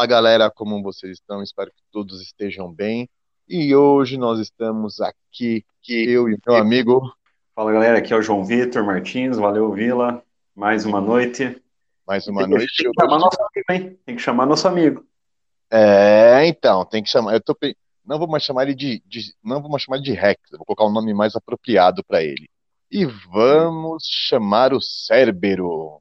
[0.00, 1.42] Fala galera, como vocês estão?
[1.42, 3.06] Espero que todos estejam bem.
[3.46, 7.02] E hoje nós estamos aqui, eu e meu amigo.
[7.54, 10.24] Fala galera, aqui é o João Vitor Martins, valeu Vila,
[10.56, 11.62] mais uma noite.
[12.06, 12.66] Mais uma tem noite.
[12.74, 13.98] Que, tem que chamar nosso amigo, hein?
[14.06, 15.06] Tem que chamar nosso amigo.
[15.70, 17.34] É, então, tem que chamar.
[17.34, 17.54] Eu tô
[18.02, 20.86] não vou mais chamar ele de, de não vou mais chamar de Rex, vou colocar
[20.86, 22.48] um nome mais apropriado para ele.
[22.90, 26.00] E vamos chamar o Cérbero.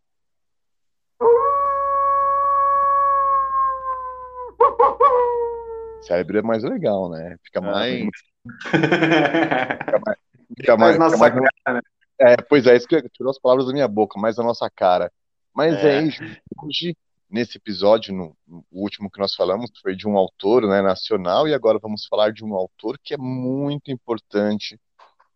[6.01, 7.37] Cérebro é mais legal, né?
[7.43, 8.05] Fica mais.
[8.69, 10.17] Fica mais.
[10.57, 11.81] Fica mais, fica nossa mais- cara, né?
[12.21, 15.11] É, pois é, isso que tirou as palavras da minha boca, mais a nossa cara.
[15.53, 16.01] Mas é, É.
[16.03, 16.21] isso.
[16.63, 16.97] hoje,
[17.29, 21.53] nesse episódio, no, no último que nós falamos, foi de um autor, né, nacional, e
[21.53, 24.77] agora vamos falar de um autor que é muito importante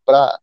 [0.06, 0.38] para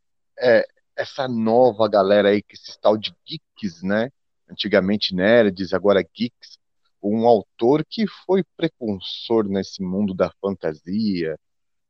[0.95, 4.09] essa nova galera aí, que esse tal de geeks, né?
[4.49, 6.57] Antigamente nerds, agora geeks.
[7.01, 11.37] Um autor que foi precursor nesse mundo da fantasia,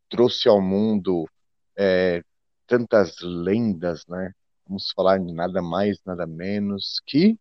[0.09, 1.27] trouxe ao mundo
[1.77, 2.23] é,
[2.65, 4.33] tantas lendas, né?
[4.65, 7.37] Vamos falar de nada mais, nada menos que.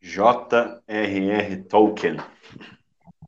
[0.00, 1.64] J.R.R.
[1.64, 2.16] Tolkien.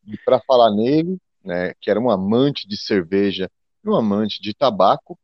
[0.06, 3.50] E para falar nele, né, que era um amante de cerveja
[3.84, 5.19] e um amante de tabaco,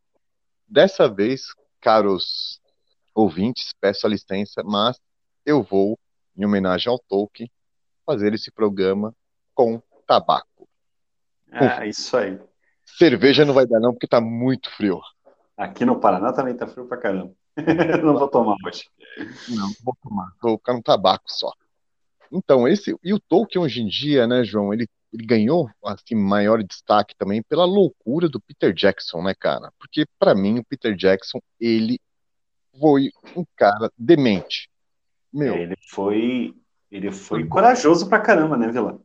[0.66, 2.60] dessa vez, caros
[3.14, 5.00] ouvintes, peço a licença, mas
[5.44, 5.98] eu vou,
[6.36, 7.50] em homenagem ao Tolkien,
[8.08, 9.14] fazer esse programa
[9.54, 10.66] com tabaco.
[11.52, 12.40] É, isso aí.
[12.86, 14.98] Cerveja não vai dar não, porque tá muito frio.
[15.54, 17.34] Aqui no Paraná também tá frio pra caramba.
[18.04, 18.88] Não vou tomar hoje.
[19.48, 20.32] Não, vou tomar.
[20.40, 21.52] Vou ficar no tabaco só.
[22.30, 22.96] Então, esse.
[23.02, 24.72] E o Tolkien hoje em dia, né, João?
[24.72, 29.72] Ele, ele ganhou, assim, maior destaque também pela loucura do Peter Jackson, né, cara?
[29.80, 31.98] Porque, pra mim, o Peter Jackson, ele
[32.78, 34.70] foi um cara demente.
[35.32, 36.54] Meu, Ele foi,
[36.90, 39.00] ele foi corajoso pra caramba, né, Vila?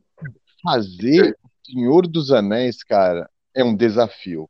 [0.64, 4.48] fazer o Senhor dos Anéis, cara, é um desafio.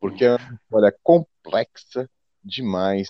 [0.00, 2.10] Porque é uma história complexa
[2.42, 3.08] demais,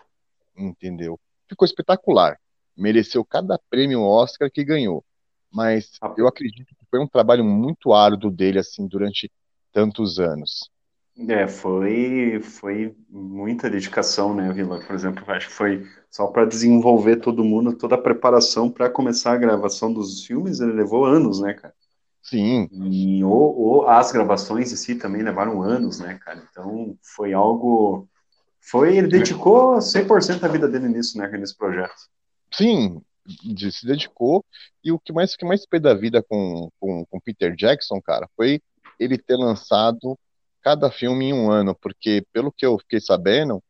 [0.55, 1.19] entendeu?
[1.49, 2.39] Ficou espetacular.
[2.77, 5.03] Mereceu cada prêmio Oscar que ganhou.
[5.51, 9.31] Mas eu acredito que foi um trabalho muito árduo dele, assim, durante
[9.73, 10.71] tantos anos.
[11.29, 14.81] É, foi, foi muita dedicação, né, Vila?
[14.81, 19.33] Por exemplo, acho que foi só para desenvolver todo mundo, toda a preparação para começar
[19.33, 21.75] a gravação dos filmes, ele levou anos, né, cara?
[22.23, 26.43] Sim, E ou, ou as gravações em si também levaram anos, né, cara?
[26.51, 28.09] Então foi algo.
[28.61, 31.95] Foi, ele dedicou 100% da vida dele nisso, né, nesse projeto.
[32.55, 33.01] sim,
[33.73, 34.45] se dedicou.
[34.85, 38.01] E o que mais, o que mais fez da vida com, com, com Peter Jackson,
[38.01, 38.61] cara, foi
[38.99, 40.19] ele ter lançado
[40.63, 41.75] cada filme em um ano.
[41.75, 43.63] Porque, pelo que eu fiquei sabendo,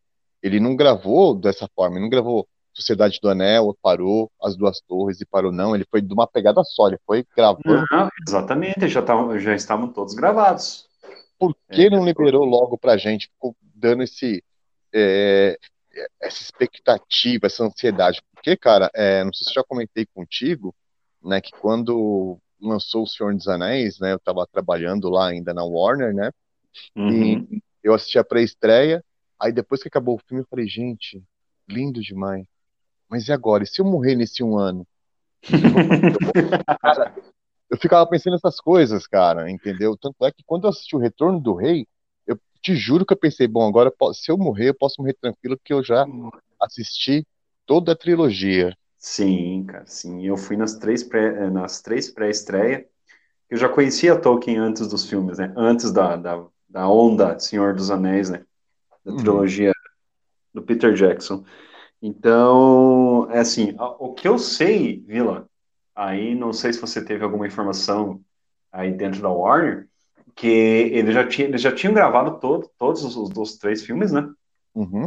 [0.42, 5.20] ele não gravou dessa forma, ele não gravou Sociedade do Anel, parou As Duas Torres
[5.20, 5.75] e parou, não.
[5.75, 7.84] Ele foi de uma pegada só, ele foi gravando.
[7.91, 10.86] Não, exatamente, já, tavam, já estavam todos gravados.
[11.38, 13.28] Por que É, não liberou logo pra gente?
[13.28, 14.42] Ficou dando esse,
[14.94, 15.59] é,
[16.20, 18.22] essa expectativa, essa ansiedade.
[18.32, 20.74] Porque, cara, é, não sei se eu já comentei contigo,
[21.22, 25.64] né, que quando lançou O Senhor dos Anéis, né, eu tava trabalhando lá ainda na
[25.64, 26.30] Warner, né,
[26.97, 27.47] Uhum.
[27.50, 29.05] e eu assisti a pré-estreia,
[29.41, 31.22] aí depois que acabou o filme eu falei, gente,
[31.69, 32.47] lindo demais.
[33.09, 33.65] Mas e agora?
[33.65, 34.87] E se eu morrer nesse um ano?
[36.81, 37.15] Cara,
[37.69, 39.97] eu ficava pensando nessas coisas, cara, entendeu?
[39.97, 41.87] Tanto é que quando eu assisti o Retorno do Rei,
[42.27, 45.56] eu te juro que eu pensei, bom, agora se eu morrer, eu posso morrer tranquilo,
[45.56, 46.06] porque eu já
[46.60, 47.27] assisti
[47.66, 48.77] toda a trilogia.
[48.99, 50.25] Sim, cara, sim.
[50.25, 52.87] Eu fui nas três pré, eh, nas três pré-estreia.
[53.50, 55.53] Eu já conhecia Tolkien antes dos filmes, né?
[55.56, 58.43] Antes da, da, da onda Senhor dos Anéis, né?
[59.05, 59.19] Da Uhum.
[59.19, 59.72] trilogia
[60.55, 61.44] do Peter Jackson.
[62.00, 65.47] Então, é assim, o que eu sei, Vila,
[65.94, 68.21] aí não sei se você teve alguma informação
[68.72, 69.86] aí dentro da Warner,
[70.34, 74.28] que ele já tinha, eles já tinham gravado todo, todos os, os três filmes, né?
[74.74, 75.07] Uhum.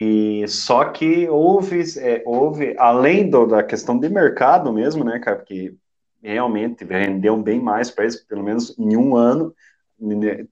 [0.00, 5.38] E só que houve, é, houve além do- da questão de mercado mesmo, né, cara,
[5.38, 5.74] porque
[6.22, 9.54] realmente rendeu bem mais para eles, pelo menos em um ano,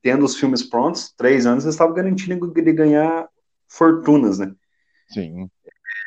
[0.03, 3.29] tendo os filmes prontos, três anos, eles estavam garantindo de ganhar
[3.69, 4.55] fortunas, né?
[5.09, 5.51] Sim.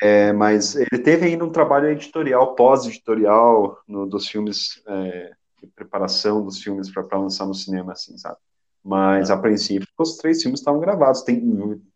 [0.00, 6.62] É, mas ele teve ainda um trabalho editorial, pós-editorial, dos filmes, é, de preparação dos
[6.62, 8.36] filmes para lançar no cinema, assim, sabe?
[8.84, 11.22] Mas a princípio os três filmes estavam gravados.
[11.22, 11.42] Tem,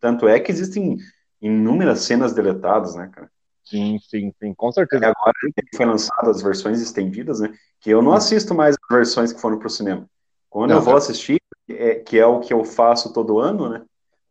[0.01, 0.97] tanto é que existem
[1.41, 3.31] inúmeras cenas deletadas, né, cara?
[3.65, 5.07] Sim, sim, sim, com E certeza.
[5.07, 7.53] agora que foi lançado as versões estendidas, né?
[7.81, 10.09] Que eu não assisto mais as versões que foram para o cinema.
[10.53, 11.41] Quando Não, eu vou assistir,
[11.71, 13.85] é, que é o que eu faço todo ano, né?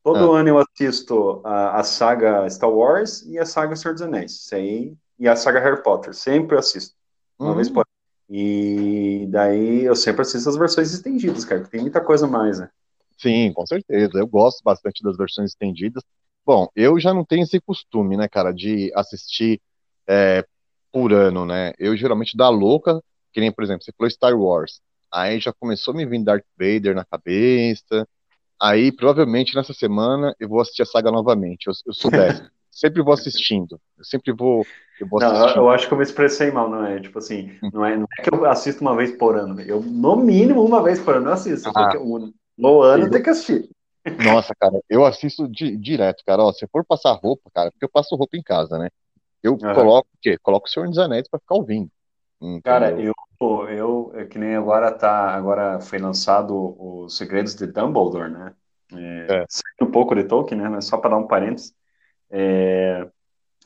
[0.03, 4.51] Todo ano eu assisto a, a saga Star Wars e a saga Senhor dos Anéis.
[4.53, 6.13] Aí, e a saga Harry Potter.
[6.13, 6.95] Sempre eu assisto.
[7.41, 7.85] Uma Hum, vez por
[8.29, 12.69] E daí eu sempre assisto as versões estendidas, cara, porque tem muita coisa mais, né?
[13.17, 14.17] Sim, com certeza.
[14.19, 16.03] Eu gosto bastante das versões estendidas.
[16.45, 19.61] Bom, eu já não tenho esse costume, né, cara, de assistir
[20.07, 20.45] é,
[20.91, 21.73] por ano, né?
[21.77, 23.01] Eu geralmente dá louca,
[23.31, 24.81] que nem, por exemplo, você falou Star Wars.
[25.11, 28.07] Aí já começou a me vir Darth Vader na cabeça.
[28.61, 31.67] Aí, provavelmente, nessa semana, eu vou assistir a saga novamente.
[31.67, 32.49] Eu, eu sou dessa.
[32.71, 33.79] sempre vou assistindo.
[33.97, 34.65] Eu sempre vou.
[34.99, 36.99] Eu, vou não, eu acho que eu me expressei mal, não é?
[36.99, 37.69] Tipo assim, hum.
[37.73, 39.59] não é, não é que eu assisto uma vez por ano.
[39.61, 41.71] Eu, no mínimo, uma vez por ano eu assisto.
[41.75, 43.69] Ah, um, no ano eu tenho que assistir.
[44.23, 46.43] Nossa, cara, eu assisto di direto, cara.
[46.43, 48.89] Ó, se for passar roupa, cara, porque eu passo roupa em casa, né?
[49.43, 49.73] Eu uhum.
[49.73, 50.37] coloco o quê?
[50.41, 51.89] Coloco o Senhor dos Anéis pra ficar ouvindo.
[52.39, 52.61] Entendeu?
[52.63, 53.13] Cara, eu,
[53.69, 58.53] eu, é que nem agora tá, agora foi lançado os Segredos de Dumbledore, né?
[58.93, 59.83] É, é.
[59.83, 60.69] um pouco de Tolkien, né?
[60.69, 61.73] Mas só para dar um parênteses.
[62.29, 63.07] É,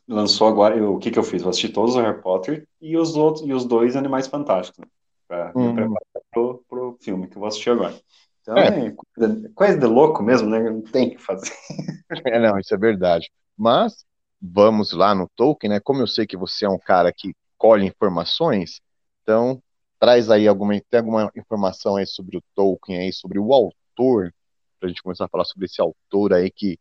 [0.08, 1.42] lançou agora, eu, o que que eu fiz?
[1.42, 4.88] Eu assisti todos os Harry Potter e os outros, e os dois Animais Fantásticos, né?
[5.28, 5.70] Pra hum.
[5.70, 7.96] me preparar pro, pro filme que eu vou assistir agora.
[8.42, 10.60] Então é, é coisa, coisa de louco mesmo, né?
[10.60, 11.52] Não tem que fazer.
[12.24, 13.32] É, não, isso é verdade.
[13.58, 14.06] Mas
[14.40, 15.80] vamos lá no Tolkien, né?
[15.80, 18.80] Como eu sei que você é um cara que colhe informações,
[19.24, 19.60] então
[20.00, 24.34] traz aí alguma, tem alguma informação aí sobre o Tolkien aí, sobre o autor,
[24.80, 26.78] para a gente começar a falar sobre esse autor aí que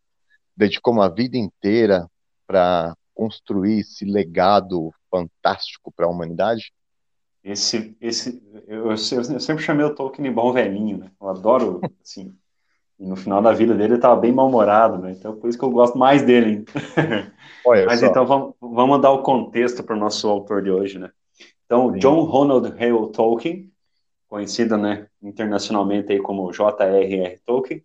[0.56, 2.08] dedicou uma vida inteira
[2.46, 6.72] para construir esse legado fantástico para a humanidade?
[7.42, 11.10] Esse, esse, eu, eu, sempre chamei o Tolkien de bom velhinho, né?
[11.20, 12.34] Eu adoro, assim,
[12.98, 15.12] e no final da vida dele ele estava bem mal-humorado, né?
[15.12, 16.64] Então por isso que eu gosto mais dele.
[17.86, 18.06] Mas só.
[18.06, 21.10] então vamos, vamos dar o contexto para o nosso autor de hoje, né?
[21.66, 21.98] Então, Sim.
[21.98, 23.70] John Ronald Hale Tolkien,
[24.28, 27.38] conhecido, né, internacionalmente aí como J.R.R.
[27.44, 27.82] Tolkien,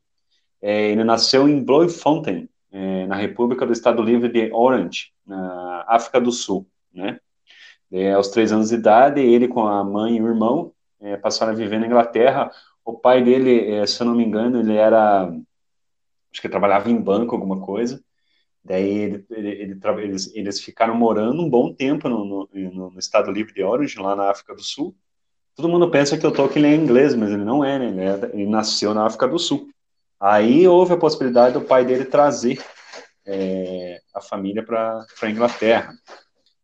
[0.62, 6.20] é, ele nasceu em Bloemfontein, é, na República do Estado Livre de Orange, na África
[6.20, 7.20] do Sul, né?
[7.92, 11.54] É, aos três anos de idade, ele com a mãe e o irmão é, passaram
[11.54, 12.52] a viver na Inglaterra.
[12.86, 15.24] O pai dele, é, se eu não me engano, ele era,
[16.32, 18.04] acho que trabalhava em banco, alguma coisa.
[18.64, 23.32] Daí ele, ele, ele, eles, eles, ficaram morando um bom tempo no, no, no, Estado
[23.32, 24.96] Livre de Orange, lá na África do Sul.
[25.56, 27.88] Todo mundo pensa que o Tolkien é inglês, mas ele não é, né?
[27.88, 29.70] Ele, é, ele nasceu na África do Sul.
[30.20, 32.62] Aí houve a possibilidade do pai dele trazer
[33.26, 35.94] é, a família para a Inglaterra.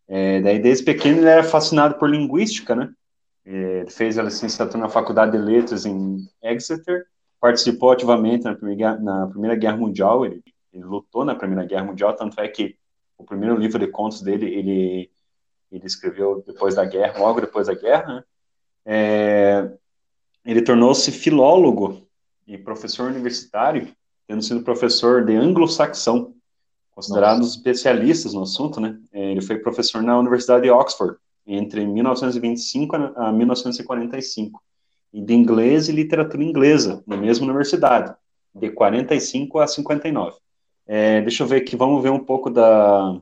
[0.08, 2.92] É, daí, desde pequeno, ele era fascinado por linguística, né?
[3.46, 7.06] É, ele fez a licenciatura na Faculdade de Letras em Exeter,
[7.40, 10.44] participou ativamente na Primeira, na primeira Guerra Mundial, ele,
[10.76, 12.78] ele, lutou na Primeira Guerra Mundial, tanto é que
[13.18, 15.12] o primeiro livro de contos dele, ele,
[15.72, 18.24] ele escreveu depois da guerra, logo depois da guerra, né?
[18.88, 19.72] É,
[20.46, 22.08] ele tornou-se filólogo
[22.46, 23.92] e professor universitário,
[24.28, 26.36] tendo sido professor de anglo-saxão,
[26.92, 27.58] considerados Nossa.
[27.58, 29.00] especialistas no assunto, né?
[29.12, 31.18] É, ele foi professor na Universidade de Oxford
[31.48, 34.62] entre 1925 a 1945
[35.14, 38.16] e de inglês e literatura inglesa na mesma universidade,
[38.54, 40.38] de 45 a 59.
[40.88, 43.20] É, deixa eu ver aqui, vamos ver um pouco da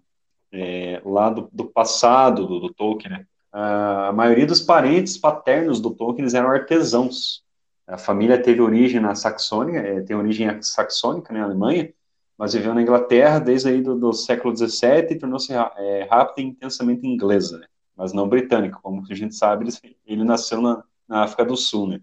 [0.51, 3.11] é, lá do, do passado do, do Tolkien.
[3.11, 3.25] Né?
[3.51, 7.43] A maioria dos parentes paternos do Tolkien eram artesãos,
[7.85, 11.93] a família teve origem na Saxônia, é, tem origem saxônica, né, na Alemanha,
[12.37, 16.45] mas viveu na Inglaterra desde aí do, do século XVII e tornou-se é, rápida e
[16.45, 21.23] intensamente inglesa, né, mas não britânica, como a gente sabe, ele, ele nasceu na, na,
[21.23, 21.97] África do Sul, né.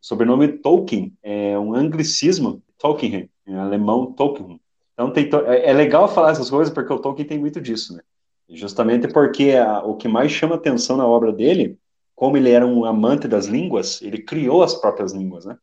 [0.00, 4.60] O sobrenome Tolkien é um anglicismo, Tolkien, em alemão Tolkien.
[4.98, 8.02] Então tem, é, é legal falar essas coisas porque o Tolkien tem muito disso, né.
[8.48, 11.78] Justamente porque a, o que mais chama atenção na obra dele
[12.16, 15.56] como ele era um amante das línguas, ele criou as próprias línguas, né?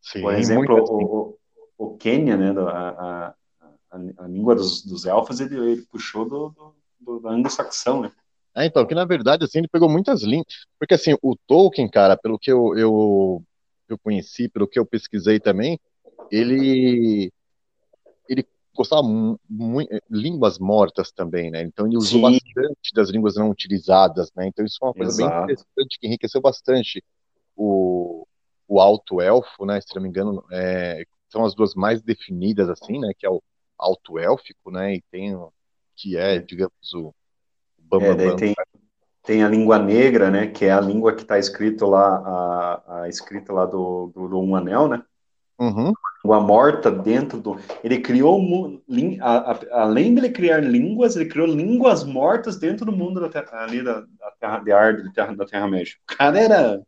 [0.00, 1.36] Sim, Por exemplo, o,
[1.76, 3.34] o, o Quênia, né, a,
[3.90, 8.10] a, a, língua dos, dos elfos, ele, ele puxou do, do, do da anglo-saxão, né?
[8.56, 12.16] É, então, que na verdade, assim, ele pegou muitas línguas, porque assim, o Tolkien, cara,
[12.16, 13.42] pelo que eu, eu,
[13.86, 15.78] eu conheci, pelo que eu pesquisei também,
[16.30, 17.30] ele
[18.80, 21.62] gostava muito línguas mortas também, né?
[21.62, 22.22] Então ele usou Sim.
[22.22, 24.46] bastante das línguas não utilizadas, né?
[24.46, 25.30] Então isso é uma coisa Exato.
[25.30, 27.04] bem interessante que enriqueceu bastante
[27.54, 28.26] o,
[28.66, 29.82] o alto elfo, né?
[29.82, 33.12] Se não me engano, é, são as duas mais definidas assim, né?
[33.18, 33.42] Que é o
[33.76, 34.94] alto élfico, né?
[34.94, 35.52] E tem o
[35.94, 37.14] que é, digamos, o
[37.78, 38.54] bam, é, bam, tem,
[39.22, 40.46] tem a língua negra, né?
[40.46, 44.40] Que é a língua que está escrito lá, a, a escrita lá do, do, do
[44.40, 45.04] Um Anel, né?
[45.58, 45.92] Uhum.
[46.22, 47.58] Uma morta dentro do.
[47.82, 48.38] Ele criou.
[49.20, 53.28] A, a, além de ele criar línguas, ele criou línguas mortas dentro do mundo da
[53.28, 55.94] terra, ali da, da Terra de Arde, da Terra, da Terra-média.
[56.02, 56.82] O cara era.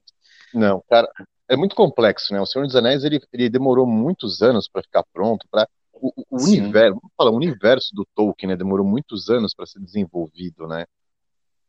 [0.53, 1.09] Não, cara,
[1.49, 2.41] é muito complexo, né?
[2.41, 6.43] O Senhor dos Anéis ele, ele demorou muitos anos para ficar pronto, para o, o
[6.43, 8.57] universo, vamos falar, o universo do Tolkien, né?
[8.57, 10.85] Demorou muitos anos para ser desenvolvido, né?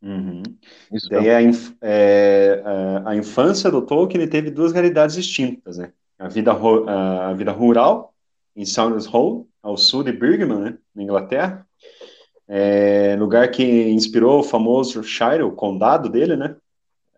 [0.02, 0.42] Uhum.
[0.92, 5.92] Isso Daí a, inf é, a, a, infância do Tolkien teve duas realidades distintas, né?
[6.18, 8.14] A vida, a, vida rural
[8.54, 11.66] em Saunders Hall, ao sul de Birmingham, né, na Inglaterra,
[12.46, 16.56] é, lugar que inspirou o famoso Shire, o condado dele, né?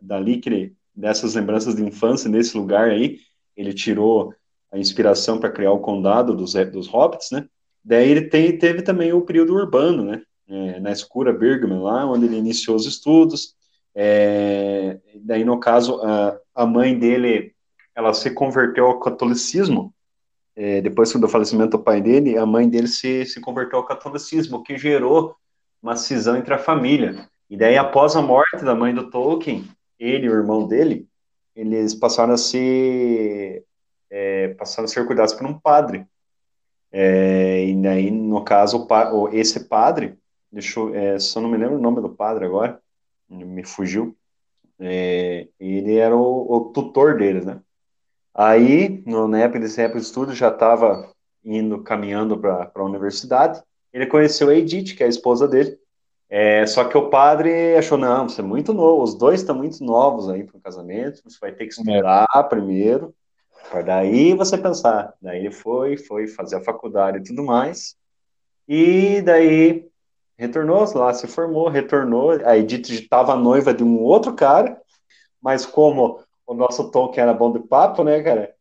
[0.01, 3.19] Dali que ele, dessas lembranças de infância nesse lugar aí,
[3.57, 4.33] ele tirou
[4.71, 7.47] a inspiração para criar o condado dos, dos hobbits, né?
[7.85, 10.23] Daí ele tem, teve também o período urbano, né?
[10.49, 13.55] É, na escura Birmingham, lá onde ele iniciou os estudos.
[13.95, 17.55] É, daí, no caso, a, a mãe dele,
[17.97, 19.93] ela se converteu ao catolicismo
[20.57, 24.57] é, depois do falecimento do pai dele, a mãe dele se, se converteu ao catolicismo,
[24.57, 25.37] o que gerou
[25.83, 27.29] uma cisão entre a família.
[27.49, 31.07] E daí, após a morte da mãe do Tolkien, ele e o irmão dele,
[31.55, 33.65] eles passaram a ser,
[34.11, 36.07] é, passaram a ser cuidados por um padre.
[36.91, 40.19] É, e daí, no caso, o, esse padre,
[40.51, 42.81] deixa eu, é, só não me lembro o nome do padre agora,
[43.29, 44.17] me fugiu,
[44.79, 47.61] é, ele era o, o tutor deles, né?
[48.39, 51.11] Aí, no, na época desse época de estudo, já estava
[51.43, 53.63] indo, caminhando para a universidade.
[53.93, 55.79] Ele conheceu a Edith, que é a esposa dele.
[56.29, 59.83] É, só que o padre achou, não, você é muito novo, os dois estão muito
[59.83, 62.43] novos aí para o casamento, você vai ter que estudar é.
[62.43, 63.15] primeiro,
[63.71, 65.15] para daí você pensar.
[65.23, 67.97] Daí ele foi, foi fazer a faculdade e tudo mais,
[68.67, 69.89] e daí
[70.37, 74.81] retornou lá, se formou, retornou, a Edith estava noiva de um outro cara,
[75.41, 78.55] mas como o nosso Tolkien era bom de papo, né, cara?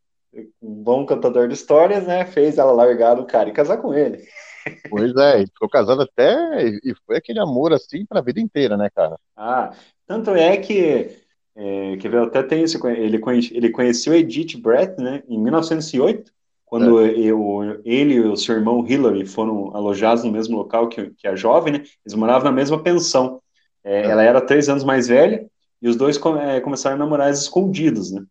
[0.61, 2.25] Um bom cantador de histórias, né?
[2.25, 4.23] Fez ela largar do cara e casar com ele.
[4.89, 6.65] Pois é, ficou casado até.
[6.65, 9.15] E foi aquele amor assim para a vida inteira, né, cara?
[9.37, 9.71] Ah,
[10.07, 11.15] tanto é que.
[11.55, 16.29] É, que até tem esse, ele, conhece, ele conheceu Edith Brett, né, em 1908,
[16.65, 17.11] quando é.
[17.11, 21.35] eu, ele e o seu irmão Hillary foram alojados no mesmo local que, que a
[21.35, 23.39] jovem, né, eles moravam na mesma pensão.
[23.83, 24.05] É, é.
[24.05, 25.47] Ela era três anos mais velha
[25.85, 28.25] e os dois é, começaram a namorar escondidos, né?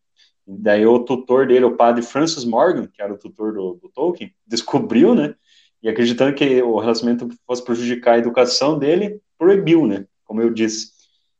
[0.44, 4.34] Daí o tutor dele, o padre Francis Morgan, que era o tutor do, do Tolkien,
[4.44, 5.36] descobriu, né?
[5.80, 10.04] E acreditando que o relacionamento fosse prejudicar a educação dele, proibiu, né?
[10.24, 10.90] Como eu disse.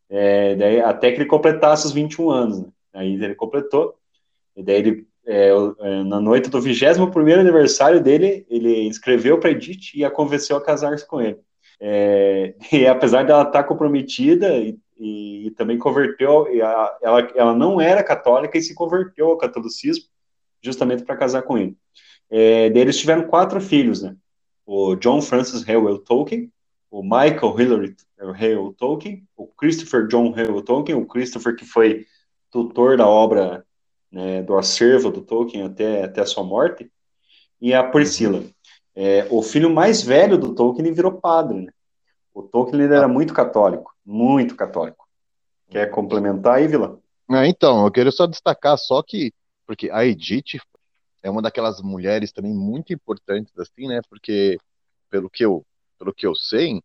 [0.09, 2.69] É, daí, até que ele completasse os 21 anos, né?
[2.93, 3.97] Aí ele completou,
[4.57, 9.97] e daí ele, é, é na noite do 21 aniversário dele, ele escreveu para Edith
[9.97, 11.41] e a convenceu a casar-se com ele.
[11.81, 17.55] É, e apesar dela estar comprometida e e, e também converteu, e a, ela, ela
[17.55, 20.05] não era católica e se converteu ao catolicismo
[20.63, 21.77] justamente para casar com ele.
[22.31, 24.17] É, eles tiveram quatro filhos, né?
[24.67, 26.51] O John Francis Howell Tolkien,
[26.91, 32.07] o Michael Hilary Hale Tolkien, o Christopher John Hale Tolkien, o Christopher que foi
[32.51, 33.67] tutor da obra
[34.11, 36.91] né, do acervo do Tolkien até, até a sua morte,
[37.61, 38.45] e a Priscila.
[38.95, 41.73] É, o filho mais velho do Tolkien virou padre, né?
[42.35, 45.09] O Tolkien ele era muito católico, muito católico.
[45.71, 46.99] Quer complementar aí, Vila?
[47.31, 49.33] É, então, eu queria só destacar só que,
[49.67, 50.61] porque a Edith
[51.23, 54.01] é uma daquelas mulheres também muito importantes, assim, né?
[54.11, 54.59] Porque,
[55.09, 55.65] pelo que eu,
[55.99, 56.83] pelo que eu sei,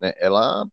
[0.00, 0.66] né, ela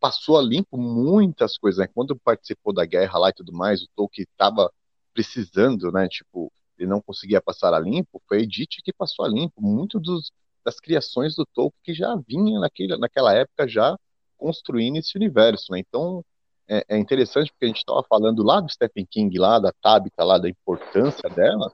[0.00, 1.86] passou a limpo muitas coisas, né?
[1.94, 4.72] Quando participou da guerra lá e tudo mais, o Tolkien estava
[5.12, 6.08] precisando, né?
[6.08, 10.00] Tipo, ele não conseguia passar a limpo, foi a Edith que passou a limpo muito
[10.00, 10.32] dos,
[10.64, 13.96] das criações do Tolkien que já vinha naquele, naquela época já
[14.36, 15.78] construindo esse universo, né?
[15.78, 16.24] Então
[16.68, 20.24] é, é interessante porque a gente estava falando lá do Stephen King, lá da Tabitha,
[20.24, 21.72] lá da importância dela,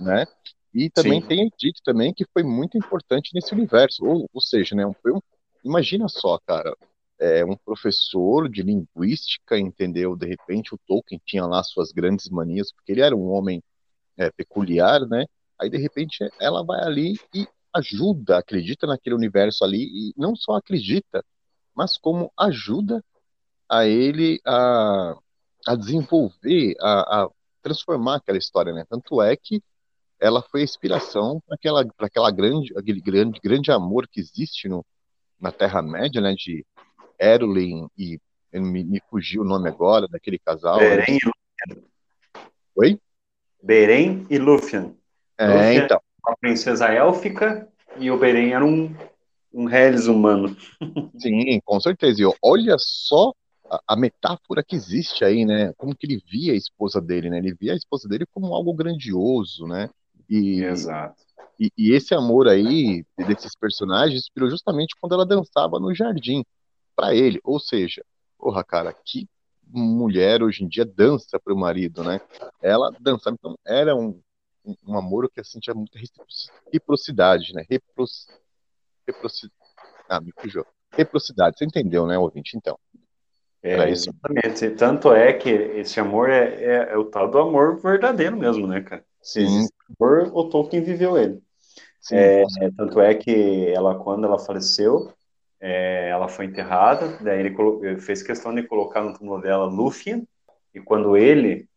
[0.00, 0.26] né?
[0.72, 1.26] E também Sim.
[1.26, 4.86] tem a Edith também que foi muito importante nesse universo, ou, ou seja, né?
[4.86, 5.20] Um, um,
[5.64, 6.76] imagina só, cara,
[7.18, 10.14] é, um professor de linguística, entendeu?
[10.14, 13.62] De repente o Tolkien tinha lá suas grandes manias, porque ele era um homem
[14.16, 15.26] é, peculiar, né?
[15.58, 20.56] Aí de repente ela vai ali e ajuda, acredita naquele universo ali e não só
[20.56, 21.24] acredita,
[21.74, 23.04] mas como ajuda
[23.68, 25.16] a ele a,
[25.66, 27.30] a desenvolver, a, a
[27.62, 28.84] transformar aquela história, né?
[28.88, 29.62] Tanto é que
[30.18, 34.68] ela foi a inspiração para aquela, para aquela grande, aquele grande, grande amor que existe
[34.68, 34.84] no,
[35.38, 36.34] na Terra Média, né?
[36.34, 36.64] De
[37.18, 38.18] Erlin e
[38.52, 40.78] me, me fugiu o nome agora daquele casal.
[40.78, 41.90] Beren e Lúthien.
[42.76, 43.00] Oi?
[43.62, 44.96] Beren e Lúthien.
[45.36, 45.84] É, Lúthien.
[45.84, 47.68] então uma princesa élfica
[47.98, 48.94] e o Beren era um,
[49.52, 50.56] um Hellis humano.
[51.18, 52.22] Sim, com certeza.
[52.22, 53.32] E olha só
[53.70, 55.72] a, a, metáfora que existe aí, né?
[55.76, 57.38] Como que ele via a esposa dele, né?
[57.38, 59.88] Ele via a esposa dele como algo grandioso, né?
[60.28, 61.22] E, Exato.
[61.58, 66.44] E, e esse amor aí desses personagens inspirou justamente quando ela dançava no jardim
[66.94, 67.40] para ele.
[67.42, 68.04] Ou seja,
[68.38, 69.26] porra, cara, que
[69.68, 72.20] mulher hoje em dia dança para o marido, né?
[72.62, 74.20] Ela dançava, então era um,
[74.86, 77.64] um amor que assim tinha muita reciprocidade, né?
[77.68, 79.52] Reprocidade.
[80.08, 80.32] Ah, me.
[80.92, 82.56] Reciprocidade, você entendeu, né, ouvinte?
[82.56, 82.78] Então.
[83.62, 84.70] É, exatamente.
[84.70, 88.80] Tanto é que esse amor é, é, é, o tal do amor verdadeiro mesmo, né,
[88.80, 89.04] cara?
[89.20, 91.42] Se existe amor, o Tolkien viveu ele.
[92.00, 92.44] Sim, é,
[92.76, 95.12] tanto é que ela, quando ela faleceu,
[95.60, 100.26] é, ela foi enterrada, daí ele, ele, fez questão de colocar no túmulo dela Lúthien,
[100.72, 101.68] e quando ele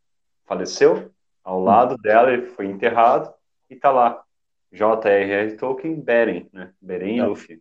[0.46, 1.12] faleceu,
[1.50, 3.34] ao lado dela ele foi enterrado,
[3.72, 4.24] e tá lá,
[4.72, 5.58] J.R.R.
[5.58, 6.72] Tolkien, Beren, né?
[6.80, 7.60] Beren e Lúthien.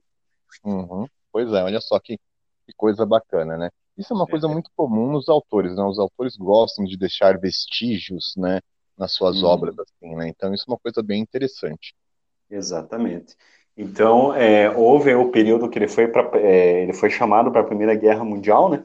[0.63, 1.07] Uhum.
[1.33, 2.19] Pois é, olha só que,
[2.67, 3.71] que coisa bacana, né?
[3.97, 4.51] Isso é uma coisa é.
[4.51, 5.83] muito comum nos autores, né?
[5.85, 8.61] Os autores gostam de deixar vestígios, né,
[8.97, 9.47] nas suas hum.
[9.47, 10.29] obras, assim, né?
[10.29, 11.95] Então isso é uma coisa bem interessante.
[12.51, 13.35] Exatamente.
[13.75, 17.67] Então é, houve o período que ele foi para, é, ele foi chamado para a
[17.67, 18.85] Primeira Guerra Mundial, né?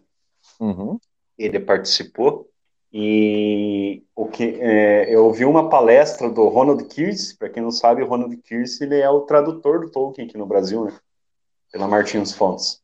[0.61, 0.97] Uhum.
[1.37, 2.49] Ele participou
[2.93, 8.03] e o que é, eu ouvi uma palestra do Ronald Kearse, para quem não sabe,
[8.03, 10.93] o Ronald Kearse ele é o tradutor do Tolkien aqui no Brasil, né?
[11.71, 12.79] Pela Martins Fontes.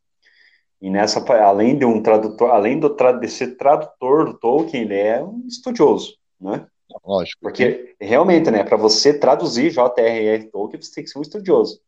[0.81, 5.23] E nessa, além de um tradutor, além do de ser tradutor do Tolkien, ele é
[5.23, 6.65] um estudioso, né?
[7.05, 7.39] Lógico.
[7.39, 10.45] Porque realmente, né, para você traduzir J.R.R.
[10.45, 11.79] Tolkien, você tem que ser um estudioso.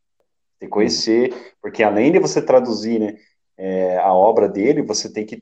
[0.59, 3.17] Tem que conhecer, porque além de você traduzir, né,
[3.57, 5.41] é, a obra dele, você tem que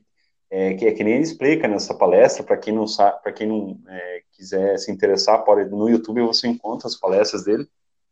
[0.50, 3.46] é, que, é que nem ele explica nessa palestra, para quem não sabe, para quem
[3.46, 7.68] não é, quiser se interessar, pode no YouTube você encontra as palestras dele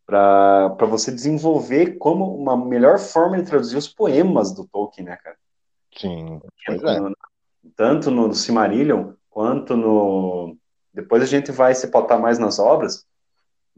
[0.06, 5.36] para você desenvolver como uma melhor forma de traduzir os poemas do Tolkien, né, cara?
[5.94, 6.98] Sim, pois é.
[7.76, 10.56] tanto no Silmarillion quanto no
[10.94, 13.06] depois a gente vai se pautar mais nas obras,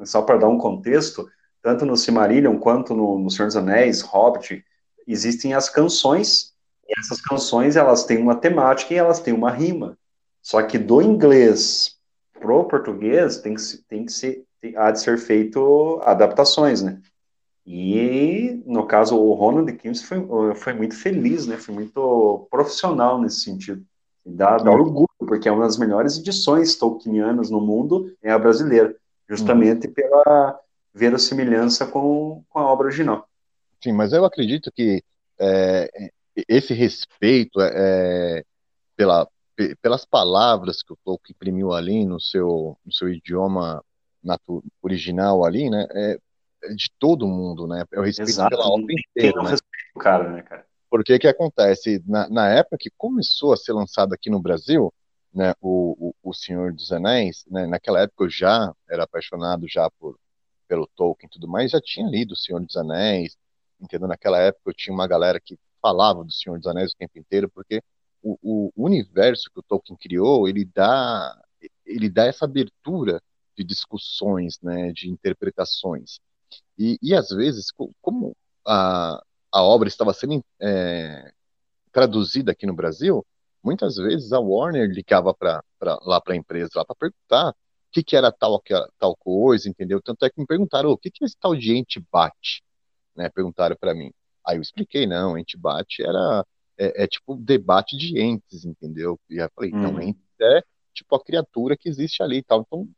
[0.04, 1.28] só para dar um contexto,
[1.60, 4.64] tanto no Silmarillion quanto no, no Senhor dos Anéis, Hobbit,
[5.06, 6.49] existem as canções,
[6.90, 9.96] e essas canções elas têm uma temática e elas têm uma rima.
[10.42, 11.96] Só que do inglês
[12.32, 14.44] pro português tem que, tem que ser
[14.76, 17.00] há de ser feito adaptações, né?
[17.66, 20.18] E, no caso, o Ronald Kimms foi,
[20.56, 21.56] foi muito feliz, né?
[21.56, 23.82] Foi muito profissional nesse sentido.
[24.26, 28.38] E dá, dá orgulho, porque é uma das melhores edições tolkienianas no mundo, é a
[28.38, 28.94] brasileira,
[29.28, 29.94] justamente uhum.
[29.94, 30.60] pela
[30.92, 33.26] verossimilhança com, com a obra original.
[33.82, 35.02] Sim, mas eu acredito que
[35.38, 36.10] é,
[36.48, 38.44] esse respeito é, é
[38.96, 39.28] pela,
[39.80, 43.82] pelas palavras que o Tolkien imprimiu ali no seu, no seu idioma
[44.82, 45.86] original ali, né?
[45.92, 46.18] É,
[46.62, 47.84] é, de todo mundo, né?
[47.92, 49.50] É o respeito Exato, pela obra inteira, né?
[49.50, 50.66] Respeito, cara, né, cara?
[50.90, 52.02] Porque que acontece?
[52.06, 54.92] Na, na, época que começou a ser lançado aqui no Brasil,
[55.32, 59.88] né, o, o, o Senhor dos Anéis, né, naquela época eu já era apaixonado já
[60.00, 60.18] por,
[60.66, 63.36] pelo Tolkien e tudo mais, já tinha lido o Senhor dos Anéis,
[63.80, 64.08] entendeu?
[64.08, 67.50] Naquela época eu tinha uma galera que falava do Senhor dos Anéis o tempo inteiro,
[67.50, 67.82] porque
[68.22, 71.40] o, o universo que o Tolkien criou, ele dá,
[71.86, 73.22] ele dá essa abertura
[73.56, 76.20] de discussões, né, de interpretações.
[76.78, 81.32] E, e às vezes, como a, a obra estava sendo é,
[81.92, 83.24] traduzida aqui no Brasil,
[83.62, 87.54] muitas vezes a Warner ligava pra, pra lá para a empresa lá para perguntar o
[87.92, 88.62] que, que era tal,
[88.98, 90.00] tal coisa, entendeu?
[90.00, 92.62] Tanto é que me perguntaram o que, que esse tal de ente-bate,
[93.16, 93.28] né?
[93.28, 94.12] Perguntaram para mim.
[94.50, 96.44] Aí eu expliquei, não, ente-bate era
[96.76, 99.18] é, é, tipo debate de entes, entendeu?
[99.28, 99.80] E aí eu falei, hum.
[99.80, 102.62] não, ente é tipo a criatura que existe ali e tal.
[102.62, 102.88] Então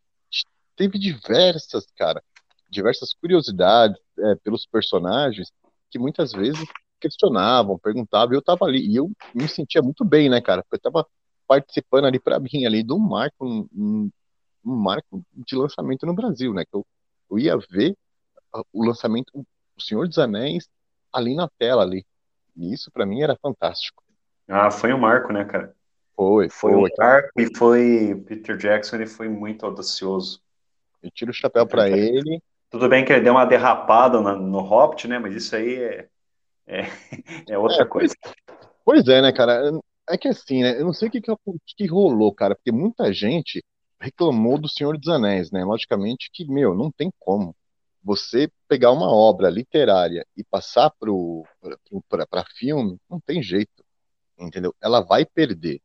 [0.75, 2.23] teve diversas, cara,
[2.71, 5.53] diversas curiosidades é, pelos personagens
[5.91, 6.67] que muitas vezes
[6.99, 10.77] questionavam, perguntavam, e eu tava ali, e eu me sentia muito bem, né, cara, porque
[10.77, 11.07] eu tava
[11.47, 14.11] participando ali para mim, ali, de um marco, um,
[14.65, 16.87] um, marco de lançamento no Brasil, né, que eu,
[17.31, 17.97] eu ia ver
[18.73, 20.69] o lançamento, o Senhor dos Anéis,
[21.13, 22.05] ali na tela, ali,
[22.57, 24.03] e isso para mim era fantástico.
[24.49, 25.75] Ah, foi um marco, né, cara?
[26.15, 26.73] Foi, foi.
[26.73, 30.41] Foi um marco e foi, Peter Jackson, ele foi muito audacioso.
[31.03, 32.43] Eu tiro o chapéu para ele.
[32.71, 35.19] Tudo bem que ele deu uma derrapada no, no Hobbit, né?
[35.19, 36.09] Mas isso aí é,
[36.67, 36.81] é,
[37.49, 38.15] é outra é, coisa.
[38.85, 39.71] Pois é, né, cara?
[40.09, 40.81] É que assim, né?
[40.81, 41.35] Eu não sei o que, que,
[41.77, 43.65] que rolou, cara, porque muita gente
[44.01, 45.65] reclamou do Senhor dos Anéis, né?
[45.65, 47.55] Logicamente que, meu, não tem como
[48.03, 53.85] você pegar uma obra literária e passar para filme, não tem jeito,
[54.39, 54.75] entendeu?
[54.81, 55.81] Ela vai perder,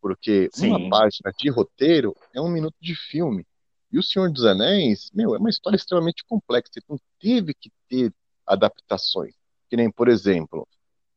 [0.00, 0.70] porque Sim.
[0.70, 3.46] uma página de roteiro é um minuto de filme.
[3.92, 8.12] E O Senhor dos Anéis, meu, é uma história extremamente complexa, então teve que ter
[8.46, 9.34] adaptações.
[9.68, 10.66] Que nem, por exemplo,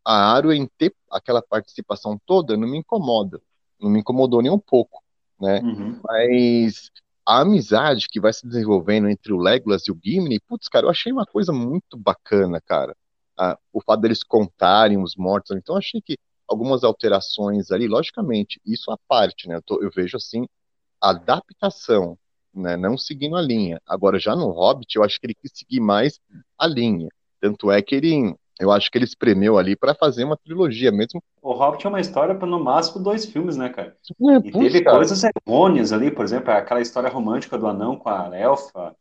[0.05, 3.41] a Arwen ter aquela participação toda não me incomoda,
[3.79, 5.03] não me incomodou nem um pouco,
[5.39, 5.59] né?
[5.61, 5.99] Uhum.
[6.03, 6.91] Mas
[7.25, 10.89] a amizade que vai se desenvolvendo entre o Legolas e o Gimli, putz, cara, eu
[10.89, 12.95] achei uma coisa muito bacana, cara.
[13.37, 18.91] Ah, o fato deles contarem os mortos, então achei que algumas alterações ali, logicamente, isso
[18.91, 19.55] à parte, né?
[19.55, 20.45] Eu, tô, eu vejo assim,
[21.01, 22.17] adaptação
[22.53, 23.81] né, não seguindo a linha.
[23.85, 26.19] Agora, já no Hobbit, eu acho que ele quis seguir mais
[26.57, 27.09] a linha.
[27.41, 31.21] Tanto é que ele Eu acho que ele espremeu ali para fazer uma trilogia mesmo.
[31.41, 33.95] O Hobbit é uma história para no máximo dois filmes, né, cara?
[34.29, 34.97] É, e puxa, teve cara.
[34.97, 38.95] coisas errôneas ali, por exemplo, aquela história romântica do anão com a elfa.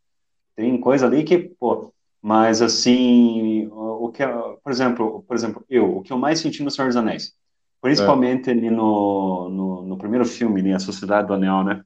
[0.56, 6.02] Tem coisa ali que, pô, mas assim, o, que, por exemplo, por exemplo, eu, o
[6.02, 7.34] que eu mais senti no Senhor dos Anéis,
[7.80, 8.52] principalmente é.
[8.52, 11.82] ali no, no, no, primeiro filme, né, A Sociedade do Anel, né?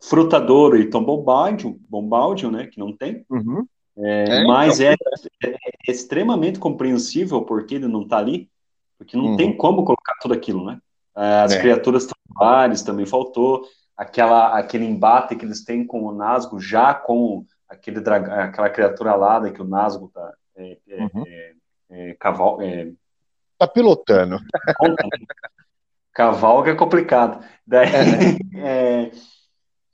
[0.00, 3.24] Frutadouro e Tom Bombadil, Bombadil, né, que não tem.
[3.28, 3.66] Uhum.
[4.00, 4.94] É, é, mas então,
[5.42, 8.48] é, é, é, extremamente compreensível porque ele não está ali,
[8.96, 9.36] porque não uhum.
[9.36, 10.78] tem como colocar tudo aquilo, né?
[11.14, 11.60] As é.
[11.60, 13.64] criaturas tubulares também faltou,
[13.96, 19.50] aquela, aquele embate que eles têm com o Nazgûl, já com aquele aquela criatura alada
[19.50, 21.24] que o Nazgûl tá, é, é, uhum.
[21.90, 22.58] é, caval,
[23.58, 24.38] tá pilotando.
[26.12, 27.44] Cavalga é complicado.
[27.66, 27.88] Daí,
[28.56, 29.10] é.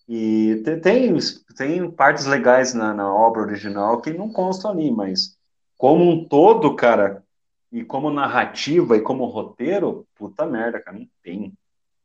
[0.09, 1.17] E tem,
[1.57, 5.39] tem partes legais na, na obra original que não constam ali, mas
[5.79, 7.25] como um todo, cara,
[7.73, 11.53] e como narrativa e como roteiro, puta merda, cara, não tem.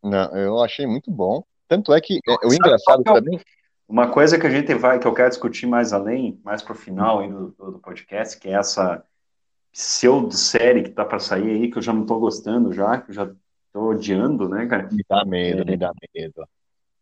[0.01, 1.43] Não, eu achei muito bom.
[1.67, 3.39] Tanto é que é, o engraçado é também.
[3.87, 7.19] Uma coisa que a gente vai, que eu quero discutir mais além, mais pro final
[7.19, 9.03] aí do, do podcast, que é essa
[9.71, 13.15] pseudo-série que tá para sair aí, que eu já não tô gostando já, que eu
[13.15, 13.31] já
[13.73, 14.89] tô odiando, né, cara?
[14.91, 16.43] Me dá medo, é, me dá medo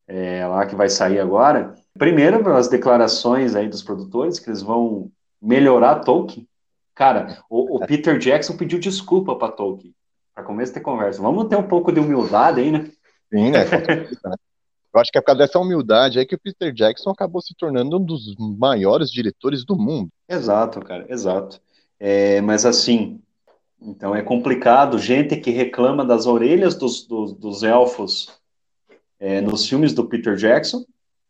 [0.07, 1.75] é, lá que vai sair agora.
[1.97, 6.47] Primeiro, as declarações aí dos produtores, que eles vão melhorar Tolkien.
[6.95, 9.93] Cara, o, o Peter Jackson pediu desculpa para Tolkien,
[10.33, 11.21] para começo de conversa.
[11.21, 12.89] Vamos ter um pouco de humildade aí, né?
[13.31, 13.59] Sim, né?
[14.93, 17.53] Eu acho que é por causa dessa humildade aí que o Peter Jackson acabou se
[17.55, 20.09] tornando um dos maiores diretores do mundo.
[20.27, 21.61] Exato, cara, exato.
[21.99, 23.21] É, mas assim,
[23.79, 24.97] então é complicado.
[24.97, 28.39] Gente que reclama das orelhas dos, dos, dos elfos
[29.19, 30.85] é, nos filmes do Peter Jackson,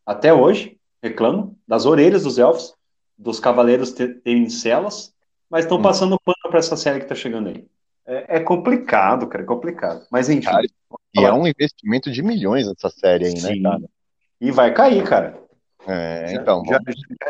[0.06, 2.74] até hoje, reclamam das orelhas dos elfos,
[3.18, 5.14] dos cavaleiros terem celas,
[5.50, 5.82] mas estão hum.
[5.82, 7.66] passando pano para essa série que está chegando aí.
[8.06, 10.06] É, é, complicado, cara, é complicado.
[10.10, 10.46] Mas enfim.
[10.46, 10.66] Cara,
[11.14, 13.62] e é um investimento de milhões essa série aí, né, Sim.
[13.62, 13.84] né, cara?
[14.40, 15.38] E vai cair, cara.
[15.86, 16.64] É, já, então.
[16.66, 16.80] Já,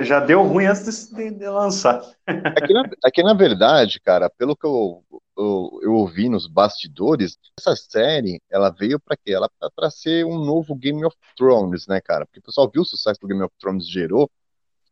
[0.01, 2.01] já, deu ruim antes de, de lançar.
[2.27, 5.03] É que, na, é que, na verdade, cara, pelo que eu
[5.37, 9.33] eu, eu ouvi nos bastidores, essa série, ela veio para quê?
[9.33, 12.25] Ela para ser um novo Game of Thrones, né, cara?
[12.25, 14.29] Porque o pessoal viu o sucesso do Game of Thrones gerou.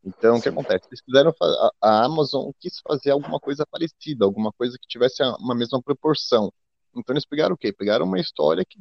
[0.04, 0.38] Então, Sim.
[0.38, 0.86] o que acontece?
[0.88, 5.54] Eles fizeram a, a Amazon quis fazer alguma coisa parecida, alguma coisa que tivesse uma
[5.54, 6.52] mesma proporção.
[6.94, 7.72] Então eles pegaram o quê?
[7.72, 8.78] Pegaram uma história que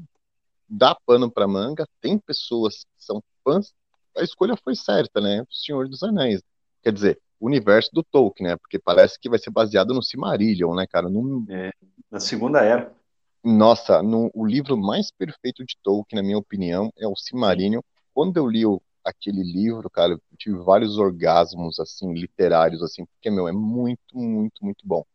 [0.70, 3.74] dá pano para manga, tem pessoas que são fãs,
[4.16, 5.42] a escolha foi certa, né?
[5.42, 6.42] O Senhor dos Anéis.
[6.82, 8.58] Quer dizer, universo do Tolkien, né?
[8.58, 11.10] Porque parece que vai ser baseado no Silmarillion, né, cara?
[11.10, 11.46] No...
[11.50, 11.72] É,
[12.10, 12.94] na Segunda Era.
[13.44, 17.82] Nossa, no, o livro mais perfeito de Tolkien, na minha opinião, é o Silmarillion.
[18.14, 23.30] Quando eu li o, aquele livro, cara, eu tive vários orgasmos, assim, literários, assim, porque,
[23.30, 25.06] meu, é muito, muito, muito bom.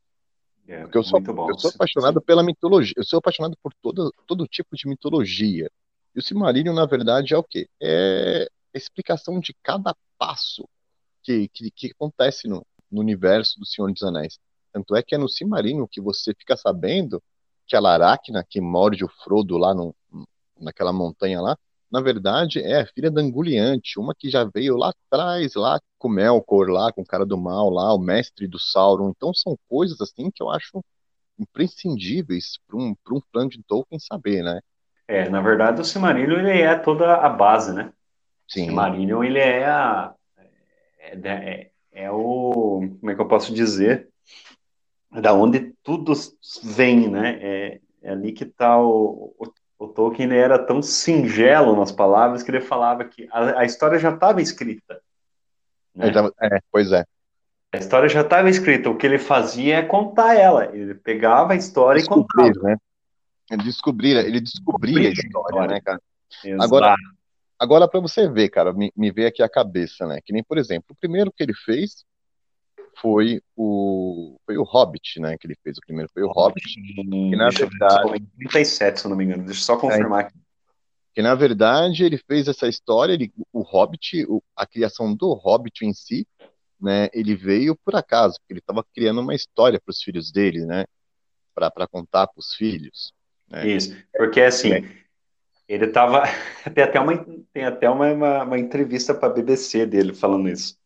[0.68, 2.24] É, porque eu sou, eu sou apaixonado sim.
[2.24, 5.68] pela mitologia, eu sou apaixonado por todo, todo tipo de mitologia.
[6.14, 7.68] E o Silmarillion, na verdade, é o quê?
[7.82, 10.68] É a explicação de cada passo
[11.30, 14.38] que, que, que acontece no, no universo do Senhor dos Anéis.
[14.72, 17.22] Tanto é que é no Cimarinho que você fica sabendo
[17.66, 19.94] que a Laracna, que morde o Frodo lá no,
[20.58, 21.56] naquela montanha lá,
[21.90, 26.08] na verdade é a filha da Anguliante, uma que já veio lá atrás, lá com
[26.08, 29.10] o Melkor, lá com o cara do mal, lá o mestre do Sauron.
[29.10, 30.82] Então são coisas assim que eu acho
[31.38, 34.60] imprescindíveis para um, um fã de Tolkien saber, né?
[35.08, 37.92] É, na verdade o Silmarillion ele é toda a base, né?
[38.46, 38.62] Sim.
[38.62, 40.14] O Silmarillion ele é a,
[41.00, 42.96] é, é, é o.
[43.00, 44.08] Como é que eu posso dizer?
[45.10, 46.12] Da onde tudo
[46.62, 47.38] vem, né?
[47.40, 52.42] É, é ali que está o, o, o, Tolkien ele era tão singelo nas palavras
[52.42, 55.00] que ele falava que a, a história já estava escrita.
[55.94, 56.12] Né?
[56.40, 57.04] É, pois é.
[57.72, 60.74] A história já estava escrita, o que ele fazia é contar ela.
[60.74, 62.68] Ele pegava a história Descobrir, e contava.
[62.68, 62.76] Né?
[63.50, 66.00] Ele descobria, ele descobria a história, né, cara?
[66.44, 66.62] Exato.
[66.62, 66.96] Agora,
[67.60, 70.18] Agora, para você ver, cara, me, me veio aqui a cabeça, né?
[70.24, 72.06] Que nem, por exemplo, o primeiro que ele fez
[72.98, 75.36] foi o foi o Hobbit, né?
[75.38, 76.66] Que ele fez o primeiro foi o Hobbit.
[77.04, 79.44] que na verdade, 37, se não me engano.
[79.44, 80.38] Deixa eu só confirmar é, aqui.
[81.14, 85.84] Que na verdade ele fez essa história, ele, o Hobbit, o, a criação do Hobbit
[85.84, 86.26] em si,
[86.80, 87.10] né?
[87.12, 90.86] Ele veio por acaso, porque ele estava criando uma história para os filhos dele, né?
[91.54, 93.12] Para contar para os filhos.
[93.50, 93.68] Né?
[93.68, 94.70] Isso, porque assim.
[95.70, 96.24] Ele estava.
[96.74, 100.76] Tem até uma, tem até uma, uma, uma entrevista para a BBC dele falando isso.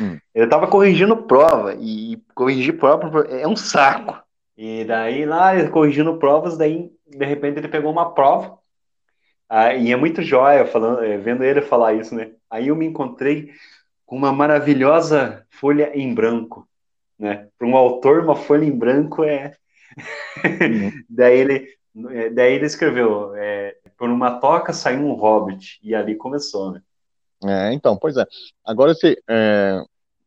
[0.00, 0.18] Hum.
[0.34, 4.18] Ele estava corrigindo prova, e corrigir prova é um saco.
[4.56, 8.58] E daí lá, corrigindo provas, daí de repente ele pegou uma prova.
[9.48, 12.32] Ah, e é muito jóia falando, é, vendo ele falar isso, né?
[12.48, 13.50] Aí eu me encontrei
[14.06, 16.68] com uma maravilhosa folha em branco.
[17.18, 17.48] né?
[17.58, 19.52] Para um autor, uma folha em branco é.
[20.44, 20.92] Uhum.
[21.08, 21.68] daí, ele,
[22.10, 26.82] é, daí ele escreveu: é, por uma toca saiu um hobbit, e ali começou, né?
[27.42, 28.26] É, então, pois é.
[28.64, 29.82] Agora você, é,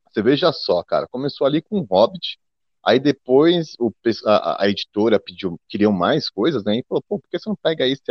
[0.09, 2.39] você veja só, cara, começou ali com um hobbit,
[2.83, 3.93] aí depois o,
[4.25, 6.77] a, a, editora pediu, queriam mais coisas, né?
[6.77, 8.01] E falou, pô, por que você não pega isso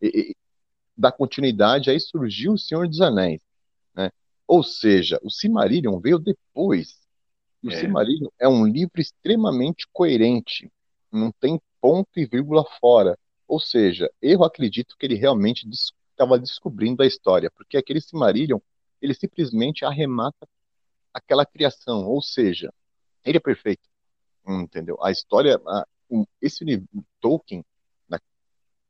[0.00, 0.36] e, e,
[0.96, 1.90] dá continuidade?
[1.90, 3.40] Aí surgiu o Senhor dos Anéis,
[3.94, 4.10] né?
[4.46, 7.00] Ou seja, o Silmarillion veio depois
[7.62, 7.76] o é.
[7.80, 10.70] Silmarillion é um livro extremamente coerente,
[11.10, 13.16] não tem ponto e vírgula fora.
[13.46, 18.58] Ou seja, eu acredito que ele realmente estava des descobrindo a história, porque aquele Silmarillion,
[19.00, 20.48] ele simplesmente arremata
[21.14, 22.74] aquela criação, ou seja,
[23.24, 23.88] ele é perfeito,
[24.44, 24.98] entendeu?
[25.00, 26.64] A história, a, um, esse
[27.20, 27.64] Tolkien,
[28.08, 28.18] na,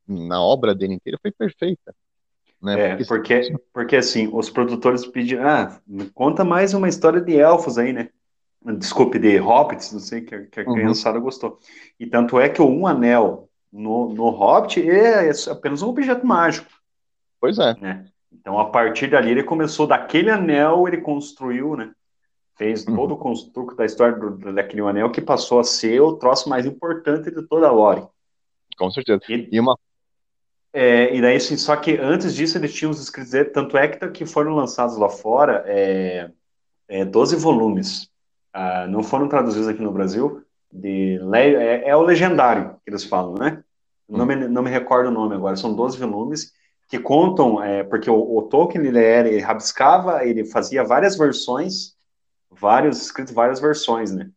[0.07, 1.95] na obra dele inteira, foi perfeita.
[2.59, 2.79] Né?
[2.79, 5.79] É, porque, porque, porque assim, os produtores pediram, ah,
[6.15, 8.09] conta mais uma história de elfos aí, né?
[8.75, 10.73] Desculpe, de Hobbits, não sei, que, que a uhum.
[10.73, 11.59] criançada gostou.
[11.99, 16.25] E tanto é que o Um Anel no, no Hobbit é, é apenas um objeto
[16.25, 16.69] mágico.
[17.39, 17.75] Pois é.
[17.79, 18.05] Né?
[18.31, 21.91] Então, a partir dali, ele começou daquele anel, ele construiu, né?
[22.57, 22.95] Fez uhum.
[22.95, 26.65] todo o construto da história do, daquele anel que passou a ser o troço mais
[26.65, 28.03] importante de toda a lore.
[28.77, 29.21] Com certeza.
[29.29, 29.77] E, e uma.
[30.73, 34.07] É, e daí, assim, só que antes disso, eles tinham os escritos, tanto é que,
[34.09, 36.29] que foram lançados lá fora é,
[36.87, 38.09] é, 12 volumes
[38.57, 43.35] uh, não foram traduzidos aqui no Brasil, de é, é, o legendário que eles falam,
[43.35, 43.63] né?
[44.09, 46.53] Não me, não me recordo o nome agora, são 12 volumes
[46.87, 51.93] que contam, é, porque o, o, Tolkien ele, era, ele rabiscava, ele fazia várias versões,
[52.49, 54.29] vários escritos várias versões, né?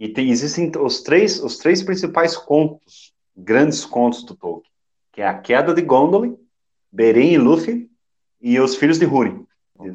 [0.00, 4.72] E tem, existem os três, os três principais contos, grandes contos do Tolkien,
[5.12, 6.36] que é a queda de Gondolin,
[6.90, 7.90] Beren e Luffy
[8.40, 9.46] e os filhos de Húrin,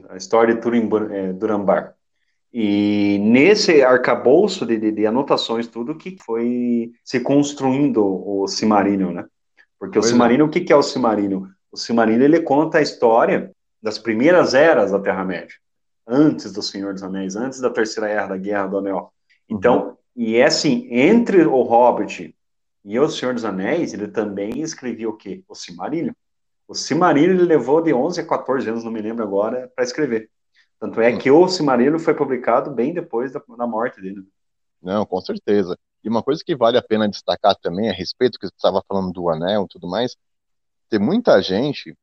[0.09, 1.95] a história de Turin é, Durambar.
[2.51, 9.25] E nesse arcabouço de, de, de, anotações, tudo que foi se construindo o Cimarillion, né?
[9.77, 10.47] Porque pois o Cimarillion, é.
[10.47, 11.45] o que, que é o Cimarillion?
[11.71, 15.55] O Cimarillion, ele conta a história das primeiras eras da Terra-média,
[16.07, 19.13] antes do Senhor dos Anéis, antes da Terceira Era da Guerra do Anel.
[19.47, 19.95] Então, uhum.
[20.15, 22.35] e é assim, entre o Hobbit
[22.83, 25.43] e o Senhor dos Anéis, ele também escrevia o quê?
[25.47, 26.13] O Cimarillion.
[26.67, 30.29] O Cimarillion ele levou de 11 a 14 anos, não me lembro agora, para escrever.
[30.79, 34.25] Tanto é que o Silmarillion foi publicado bem depois da, da morte dele.
[34.81, 35.77] Não, com certeza.
[36.03, 39.11] E uma coisa que vale a pena destacar também a respeito que você estava falando
[39.11, 40.15] do anel e tudo mais,
[40.89, 41.97] tem muita gente,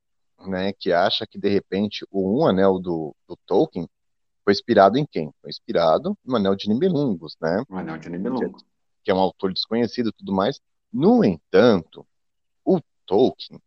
[0.47, 3.89] né, que acha que de repente o um anel do, do Tolkien
[4.45, 5.33] foi inspirado em quem?
[5.41, 7.65] Foi inspirado no anel de Nibelungos, né?
[7.69, 8.63] O anel de Nibelungos.
[8.63, 8.69] Que,
[9.05, 10.61] que é um autor desconhecido e tudo mais.
[10.93, 12.07] No entanto,
[12.65, 13.59] o Tolkien,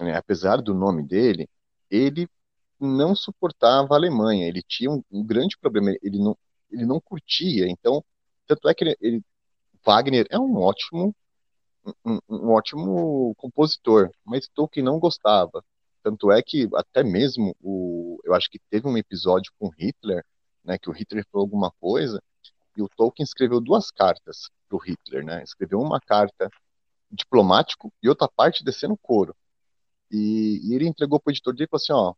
[0.00, 1.48] né, apesar do nome dele,
[1.90, 2.28] ele
[2.80, 6.36] não suportava a Alemanha, ele tinha um, um grande problema, ele não,
[6.70, 8.04] ele não curtia, então,
[8.46, 9.22] tanto é que ele, ele
[9.84, 11.14] Wagner é um ótimo
[12.04, 15.62] um, um, ótimo compositor, mas Tolkien não gostava.
[16.02, 20.24] Tanto é que até mesmo o, eu acho que teve um episódio com Hitler,
[20.64, 22.22] né, que o Hitler falou alguma coisa
[22.76, 25.42] e o Tolkien escreveu duas cartas para o Hitler, né?
[25.42, 26.50] Escreveu uma carta
[27.10, 29.34] diplomático e outra parte descendo couro.
[30.10, 32.14] E, e ele entregou para o editor dele e falou assim, ó,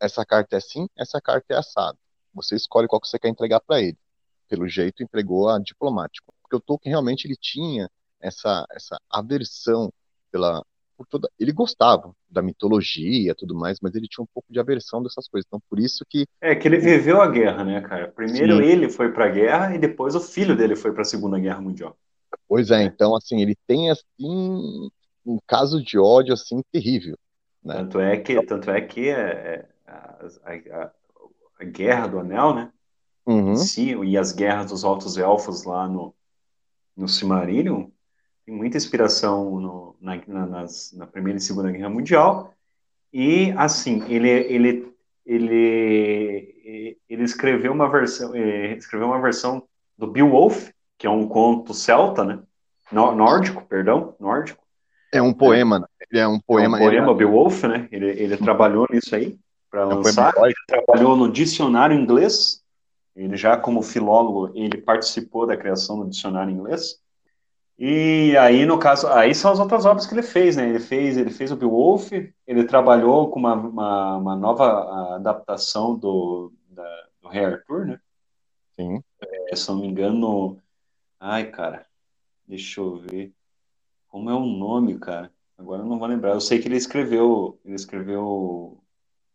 [0.00, 1.98] essa carta é assim, essa carta é assado.
[2.34, 3.98] Você escolhe qual que você quer entregar para ele.
[4.48, 6.32] Pelo jeito, entregou a diplomático.
[6.42, 7.88] Porque o Tolkien realmente ele tinha
[8.20, 9.92] essa, essa aversão
[10.30, 10.64] pela.
[10.96, 15.02] Por toda, ele gostava da mitologia tudo mais, mas ele tinha um pouco de aversão
[15.02, 15.46] dessas coisas.
[15.46, 16.26] Então, por isso que.
[16.40, 18.08] É que ele viveu a guerra, né, cara?
[18.08, 18.64] Primeiro Sim.
[18.64, 21.60] ele foi para a guerra e depois o filho dele foi para a Segunda Guerra
[21.60, 21.96] Mundial.
[22.46, 24.90] Pois é, então, assim, ele tem, assim,
[25.24, 27.16] um caso de ódio, assim, terrível.
[27.62, 27.74] Né?
[27.74, 30.90] Tanto é que, tanto é que é, é a, a,
[31.60, 32.72] a, Guerra do Anel, né?
[33.26, 33.56] Uhum.
[33.56, 36.14] Si, e as guerras dos Altos Elfos lá no,
[36.96, 37.86] no Silmarillion
[38.46, 42.54] tem muita inspiração no, na, na, nas, na Primeira e Segunda Guerra Mundial.
[43.12, 44.94] E, assim, ele, ele,
[45.26, 49.62] ele, ele escreveu uma versão, escreveu uma versão
[49.98, 52.40] do Beowulf, que é um conto celta, né?
[52.90, 54.64] Nórdico, perdão, nórdico.
[55.12, 56.78] É um poema, ele é um poema.
[56.78, 57.14] É um poema, ele...
[57.14, 57.88] Beowulf, né?
[57.92, 59.38] Ele, ele trabalhou nisso aí
[59.70, 60.32] para lançar.
[60.36, 62.62] Ele trabalhou no dicionário inglês.
[63.14, 67.00] Ele já como filólogo, ele participou da criação do dicionário inglês.
[67.78, 70.68] E aí, no caso, aí são as outras obras que ele fez, né?
[70.68, 72.12] Ele fez, ele fez o Beowulf,
[72.46, 78.00] ele trabalhou com uma, uma, uma nova adaptação do, da, do Rei Arthur, né?
[78.76, 79.02] Sim.
[79.48, 80.58] É, se não me engano,
[81.18, 81.86] ai, cara,
[82.46, 83.32] deixa eu ver.
[84.08, 85.32] Como é o nome, cara?
[85.56, 86.32] Agora eu não vou lembrar.
[86.32, 88.78] Eu sei que ele escreveu, ele escreveu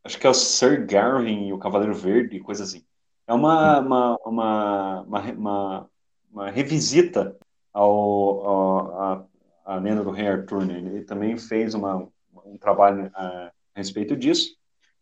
[0.05, 2.85] acho que é o Sir Gawain e o Cavaleiro Verde, coisa assim.
[3.27, 5.89] É uma, uma, uma, uma, uma
[6.35, 7.37] uma revisita
[7.73, 9.25] ao, ao a,
[9.65, 10.65] a lenda do Rei Arthur.
[10.65, 10.77] Né?
[10.79, 12.05] Ele também fez uma,
[12.45, 14.55] um trabalho a, respeito disso.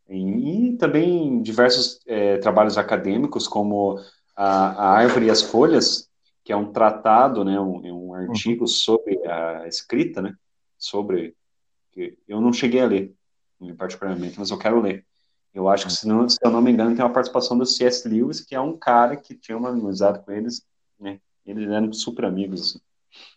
[0.07, 3.99] E, e também diversos é, trabalhos acadêmicos, como
[4.35, 6.07] a, a, Árvore e as Folhas,
[6.43, 8.13] que é um tratado, né, um, um uhum.
[8.13, 10.35] artigo sobre a escrita, né,
[10.77, 11.35] sobre
[11.91, 13.13] que eu não cheguei a ler,
[13.71, 15.05] particularmente, mas eu quero ler.
[15.53, 18.09] Eu acho que, se, não, se eu não me engano, tem uma participação do C.S.
[18.09, 20.65] Lewis, que é um cara que tinha uma amizade com eles,
[20.99, 21.19] né?
[21.45, 22.79] Eles eram super amigos, assim.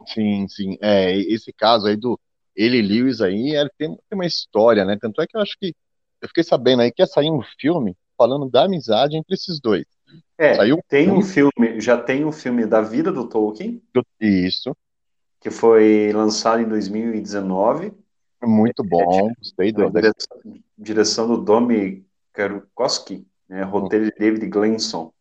[0.07, 0.79] Sim, sim.
[0.81, 2.19] É, esse caso aí do
[2.55, 4.97] ele e Lewis aí é, tem, tem uma história, né?
[4.99, 5.75] Tanto é que eu acho que
[6.23, 9.85] eu fiquei sabendo aí que ia sair um filme falando da amizade entre esses dois.
[10.39, 13.83] É, Saiu tem um filme, já tem um filme da vida do Tolkien.
[14.21, 14.75] Isso.
[15.41, 17.93] Que foi lançado em 2019.
[18.43, 19.91] Muito bom, gostei do.
[19.91, 20.39] Direção,
[20.77, 25.13] direção do Domi Karukowski, né, roteiro de David Glenson.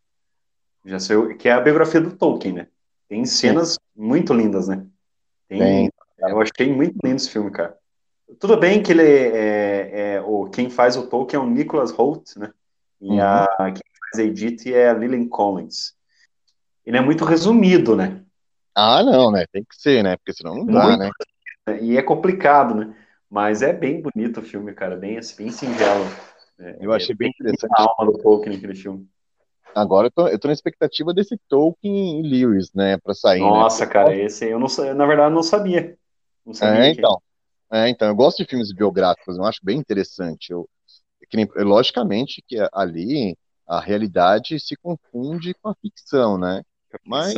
[0.86, 2.67] Já sei, que é a biografia do Tolkien, né?
[3.08, 3.80] Tem cenas Sim.
[3.95, 4.86] muito lindas, né?
[5.47, 5.91] Tem, Tem.
[6.19, 7.78] Eu achei muito lindo esse filme, cara.
[8.39, 11.91] Tudo bem que ele é, é, é, o quem faz o Tolkien é o Nicholas
[11.91, 12.51] Holt, né?
[12.99, 13.21] E uhum.
[13.21, 15.93] a quem faz a Edith é a Lillian Collins.
[16.86, 18.23] Ele é muito resumido, né?
[18.75, 19.45] Ah, não, né?
[19.51, 20.17] Tem que ser, né?
[20.17, 21.82] Porque senão não dá, muito, né?
[21.82, 22.95] E é complicado, né?
[23.30, 26.06] Mas é bem bonito o filme, cara, bem, bem singelo.
[26.60, 27.72] É, eu achei bem interessante.
[27.78, 29.08] A alma do Tolkien naquele filme.
[29.74, 33.42] Agora eu tô, eu tô na expectativa desse Tolkien e Lewis, né, pra sair.
[33.42, 33.48] Né?
[33.50, 33.92] Nossa, né?
[33.92, 35.98] cara, esse eu não na verdade não sabia.
[36.46, 37.22] Não sabia é, então.
[37.72, 40.52] É, então, eu gosto de filmes biográficos, eu acho bem interessante.
[40.52, 40.70] Eu,
[41.56, 43.36] eu, logicamente que ali
[43.68, 46.62] a realidade se confunde com a ficção, né?
[47.04, 47.36] Mas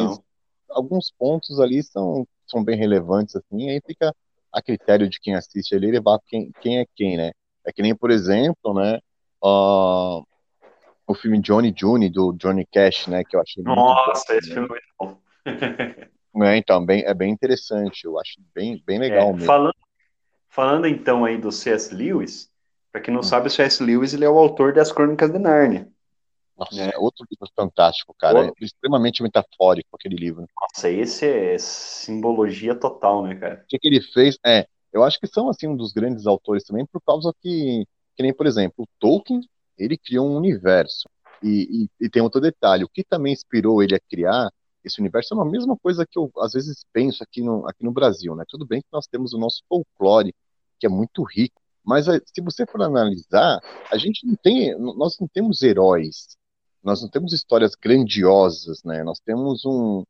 [0.69, 4.13] alguns pontos ali são, são bem relevantes, assim, aí fica
[4.57, 7.31] a critério de quem assiste ali levar quem, quem é quem, né?
[7.65, 8.97] É que nem, por exemplo, né,
[9.43, 10.25] uh,
[11.05, 14.69] o filme Johnny June, do Johnny Cash, né, que eu achei Nossa, esse filme é
[14.69, 15.17] muito bom.
[16.45, 19.45] é, então, bem, é bem interessante, eu acho bem, bem legal é, mesmo.
[19.45, 19.75] Falando,
[20.49, 21.93] falando então aí do C.S.
[21.93, 22.49] Lewis,
[22.91, 23.23] para quem não hum.
[23.23, 23.83] sabe, o C.S.
[23.83, 25.87] Lewis ele é o autor das Crônicas de Nárnia.
[26.57, 28.39] Nossa, é outro livro fantástico, cara.
[28.39, 28.55] Outro...
[28.61, 30.45] É extremamente metafórico aquele livro.
[30.59, 33.61] Nossa, esse é simbologia total, né, cara?
[33.63, 34.37] O que, que ele fez?
[34.45, 38.23] É, eu acho que são assim um dos grandes autores também, por causa que, que
[38.23, 39.41] nem, por exemplo, o Tolkien,
[39.77, 41.07] ele criou um universo.
[41.43, 44.49] E, e, e, tem outro detalhe, o que também inspirou ele a criar
[44.83, 47.91] esse universo é a mesma coisa que eu às vezes penso aqui no, aqui no
[47.91, 48.43] Brasil, né?
[48.47, 50.33] Tudo bem que nós temos o nosso folclore,
[50.79, 53.59] que é muito rico, mas eh, se você for analisar,
[53.91, 56.37] a gente não tem, nós não temos heróis,
[56.83, 59.03] nós não temos histórias grandiosas, né?
[59.03, 60.03] Nós temos um,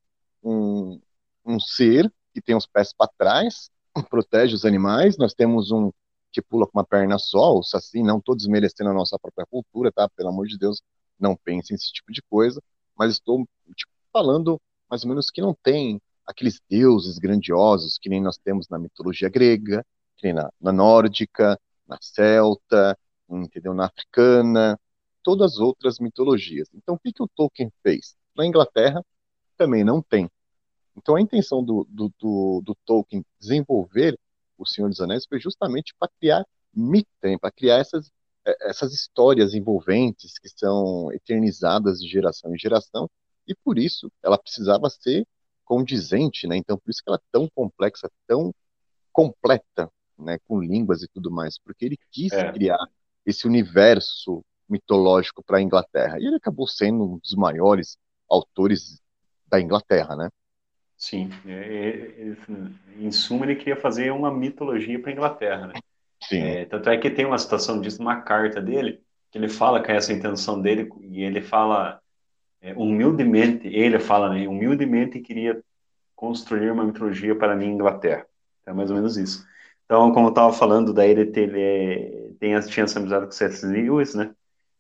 [0.43, 0.99] um,
[1.45, 3.69] um ser que tem os pés para trás,
[4.10, 5.91] protege os animais, nós temos um
[6.32, 9.91] que pula com uma perna só, o Saci, não estou desmerecendo a nossa própria cultura,
[9.91, 10.08] tá?
[10.10, 10.82] Pelo amor de Deus,
[11.19, 12.62] não pensem nesse tipo de coisa,
[12.95, 18.21] mas estou tipo, falando mais ou menos que não tem aqueles deuses grandiosos que nem
[18.21, 22.97] nós temos na mitologia grega, que nem na, na nórdica, na celta,
[23.30, 23.73] entendeu?
[23.73, 24.80] Na africana,
[25.28, 26.70] todas as outras mitologias.
[26.74, 28.16] Então, o que, que o Tolkien fez?
[28.34, 29.04] Na Inglaterra,
[29.58, 30.32] também não tem.
[30.96, 34.18] Então, a intenção do, do, do, do Tolkien desenvolver
[34.58, 37.10] o Senhor dos Anéis foi justamente para criar mito,
[37.42, 38.10] para criar essas,
[38.46, 43.10] é, essas histórias envolventes que são eternizadas de geração em geração,
[43.46, 45.28] e por isso ela precisava ser
[45.66, 46.56] condizente, né?
[46.56, 48.56] Então, por isso que ela é tão complexa, tão
[49.12, 50.40] completa, né?
[50.48, 52.50] Com línguas e tudo mais, porque ele quis é.
[52.54, 52.80] criar
[53.26, 56.19] esse universo mitológico para a Inglaterra.
[56.19, 57.97] E ele acabou sendo um dos maiores
[58.30, 59.01] autores
[59.47, 60.30] da Inglaterra, né?
[60.97, 62.36] Sim, é, é, é,
[62.99, 65.73] em suma ele queria fazer uma mitologia para a Inglaterra, né?
[66.23, 66.41] Sim.
[66.41, 69.01] É, tanto é que tem uma situação disso numa carta dele,
[69.32, 72.01] que ele fala que é essa intenção dele, e ele fala
[72.62, 75.62] é, humildemente, ele fala, né, humildemente queria
[76.15, 78.25] construir uma mitologia para a minha Inglaterra.
[78.65, 79.45] É mais ou menos isso.
[79.86, 83.65] Então, como eu estava falando, daí ele, ele tem, tinha essa amizade com o C.S.
[83.65, 84.36] Lewis, né?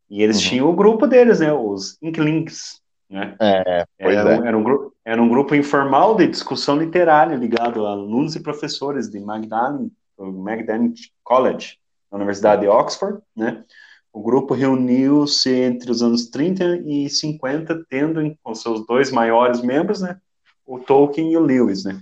[0.09, 0.49] E eles uhum.
[0.49, 1.51] tinham o grupo deles, né?
[1.51, 3.35] Os Inklings, né?
[3.39, 4.39] É, era, é.
[4.39, 8.41] Um, era, um grupo, era um grupo informal de discussão literária ligado a alunos e
[8.41, 10.93] professores de Magdalen, Magdalen
[11.23, 11.77] College,
[12.11, 13.63] na Universidade de Oxford, né?
[14.11, 20.01] O grupo reuniu-se entre os anos 30 e 50, tendo com seus dois maiores membros,
[20.01, 20.17] né?
[20.65, 22.01] O Tolkien e o Lewis, né?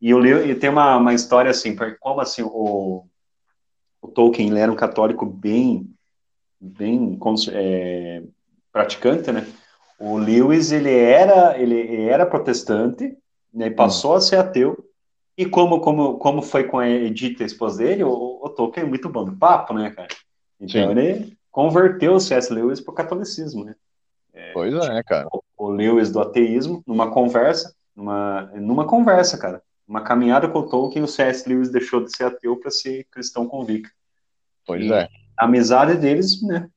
[0.00, 3.04] E o Lewis, e tem uma, uma história assim, como assim, o,
[4.00, 5.90] o Tolkien ele era um católico bem
[6.60, 7.18] bem
[7.52, 8.22] é,
[8.72, 9.46] praticante, né?
[9.98, 13.16] O Lewis ele era ele era protestante,
[13.52, 13.70] né?
[13.70, 14.16] Passou hum.
[14.16, 14.84] a ser ateu
[15.36, 18.88] e como como como foi com a Edith, a esposa dele, o, o Tolkien é
[18.88, 20.08] muito bom do papo, né, cara?
[20.60, 20.98] Então Sim.
[20.98, 22.52] ele converteu o C.S.
[22.52, 23.74] Lewis para o catolicismo, né?
[24.32, 25.28] É, pois é, cara.
[25.32, 29.62] O, o Lewis do ateísmo numa conversa numa, numa conversa, cara.
[29.88, 31.48] Uma caminhada com o Tolkien, o C.S.
[31.48, 33.90] Lewis deixou de ser ateu para ser cristão convicto.
[34.66, 35.08] Pois e é.
[35.36, 36.68] A amizade deles, né,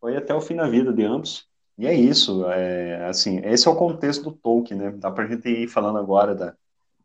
[0.00, 1.46] foi até o fim da vida de ambos.
[1.76, 4.90] E é isso, é, assim, esse é o contexto do Tolkien, né?
[4.92, 6.54] Dá pra gente ir falando agora da,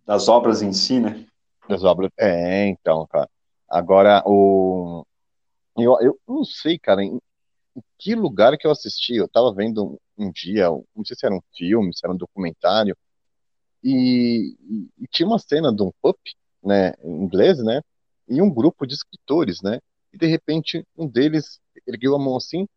[0.06, 1.26] das obras em si, né?
[1.68, 3.28] Das obras, é, então, cara.
[3.68, 5.04] Agora, o...
[5.78, 7.20] Eu, eu não sei, cara, em,
[7.76, 9.84] em que lugar que eu assisti, eu tava vendo
[10.18, 12.96] um, um dia, não sei se era um filme, se era um documentário,
[13.84, 14.56] e,
[15.00, 16.18] e, tinha uma cena de um pub,
[16.64, 17.82] né, em inglês, né,
[18.28, 19.80] e um grupo de escritores, né,
[20.14, 22.68] e de repente um deles ergueu a mão assim,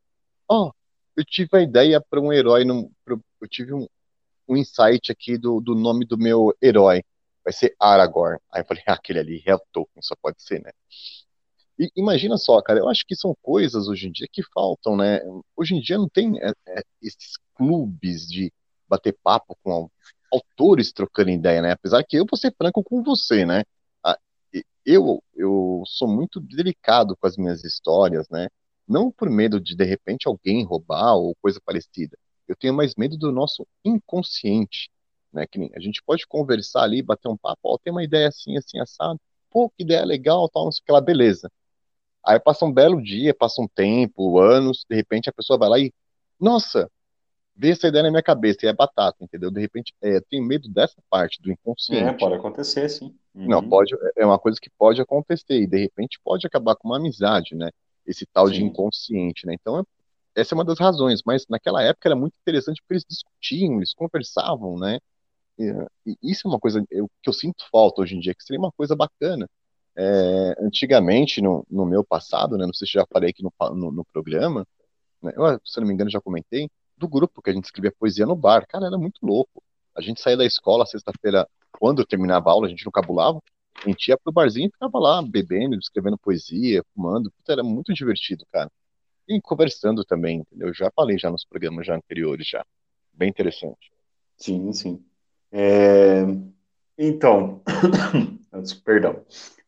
[0.49, 0.73] ó, oh,
[1.17, 3.87] eu tive a ideia para um herói, no, eu tive um,
[4.49, 7.03] um insight aqui do, do nome do meu herói,
[7.45, 8.39] vai ser Aragorn.
[8.51, 10.71] Aí eu falei, ah, aquele ali é o Tolkien, só pode ser, né?
[11.79, 15.21] E imagina só, cara, eu acho que são coisas hoje em dia que faltam, né?
[15.57, 18.53] Hoje em dia não tem é, é, esses clubes de
[18.89, 19.91] bater papo com
[20.33, 21.73] autores trocando ideia, né?
[21.73, 23.65] Apesar que eu vou ser franco com você, né?
[24.85, 28.49] Eu, eu sou muito delicado com as minhas histórias, né?
[28.87, 32.19] Não por medo de, de repente, alguém roubar ou coisa parecida.
[32.49, 34.91] Eu tenho mais medo do nosso inconsciente,
[35.33, 35.47] né?
[35.47, 38.79] Que a gente pode conversar ali, bater um papo, ó, tem uma ideia assim, assim,
[38.81, 39.21] assado.
[39.51, 41.51] Pô, que ideia legal, tal, não sei o que lá, beleza.
[42.25, 45.79] Aí passa um belo dia, passa um tempo, anos, de repente a pessoa vai lá
[45.79, 45.93] e,
[46.39, 46.91] nossa,
[47.55, 49.51] veio essa ideia na minha cabeça, e é batata, entendeu?
[49.51, 52.03] De repente, é, eu tenho medo dessa parte do inconsciente.
[52.03, 53.17] É, pode acontecer, sim.
[53.35, 53.47] Uhum.
[53.49, 56.99] Não, pode, é uma coisa que pode acontecer, e de repente pode acabar com uma
[56.99, 57.71] amizade, né?
[58.07, 58.55] Esse tal sim.
[58.55, 59.55] de inconsciente, né?
[59.55, 59.85] Então,
[60.35, 63.95] essa é uma das razões, mas naquela época era muito interessante porque eles discutiam, eles
[63.95, 64.99] conversavam, né?
[65.59, 65.65] E,
[66.07, 68.61] e isso é uma coisa eu, que eu sinto falta hoje em dia, que seria
[68.61, 69.49] uma coisa bacana.
[69.97, 72.67] É, antigamente, no, no meu passado, né?
[72.67, 74.67] Não sei se já falei aqui no, no, no programa,
[75.23, 78.27] né, eu, se não me engano, já comentei, do grupo que a gente escrevia poesia
[78.27, 78.67] no bar.
[78.67, 79.63] Cara, era muito louco.
[79.97, 83.41] A gente saía da escola sexta-feira, quando terminava a aula, a gente não cabulava,
[83.85, 87.31] a gente ia pro barzinho e ficava lá bebendo, escrevendo poesia, fumando.
[87.33, 88.71] Puta, era muito divertido, cara.
[89.29, 90.69] E conversando também, entendeu?
[90.69, 92.65] Eu já falei já nos programas já anteriores já.
[93.13, 93.91] Bem interessante.
[94.37, 95.05] Sim, sim.
[95.51, 96.23] É...
[96.97, 97.63] Então,
[98.85, 99.25] perdão.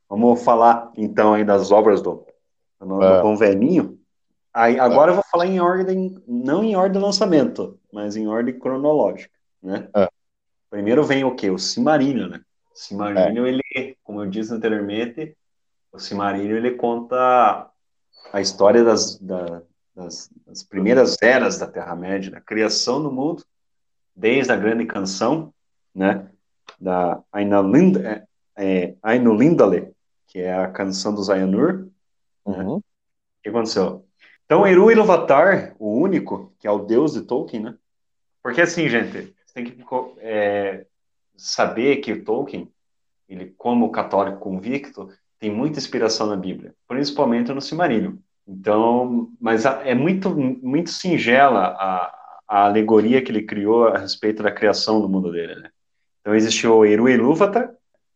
[0.08, 2.26] Vamos falar então aí das obras do,
[2.78, 3.98] do, do Bom Velhinho.
[4.52, 8.56] Aí, agora eu vou falar em ordem, não em ordem de lançamento, mas em ordem
[8.56, 9.88] cronológica, né?
[9.96, 10.08] É.
[10.74, 11.50] Primeiro vem o quê?
[11.50, 12.40] O Cimarillion, né?
[12.74, 13.48] O Cimarillion, é.
[13.48, 15.36] ele, como eu disse anteriormente,
[15.92, 17.70] o Cimarillion, ele conta
[18.32, 19.62] a história das, da,
[19.94, 23.44] das, das, primeiras eras da Terra-média, da criação do mundo,
[24.16, 25.54] desde a grande canção,
[25.94, 26.28] né?
[26.80, 28.08] Da Ainulindale,
[28.56, 29.90] é, é,
[30.26, 31.84] que é a canção dos Ainur.
[31.84, 31.88] Né?
[32.46, 32.76] Uhum.
[32.78, 32.82] O
[33.44, 34.04] que aconteceu?
[34.44, 37.76] Então, Eru Iluvatar, o único, que é o deus de Tolkien, né?
[38.42, 39.84] Porque assim, gente, tem que
[40.18, 40.84] é,
[41.36, 42.68] saber que o Tolkien,
[43.28, 48.16] ele, como católico convicto, tem muita inspiração na Bíblia, principalmente no Silmarillion.
[48.46, 52.14] Então, mas é muito, muito singela a,
[52.46, 55.70] a alegoria que ele criou a respeito da criação do mundo dele, né?
[56.20, 57.70] Então, existiu Eru Ilúvatar,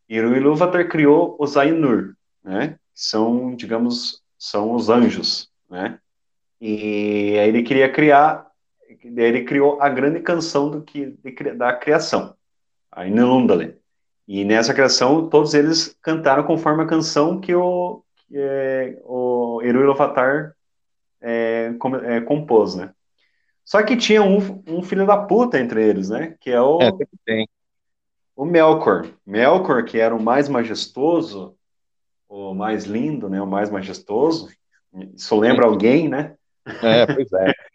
[0.09, 2.79] Eru Ilúvatar criou os Ainur, né?
[2.95, 5.99] Que são, digamos, são os anjos, né?
[6.61, 8.48] E aí ele queria criar,
[8.89, 12.35] ele criou a grande canção do que de, da criação,
[12.91, 13.79] a Inelundale.
[14.27, 19.95] E nessa criação todos eles cantaram conforme a canção que o que, é, o Eru
[21.21, 22.93] é, com, é, compôs, né?
[23.65, 26.35] Só que tinha um, um, filho da puta entre eles, né?
[26.41, 26.91] Que é o é,
[27.25, 27.49] tem.
[28.35, 29.09] o Melkor.
[29.27, 31.55] Melkor, que era o mais majestoso,
[32.29, 33.41] o mais lindo, né?
[33.43, 34.49] O mais majestoso.
[35.15, 36.35] Isso lembra alguém, né?
[36.83, 37.53] É, pois é.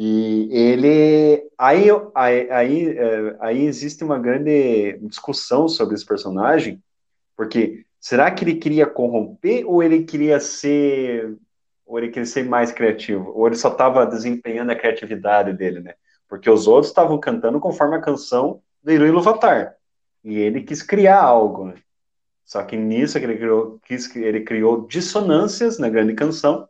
[0.00, 1.50] E ele.
[1.58, 6.80] Aí, aí, aí, é, aí existe uma grande discussão sobre esse personagem,
[7.36, 11.36] porque será que ele queria corromper ou ele queria ser.
[11.84, 13.32] Ou ele queria ser mais criativo?
[13.34, 15.94] Ou ele só estava desempenhando a criatividade dele, né?
[16.28, 19.74] Porque os outros estavam cantando conforme a canção do Iru Iluvatar.
[20.22, 21.74] E ele quis criar algo, né?
[22.44, 26.68] Só que nisso que ele criou, quis, ele criou dissonâncias na grande canção,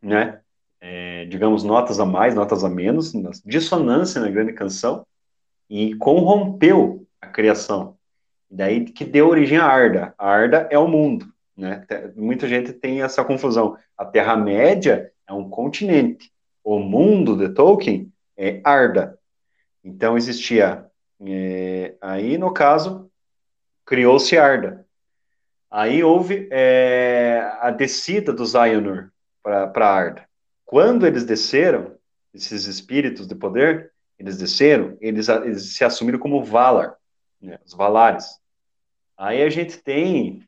[0.00, 0.41] né?
[0.82, 3.12] É, digamos, notas a mais, notas a menos,
[3.46, 5.06] dissonância na grande canção,
[5.70, 7.96] e corrompeu a criação.
[8.50, 10.12] Daí que deu origem à Arda.
[10.18, 11.32] A Arda é o mundo.
[11.56, 11.86] Né?
[12.16, 13.78] Muita gente tem essa confusão.
[13.96, 16.30] A Terra-média é um continente.
[16.64, 19.16] O mundo de Tolkien é Arda.
[19.84, 20.84] Então existia.
[21.24, 23.08] É, aí, no caso,
[23.86, 24.84] criou-se Arda.
[25.70, 29.10] Aí houve é, a descida dos Ainur
[29.42, 30.31] para Arda.
[30.72, 31.96] Quando eles desceram,
[32.32, 36.96] esses espíritos de poder, eles desceram, eles, eles se assumiram como Valar.
[37.38, 38.40] né, os Valares.
[39.14, 40.42] Aí a gente tem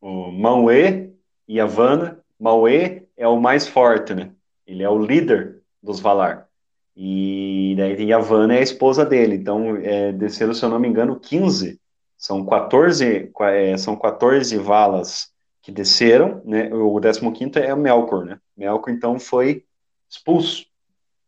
[0.00, 1.10] o Mauê
[1.48, 2.20] e a Vanna.
[2.38, 4.30] Mauê é o mais forte, né?
[4.64, 6.46] Ele é o líder dos Valar.
[6.96, 9.34] E daí tem a Vanna é a esposa dele.
[9.34, 11.80] Então, é, desceram, se eu não me engano, 15.
[12.16, 15.33] São 14, é, são 14 valas
[15.64, 16.68] que desceram, né?
[16.74, 18.38] O 15 é o Melkor, né?
[18.54, 19.64] Melkor, então, foi
[20.08, 20.66] expulso.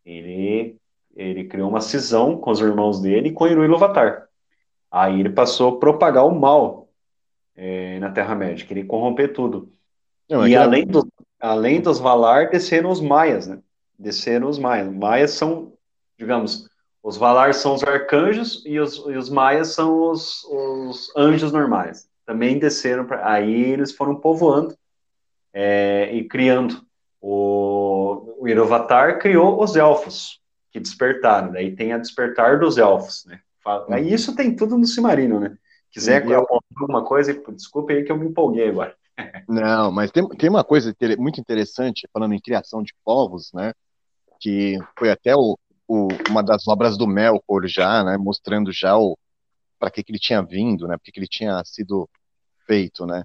[0.05, 0.76] Ele,
[1.16, 4.28] ele criou uma cisão com os irmãos dele e com Iluvatar.
[4.91, 6.91] Aí ele passou a propagar o mal
[7.57, 9.72] é, na Terra-média, queria corromper tudo.
[10.28, 11.09] Não, e é além, do,
[11.41, 13.59] além dos Valar, desceram os Maias, né?
[13.99, 14.93] Desceram os Maias.
[14.93, 15.72] Maias são,
[16.18, 16.68] digamos,
[17.03, 22.07] os Valar são os arcanjos e os, e os Maias são os, os anjos normais.
[22.27, 24.77] Também desceram, pra, aí eles foram povoando
[25.55, 26.85] é, e criando.
[27.20, 31.53] O, o Irovatar criou os elfos, que despertaram.
[31.53, 33.41] Daí tem a despertar dos elfos, né?
[33.89, 34.14] Aí uhum.
[34.14, 35.57] isso tem tudo no Cimarino, né?
[35.91, 36.47] Quiser eu...
[36.79, 38.95] alguma coisa, desculpe aí que eu me empolguei agora.
[39.49, 43.72] Não, mas tem, tem uma coisa muito interessante, falando em criação de povos, né?
[44.39, 45.59] Que foi até o,
[45.89, 48.16] o, uma das obras do Melkor já, né?
[48.18, 49.16] Mostrando já o
[49.79, 50.97] para que, que ele tinha vindo, né?
[50.97, 52.09] Porque que ele tinha sido
[52.66, 53.24] feito, né?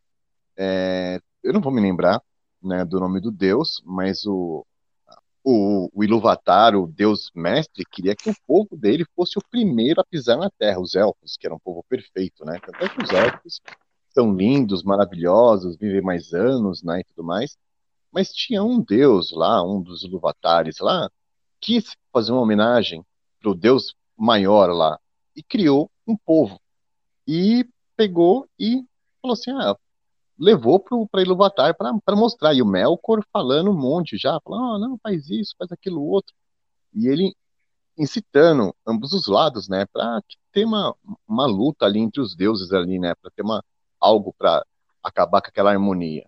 [0.58, 2.22] É, eu não vou me lembrar,
[2.62, 2.86] né?
[2.86, 4.66] Do nome do Deus, mas o
[5.44, 10.06] o, o Iluvatar, o deus mestre, queria que o povo dele fosse o primeiro a
[10.06, 12.60] pisar na terra, os elfos, que era um povo perfeito, né?
[12.64, 13.62] Tanto é que os elfos
[14.10, 17.58] são lindos, maravilhosos, vivem mais anos, né, e tudo mais.
[18.12, 21.10] Mas tinha um deus lá, um dos Iluvatares lá,
[21.60, 23.06] quis fazer uma homenagem
[23.40, 25.00] pro deus maior lá
[25.36, 26.60] e criou um povo.
[27.28, 28.84] E pegou e
[29.22, 29.76] falou assim: ah,
[30.38, 32.54] levou para Iluvatar para mostrar.
[32.54, 36.34] E o Melkor falando um monte já, falando, oh, não, faz isso, faz aquilo outro.
[36.94, 37.36] E ele
[37.98, 40.22] incitando ambos os lados, né, para
[40.52, 40.96] ter uma,
[41.28, 43.64] uma luta ali entre os deuses ali, né, para ter uma
[44.00, 44.66] algo para
[45.04, 46.28] acabar com aquela harmonia.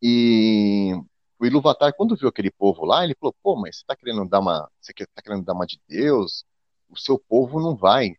[0.00, 0.92] E
[1.38, 4.40] o Iluvatar, quando viu aquele povo lá, ele falou: pô, mas você está querendo dar
[4.40, 6.44] uma, você está querendo dar uma de Deus?
[6.88, 8.16] O seu povo não vai,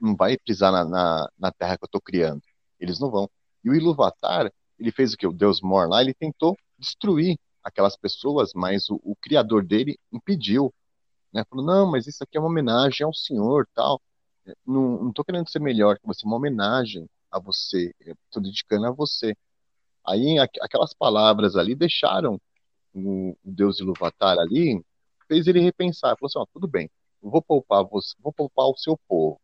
[0.00, 2.42] não vai pisar na, na, na terra que eu estou criando.
[2.78, 3.30] Eles não vão.
[3.64, 5.26] E o Iluvatar, ele fez o que?
[5.26, 10.72] O Deus Mor lá, ele tentou destruir aquelas pessoas, mas o, o criador dele impediu.
[11.32, 11.44] Né?
[11.48, 14.00] Falou, não, mas isso aqui é uma homenagem ao Senhor, tal.
[14.66, 18.90] Não, tô querendo ser melhor que você, é uma homenagem a você, estou dedicando a
[18.90, 19.34] você.
[20.04, 22.40] Aí aquelas palavras ali deixaram
[22.92, 24.84] o, o Deus Iluvatar ali,
[25.28, 26.90] fez ele repensar, falou assim, ó, tudo bem,
[27.30, 29.40] vou poupar você, vou poupar o seu povo.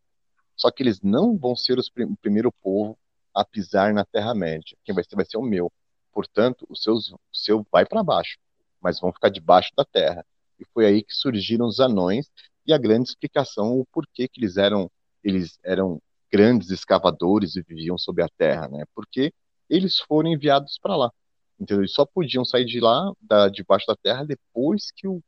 [0.56, 2.98] Só que eles não vão ser os, o primeiro povo
[3.34, 4.76] a pisar na Terra-média.
[4.84, 5.72] Quem vai ser vai ser o meu.
[6.12, 8.38] Portanto, o, seus, o seu vai para baixo,
[8.80, 10.26] mas vão ficar debaixo da terra.
[10.58, 12.28] E foi aí que surgiram os anões
[12.66, 14.90] e a grande explicação o porquê que eles eram
[15.22, 16.00] eles eram
[16.30, 18.84] grandes escavadores e viviam sob a terra, né?
[18.94, 19.32] Porque
[19.68, 21.12] eles foram enviados para lá.
[21.58, 21.82] Entendeu?
[21.82, 25.22] Eles só podiam sair de lá, da, debaixo da terra, depois que o,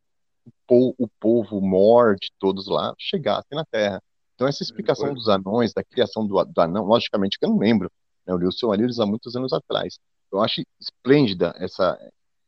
[0.75, 4.03] o, o povo morte, todos lá, chegassem na terra.
[4.35, 7.91] Então, essa explicação dos anões, da criação do, do anão, logicamente que eu não lembro,
[8.27, 8.33] né?
[8.33, 9.99] eu li o seu livros há muitos anos atrás.
[10.33, 11.99] Eu acho esplêndida essa,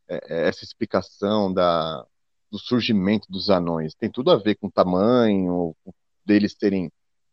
[0.08, 2.06] é, é, essa explicação da,
[2.50, 3.94] do surgimento dos anões.
[3.94, 5.74] Tem tudo a ver com o tamanho,
[6.24, 6.90] deles terem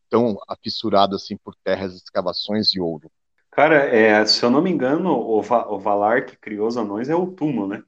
[0.09, 3.09] tão afissurados assim por terras, escavações e ouro.
[3.51, 7.09] Cara, é, se eu não me engano, o, Va o Valar que criou os anões
[7.09, 7.83] é o Tumo, né?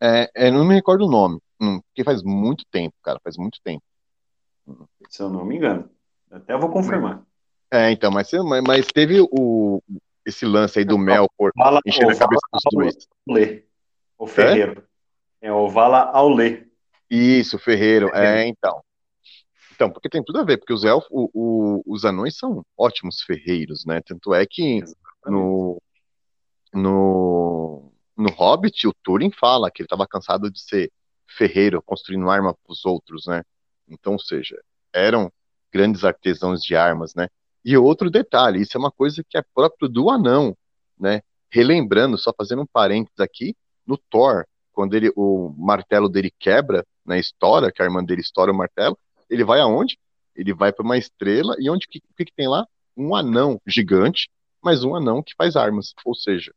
[0.00, 3.60] É, é, não me recordo o nome, hum, porque faz muito tempo, cara, faz muito
[3.62, 3.82] tempo.
[5.08, 5.90] Se eu não me engano.
[6.30, 7.22] Até vou confirmar.
[7.70, 8.30] É, então, mas,
[8.66, 9.82] mas teve o,
[10.24, 13.08] esse lance aí do Melkor Vala, enchendo a cabeça dos dois.
[13.28, 13.64] Aulê,
[14.18, 14.84] o Ferreiro.
[15.40, 15.48] É?
[15.48, 16.66] é o Vala Aulê.
[17.08, 18.08] Isso, Ferreiro.
[18.14, 18.82] É, então.
[19.74, 23.22] Então, porque tem tudo a ver, porque os elfos, o, o, os anões são ótimos
[23.22, 24.00] ferreiros, né?
[24.04, 24.84] Tanto é que
[25.24, 25.80] no,
[26.72, 30.92] no, no Hobbit, o Turing fala que ele estava cansado de ser
[31.36, 33.42] ferreiro, construindo arma para os outros, né?
[33.88, 34.60] Então, ou seja,
[34.92, 35.32] eram
[35.72, 37.28] grandes artesãos de armas, né?
[37.64, 40.56] E outro detalhe, isso é uma coisa que é próprio do anão,
[40.98, 41.20] né?
[41.50, 43.54] Relembrando, só fazendo um parênteses aqui,
[43.86, 48.52] no Thor, quando ele, o martelo dele quebra na história, que a irmã dele estoura
[48.52, 49.98] o martelo, ele vai aonde?
[50.34, 52.66] Ele vai para uma estrela e onde que, que, que tem lá?
[52.96, 54.28] Um anão gigante,
[54.62, 56.52] mas um anão que faz armas, ou seja,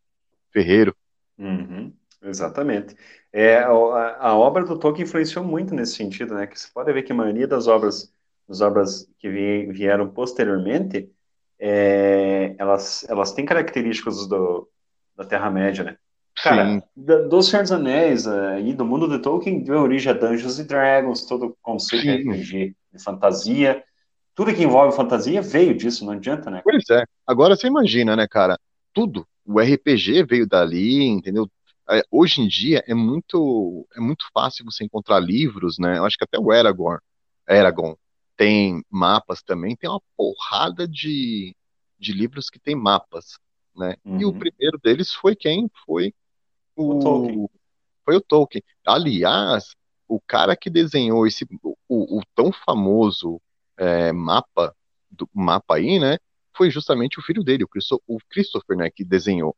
[0.52, 0.96] ferreiro.
[1.38, 1.94] Uhum,
[2.24, 2.96] exatamente.
[3.32, 6.48] É, a, a, obra do Tolkien influenciou muito nesse sentido, né?
[6.48, 8.14] Que você pode ver que a maioria das obras
[8.50, 11.10] as obras que vieram posteriormente,
[11.60, 14.68] é, elas, elas têm características do,
[15.16, 15.98] da Terra-média, né?
[16.42, 20.16] Cara, da, do Senhor dos Anéis uh, e do mundo de Tolkien deu origem a
[20.16, 22.24] Dungeons and Dragons, todo o conceito Sim.
[22.24, 23.84] de RPG, de fantasia,
[24.34, 26.62] tudo que envolve fantasia veio disso, não adianta, né?
[26.64, 27.06] Pois é.
[27.26, 28.60] Agora você imagina, né, cara?
[28.92, 29.28] Tudo.
[29.46, 31.48] O RPG veio dali, entendeu?
[31.90, 35.98] É, hoje em dia é muito é muito fácil você encontrar livros, né?
[35.98, 37.00] Eu acho que até o Aragorn,
[37.48, 37.96] Eragon
[38.38, 41.56] tem mapas também, tem uma porrada de,
[42.00, 43.38] de livros que tem mapas,
[43.76, 43.96] né?
[44.04, 44.22] Uhum.
[44.22, 44.40] E o uhum.
[44.40, 45.70] primeiro deles foi quem?
[45.86, 46.14] Foi
[46.76, 47.50] o, o Tolkien.
[48.06, 48.64] Foi o Tolkien.
[48.86, 49.76] Aliás,
[50.08, 51.76] o cara que desenhou esse o,
[52.20, 53.42] o tão famoso
[53.78, 54.76] é, mapa
[55.10, 56.18] do mapa aí, né?
[56.56, 59.56] Foi justamente o filho dele, o Christopher, né, que desenhou.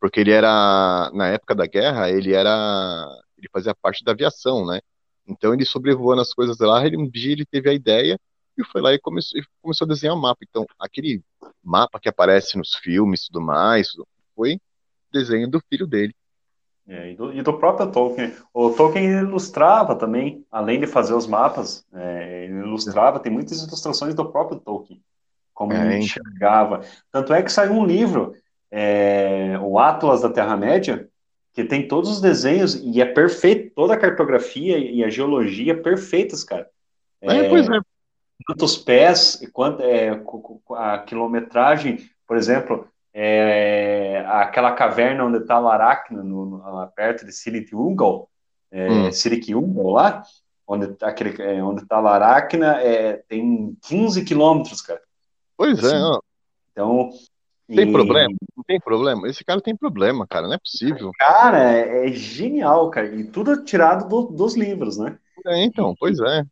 [0.00, 3.06] Porque ele era na época da guerra, ele era
[3.38, 4.80] ele fazia parte da aviação, né?
[5.26, 8.18] Então ele sobrevoando as coisas lá, ele, um dia ele teve a ideia
[8.56, 10.40] e foi lá e começou, e começou a desenhar o um mapa.
[10.48, 11.22] Então, aquele
[11.62, 13.92] mapa que aparece nos filmes tudo mais,
[14.34, 14.58] foi
[15.12, 16.14] desenho do filho dele.
[16.86, 18.34] É, e, do, e, do, próprio Tolkien.
[18.52, 24.14] O Tolkien ilustrava também, além de fazer os mapas, é, ele ilustrava, tem muitas ilustrações
[24.14, 25.00] do próprio Tolkien,
[25.54, 26.80] como é, ele enxergava.
[27.12, 28.34] Tanto é que saiu um livro,
[28.70, 31.08] é, o Atlas da Terra-média,
[31.52, 36.44] que tem todos os desenhos e é perfeito, toda a cartografia e a geologia perfeitas,
[36.44, 36.68] cara.
[37.20, 37.80] É, pois é.
[38.46, 40.22] Quantos pés, quanto, é,
[40.76, 48.30] a quilometragem, por exemplo, é, aquela caverna onde está Laracna, no, no, perto de Siritiungal,
[48.70, 49.90] é, hum.
[49.90, 50.22] lá,
[50.66, 55.02] onde está aquele, é, onde tá Laracna, é, tem 15 quilômetros, cara.
[55.56, 56.20] Pois é, assim, é, ó.
[56.72, 57.10] Então,
[57.76, 58.34] tem problema?
[58.56, 59.28] Não tem problema.
[59.28, 60.46] Esse cara tem problema, cara.
[60.46, 61.10] Não é possível.
[61.18, 63.14] Cara, é, é genial, cara.
[63.14, 65.18] E tudo tirado do, dos livros, né?
[65.46, 66.44] É, então, pois é.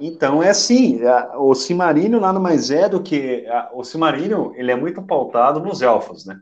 [0.00, 1.00] Então é assim,
[1.36, 6.26] o Cimarílio nada mais é do que o Cimarílio, ele é muito pautado nos elfos,
[6.26, 6.40] né?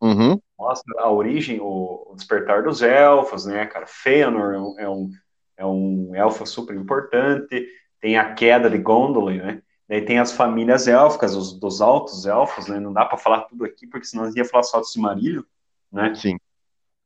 [0.00, 0.40] Uhum.
[0.58, 3.86] Mostra a origem, o, despertar dos elfos, né, cara?
[3.86, 5.10] Fëanor é um,
[5.56, 7.66] é um elfo super importante.
[8.00, 9.62] Tem a queda de Gondolin, né?
[9.88, 12.80] Daí tem as famílias élficas, os dos altos elfos, né?
[12.80, 15.46] Não dá para falar tudo aqui, porque senão ia falar só do Cimarilho,
[15.92, 16.14] né?
[16.14, 16.36] Sim.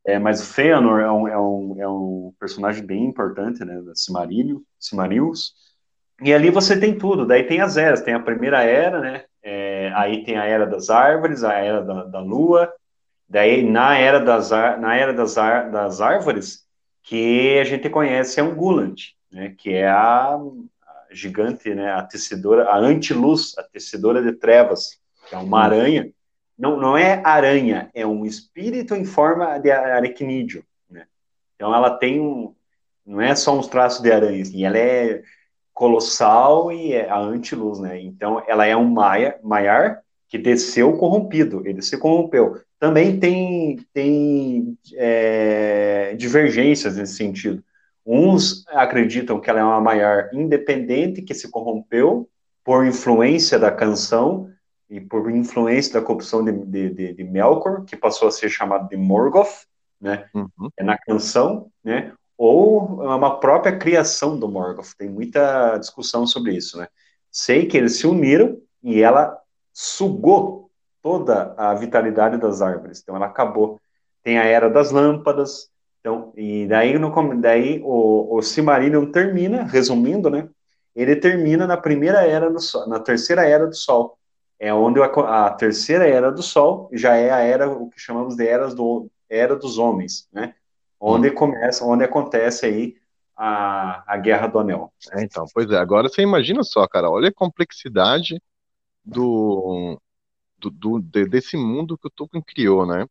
[0.07, 3.83] É, mas o Fëanor é um, é, um, é um personagem bem importante, né?
[3.83, 5.55] Da Cimarilho, Cimarilhos.
[6.23, 7.27] E ali você tem tudo.
[7.27, 8.01] Daí tem as eras.
[8.01, 9.25] Tem a primeira era, né?
[9.43, 12.73] É, aí tem a era das árvores, a era da, da lua.
[13.29, 16.67] Daí na era das, na era das, das árvores,
[17.03, 19.55] que a gente conhece é um Gulant, né?
[19.57, 20.39] Que é a
[21.11, 24.99] gigante, né, a tecedora, a antiluz, a tecedora de trevas,
[25.29, 25.63] que é uma hum.
[25.63, 26.13] aranha.
[26.59, 31.07] Não, não é aranha, é um espírito em forma de aracnídeo, né?
[31.57, 32.55] Então ela tem um,
[33.07, 35.23] não é só uns traços de aranha, assim, ela é
[35.73, 37.99] colossal e é a antiluz, né?
[38.01, 42.61] Então ela é um maia, maiar que desceu corrompido, ele se corrompeu.
[42.79, 47.65] Também tem, tem é, divergências nesse sentido.
[48.05, 52.29] Uns acreditam que ela é uma maior independente que se corrompeu
[52.65, 54.51] por influência da canção
[54.89, 58.89] e por influência da corrupção de, de, de, de Melkor, que passou a ser chamado
[58.89, 59.67] de Morgoth,
[60.01, 60.27] né?
[60.35, 60.71] Uhum.
[60.77, 62.13] É na canção, né?
[62.37, 64.95] Ou é uma própria criação do Morgoth.
[64.97, 66.89] Tem muita discussão sobre isso, né?
[67.31, 69.39] Sei que eles se uniram e ela
[69.73, 70.71] sugou
[71.03, 73.01] toda a vitalidade das árvores.
[73.01, 73.81] Então ela acabou.
[74.23, 75.70] Tem a era das lâmpadas,
[76.01, 80.49] então, e daí, no, daí o, o Silmarillion termina, resumindo, né?
[80.97, 84.19] Ele termina na primeira era do Sol, na terceira era do Sol.
[84.59, 88.35] É onde a, a terceira era do Sol já é a era, o que chamamos
[88.37, 90.55] de eras do, era dos homens, né?
[90.99, 91.35] Onde hum.
[91.35, 92.97] começa, onde acontece aí
[93.37, 94.93] a, a Guerra do Anel.
[95.13, 95.77] É, então, pois é.
[95.77, 98.43] Agora você imagina só, cara, olha a complexidade
[99.05, 99.99] do,
[100.59, 103.07] do, do desse mundo que o Tolkien criou, né?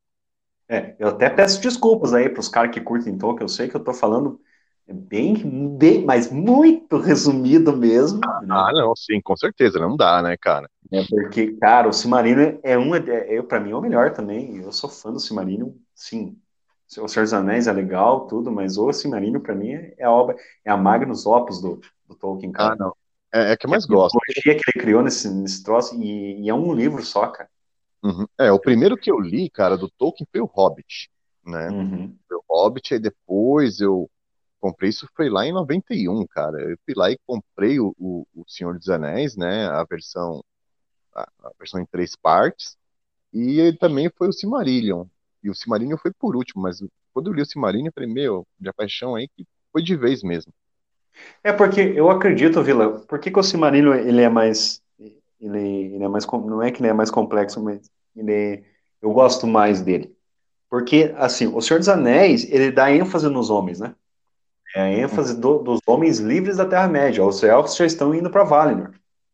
[0.70, 3.76] É, eu até peço desculpas aí para os caras que curtem Tolkien, eu sei que
[3.76, 4.40] eu estou falando
[4.88, 5.36] bem,
[5.78, 8.22] bem, mas muito resumido mesmo.
[8.24, 8.80] Ah, né?
[8.80, 10.70] não, sim, com certeza, não dá, né, cara?
[10.92, 14.58] É porque, cara, o Cimarino é um, é, é para mim é o melhor também.
[14.58, 16.38] Eu sou fã do Cimarino, sim.
[16.98, 20.36] O Senhor dos Anéis é legal, tudo, mas o Cimarino para mim é a obra,
[20.66, 22.74] é a Magnus Opus do, do Tolkien, cara.
[22.74, 22.96] Ah, não.
[23.32, 24.18] É, é que eu mais gosto.
[24.18, 27.50] A que ele criou nesse, nesse troço, e, e é um livro só, cara.
[28.04, 28.26] Uhum.
[28.38, 31.10] É, o primeiro que eu li, cara, do Tolkien foi o Hobbit,
[31.45, 31.70] né?
[31.70, 32.18] Uhum.
[32.28, 34.10] Foi o Hobbit, aí depois eu
[34.60, 36.60] comprei, isso foi lá em 91, cara.
[36.62, 39.68] Eu fui lá e comprei o, o, o Senhor dos Anéis, né?
[39.68, 40.43] A versão,
[41.14, 42.78] a, a, versão em três partes.
[43.34, 45.06] E ele também foi o Silmarillion.
[45.43, 46.82] E o Silmarillion foi por último, mas
[47.14, 50.24] quando eu li o Silmarillion, eu falei, meu, de paixão aí, que foi de vez
[50.24, 50.54] mesmo.
[51.43, 54.82] É porque eu acredito, Vila, por que, que o Silmarillion ele é mais
[55.40, 58.64] ele, ele é mais, não é que ele é mais complexo, mas ele,
[59.02, 60.16] eu gosto mais dele.
[60.70, 63.96] Porque, assim, o Senhor dos Anéis, ele dá ênfase nos homens, né?
[64.76, 67.24] É a ênfase do, dos homens livres da Terra-média.
[67.26, 68.92] Os elfos já estão indo para Valinor.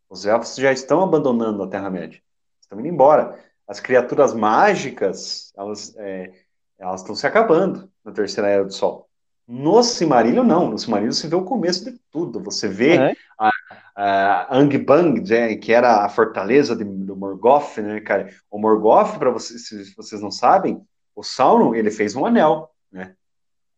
[0.10, 2.22] Os elfos já estão abandonando a Terra-média.
[2.62, 3.38] Estão indo embora.
[3.68, 6.32] As criaturas mágicas, elas é,
[6.78, 9.10] elas estão se acabando na terceira era do Sol.
[9.48, 10.70] No Silmarillion, não.
[10.70, 12.40] No Silmarillion você vê o começo de tudo.
[12.42, 13.14] Você vê é.
[13.38, 13.50] a,
[13.96, 18.30] a Angband, né, que era a fortaleza de, do Morgoth, né, cara?
[18.52, 20.86] O Morgoth, para vocês, se vocês não sabem,
[21.16, 23.16] o Sauron, ele fez um anel, né?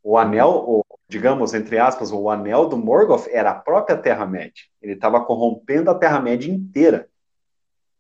[0.04, 4.64] O anel, o, digamos, entre aspas, o anel do Morgoth era a própria Terra-média.
[4.82, 7.08] Ele estava corrompendo a Terra-média inteira.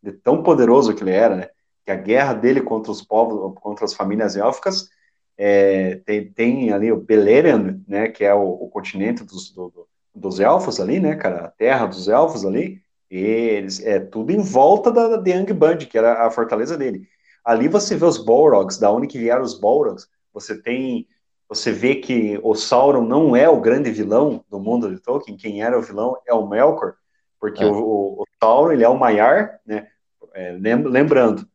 [0.01, 1.49] De tão poderoso que ele era, né?
[1.85, 4.89] Que a guerra dele contra os povos, contra as famílias élficas,
[5.37, 9.87] é, tem, tem, ali o Beleriand, né, que é o, o continente dos, do,
[10.17, 14.91] dos elfos ali, né, cara, a terra dos elfos ali, eles, é tudo em volta
[14.91, 17.07] da, da Angband, que era a fortaleza dele.
[17.45, 21.07] Ali você vê os Balrogs, da onde que vieram os Balrogs, você tem,
[21.47, 25.63] você vê que o Sauron não é o grande vilão do mundo de Tolkien, quem
[25.63, 26.95] era o vilão é o Melkor,
[27.39, 27.67] porque é.
[27.67, 29.87] o, o, Sauron, ele é o Maiar, né,
[30.33, 31.47] é, lembrando,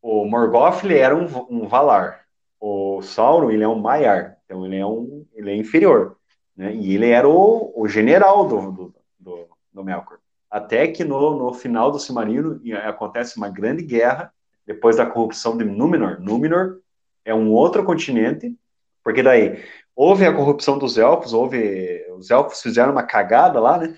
[0.00, 2.20] o Morgoth, ele era um, um Valar,
[2.60, 6.16] o Sauron, ele é um Maiar, então ele é um, ele é inferior,
[6.60, 6.74] né?
[6.74, 10.18] E ele era o, o general do, do, do, do Melkor.
[10.50, 14.30] Até que no, no final do Silmarillion acontece uma grande guerra
[14.66, 16.20] depois da corrupção de Númenor.
[16.20, 16.80] Númenor
[17.24, 18.54] é um outro continente,
[19.02, 19.64] porque daí
[19.96, 23.96] houve a corrupção dos elfos, houve os elfos fizeram uma cagada lá, né?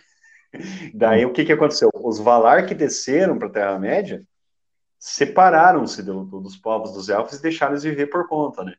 [0.95, 1.91] Daí o que que aconteceu?
[1.95, 4.23] Os Valar que desceram para a Terra Média
[4.99, 8.75] separaram-se do, do, dos povos dos elfos e deixaram eles viver por conta, né?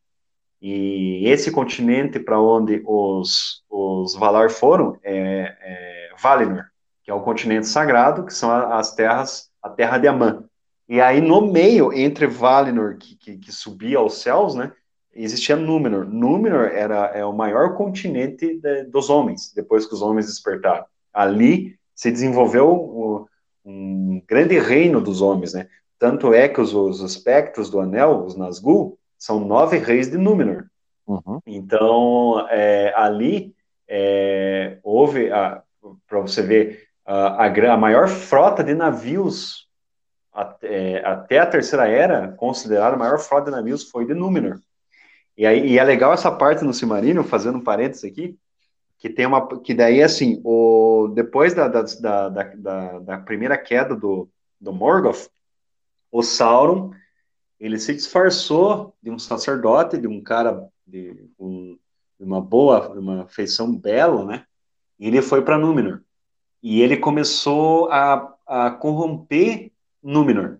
[0.65, 6.63] E esse continente para onde os, os Valar foram é, é, Valinor,
[7.03, 10.45] que é o continente sagrado, que são as terras, a terra de Amã.
[10.87, 14.71] E aí no meio, entre Valinor, que, que, que subia aos céus, né,
[15.13, 16.05] existia Númenor.
[16.05, 20.85] Númenor era é o maior continente de, dos homens, depois que os homens despertaram.
[21.13, 23.27] Ali se desenvolveu o,
[23.65, 25.67] um grande reino dos homens, né?
[25.99, 30.65] Tanto é que os, os aspectos do anel, os Nazgûl, são nove reis de Númenor.
[31.07, 31.39] Uhum.
[31.47, 33.55] Então, é, ali
[33.87, 35.29] é, houve,
[36.05, 39.69] para você ver, a, a, a, maior frota de navios
[40.33, 44.59] até, até, a Terceira Era, considerada a maior frota de navios, foi de Númenor.
[45.37, 48.37] E, aí, e é legal essa parte no Cimarino, fazendo um parênteses aqui,
[48.97, 53.95] que tem uma, que daí, assim, o, depois da, da, da, da, da primeira queda
[53.95, 54.27] do,
[54.59, 55.29] do Morgoth,
[56.11, 56.91] o Sauron,
[57.63, 61.77] ele se disfarçou de um sacerdote, de um cara de, um,
[62.19, 64.43] de uma boa, uma feição bela, né?
[64.99, 66.01] E ele foi para Númenor.
[66.61, 69.71] E ele começou a, a corromper
[70.03, 70.57] Númenor.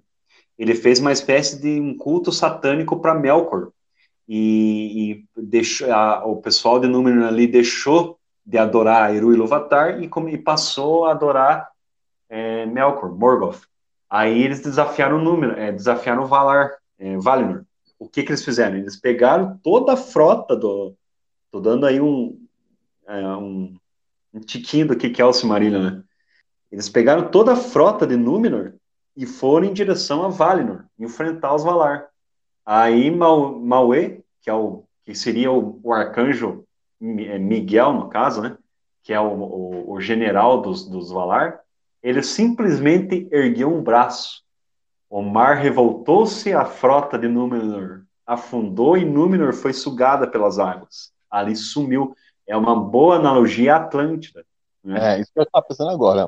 [0.58, 3.72] Ele fez uma espécie de um culto satânico para Melkor.
[4.26, 10.10] E, e deixou, a, o pessoal de Númenor ali deixou de adorar Eru Iluvatar e,
[10.30, 11.70] e passou a adorar
[12.30, 13.64] é, Melkor, Morgoth.
[14.10, 17.66] Aí eles desafiaram o número, é, desafiaram o Valar, é, Valinor.
[18.00, 18.78] O que, que eles fizeram?
[18.78, 20.96] Eles pegaram toda a frota do.
[21.52, 22.40] Tô dando aí um,
[23.06, 23.76] é, um,
[24.34, 26.04] um tiquinho do que, que é o Silmarillion, né?
[26.72, 28.74] Eles pegaram toda a frota de Númenor
[29.16, 32.08] e foram em direção a Valinor, enfrentar os Valar.
[32.66, 36.66] Aí Mauê, que é o que seria o, o arcanjo
[37.02, 38.58] é, Miguel, no caso, né?
[39.04, 41.60] Que é o, o, o general dos, dos Valar,
[42.02, 44.43] ele simplesmente ergueu um braço.
[45.14, 51.14] O mar revoltou-se, a frota de Númenor afundou e Númenor foi sugada pelas águas.
[51.30, 52.16] Ali sumiu.
[52.48, 54.44] É uma boa analogia à Atlântida.
[54.84, 55.18] Né?
[55.18, 56.28] É, isso que eu estava pensando agora.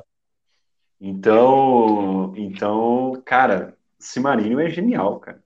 [1.00, 5.42] Então, então, cara, Cimarinho é genial, cara.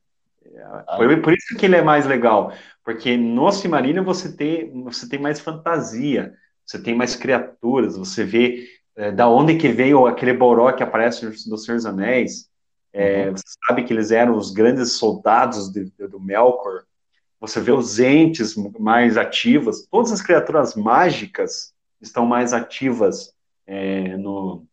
[0.99, 2.53] Foi por isso que ele é mais legal,
[2.84, 8.66] porque no Cimarinho você tem, você tem mais fantasia, você tem mais criaturas, você vê
[8.97, 12.50] é, da onde que veio aquele Boró que aparece no Senhor dos Anéis.
[12.93, 13.36] É, uhum.
[13.36, 16.84] Você sabe que eles eram os grandes soldados de, de, do Melkor.
[17.41, 19.86] Você vê os entes mais ativas.
[19.91, 23.32] Todas as criaturas mágicas estão mais ativas
[23.66, 24.66] é, no,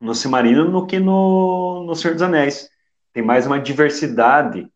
[0.00, 2.68] no Cimarino do que no, no Senhor dos Anéis.
[3.12, 4.68] Tem mais uma diversidade.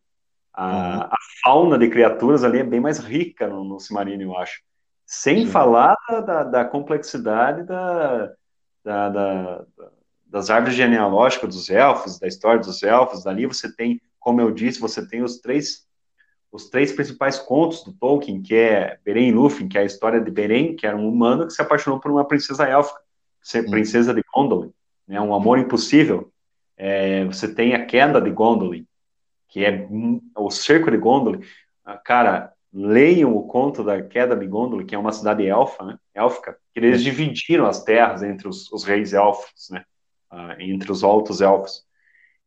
[0.53, 1.01] A, uhum.
[1.03, 4.61] a fauna de criaturas ali é bem mais rica no, no Cimarino, eu acho.
[5.05, 5.51] Sem Sim.
[5.51, 8.31] falar da, da complexidade da,
[8.83, 9.65] da, da,
[10.29, 14.79] das árvores genealógicas dos elfos, da história dos elfos, dali você tem, como eu disse,
[14.79, 15.87] você tem os três
[16.51, 20.19] os três principais contos do Tolkien, que é Beren e Lúthien, que é a história
[20.19, 22.99] de Beren, que era um humano que se apaixonou por uma princesa élfica,
[23.69, 24.73] princesa de Gondolin,
[25.07, 26.31] né, um amor impossível.
[26.75, 28.85] É, você tem a queda de Gondolin,
[29.47, 29.87] que é
[30.35, 31.41] o cerco de Gondolin.
[31.85, 35.99] Ah, cara, leiam o conto da queda de Gondolin, que é uma cidade elfa, né,
[36.15, 39.83] élfica, que eles dividiram as terras entre os, os reis elfos, né?
[40.59, 41.85] Entre os altos elfos.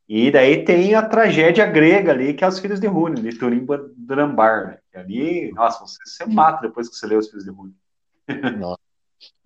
[0.09, 3.65] E daí tem a tragédia grega ali, que é os filhos de Rune, de Turim
[3.97, 4.79] Drambar, né?
[4.95, 7.75] Ali, nossa, você se mata depois que você lê os filhos de Rune.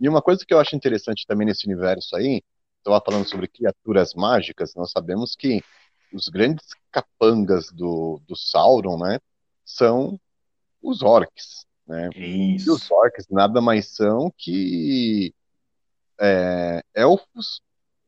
[0.01, 2.43] e uma coisa que eu acho interessante também nesse universo aí,
[2.78, 5.62] estava falando sobre criaturas mágicas, nós sabemos que
[6.12, 9.18] os grandes capangas do, do Sauron, né,
[9.64, 10.18] são
[10.82, 12.11] os orcs, né?
[12.14, 12.68] Isso.
[12.68, 15.34] E os orcs nada mais são que
[16.20, 17.61] é, elfos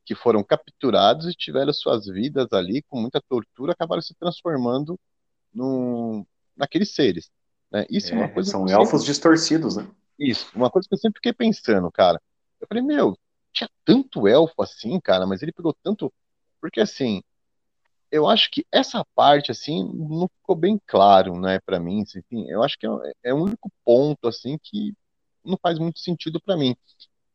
[0.08, 4.98] que foram capturados e tiveram suas vidas ali com muita tortura, acabaram se transformando
[5.52, 6.24] num,
[6.56, 7.30] naqueeles seres.
[7.70, 7.84] Né?
[7.90, 9.04] Isso é, é uma coisa são elfos sempre...
[9.04, 9.86] distorcidos, né?
[10.18, 12.18] Isso, uma coisa que eu sempre fiquei pensando, cara.
[12.58, 13.18] Eu falei, meu,
[13.52, 16.10] tinha tanto elfo assim, cara, mas ele pegou tanto.
[16.58, 17.22] Porque assim,
[18.10, 22.00] eu acho que essa parte, assim, não ficou bem claro, né, para mim.
[22.00, 22.90] Assim, eu acho que é,
[23.24, 24.94] é o único ponto, assim, que
[25.44, 26.74] não faz muito sentido para mim.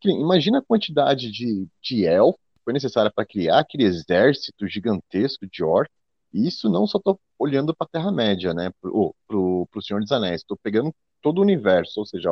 [0.03, 5.63] Imagina a quantidade de, de elfo que foi necessária para criar aquele exército gigantesco de
[5.63, 5.93] orcs.
[6.33, 10.41] E isso não só estou olhando para a Terra-média, né, pro, pro Senhor dos Anéis.
[10.41, 12.29] Estou pegando todo o universo, ou seja,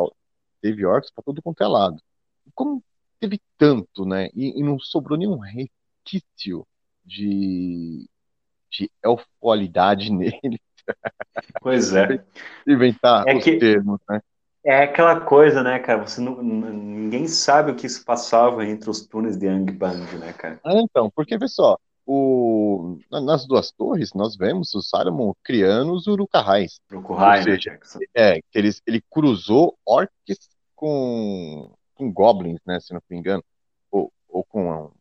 [0.61, 2.01] teve orcs para todo quanto é lado.
[2.55, 2.84] Como
[3.19, 6.65] teve tanto, né, e, e não sobrou nenhum resquício
[7.05, 8.09] de,
[8.71, 8.91] de
[10.11, 10.59] nele.
[11.61, 12.25] Pois é.
[12.67, 14.19] Inventar é os que, termos, né?
[14.64, 16.05] É aquela coisa, né, cara?
[16.05, 20.59] Você não, ninguém sabe o que se passava entre os túneis de Angband, né, cara?
[20.64, 26.07] Ah, então, porque vê só, o, nas duas torres nós vemos o Saruman criando os
[26.07, 26.80] Urukahais.
[26.91, 32.93] Urukahai, Ou seja, né, é, que ele, ele cruzou orcs com, com goblins, né, se
[32.93, 33.43] não me engano,
[33.89, 34.91] ou, ou com,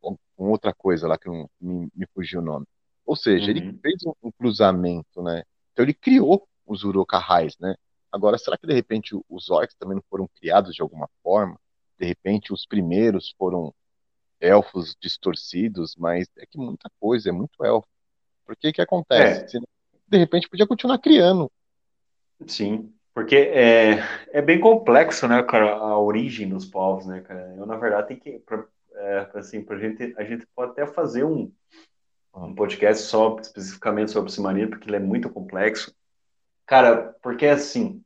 [0.00, 2.66] ou, com outra coisa lá que não me, me fugiu o nome.
[3.04, 3.50] Ou seja, uhum.
[3.50, 5.44] ele fez um, um, cruzamento, né?
[5.72, 7.76] Então ele criou os Urukahais, né?
[8.16, 11.60] Agora, será que de repente os orcs também não foram criados de alguma forma?
[11.98, 13.74] De repente os primeiros foram
[14.40, 17.86] elfos distorcidos, mas é que muita coisa, é muito elfo.
[18.46, 19.58] Por que que acontece?
[19.58, 19.60] É.
[20.08, 21.52] De repente podia continuar criando.
[22.46, 23.98] Sim, porque é,
[24.32, 27.54] é bem complexo, né, cara, a origem dos povos, né, cara?
[27.54, 28.64] Eu, na verdade, tem que, pra,
[28.94, 31.52] é, assim, pra gente, a gente pode até fazer um,
[32.34, 35.94] um podcast só especificamente sobre Silmarillion, porque ele é muito complexo.
[36.66, 38.04] Cara, porque assim,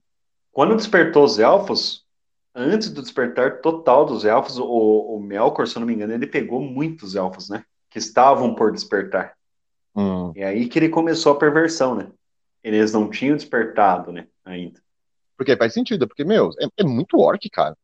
[0.53, 2.05] quando despertou os elfos,
[2.55, 6.27] antes do despertar total dos elfos, o, o Melkor, se eu não me engano, ele
[6.27, 7.65] pegou muitos elfos, né?
[7.89, 9.35] Que estavam por despertar.
[9.95, 10.33] Hum.
[10.35, 12.09] E aí que ele começou a perversão, né?
[12.63, 14.27] Eles não tinham despertado, né?
[14.45, 14.81] Ainda.
[15.37, 17.77] Porque faz sentido, porque, meu, é, é muito orc, cara.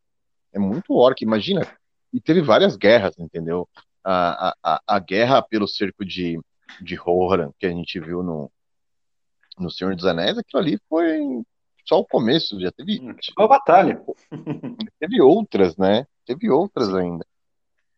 [0.52, 1.66] É muito orc, imagina.
[2.12, 3.68] E teve várias guerras, entendeu?
[4.06, 6.40] a, a, a guerra pelo cerco de,
[6.80, 8.50] de Rohan, que a gente viu no,
[9.58, 11.42] no Senhor dos Anéis, aquilo ali foi
[11.86, 13.00] só o começo, já teve.
[13.38, 14.02] Uma batalha.
[14.98, 16.06] Teve outras, né?
[16.24, 17.24] Teve outras ainda.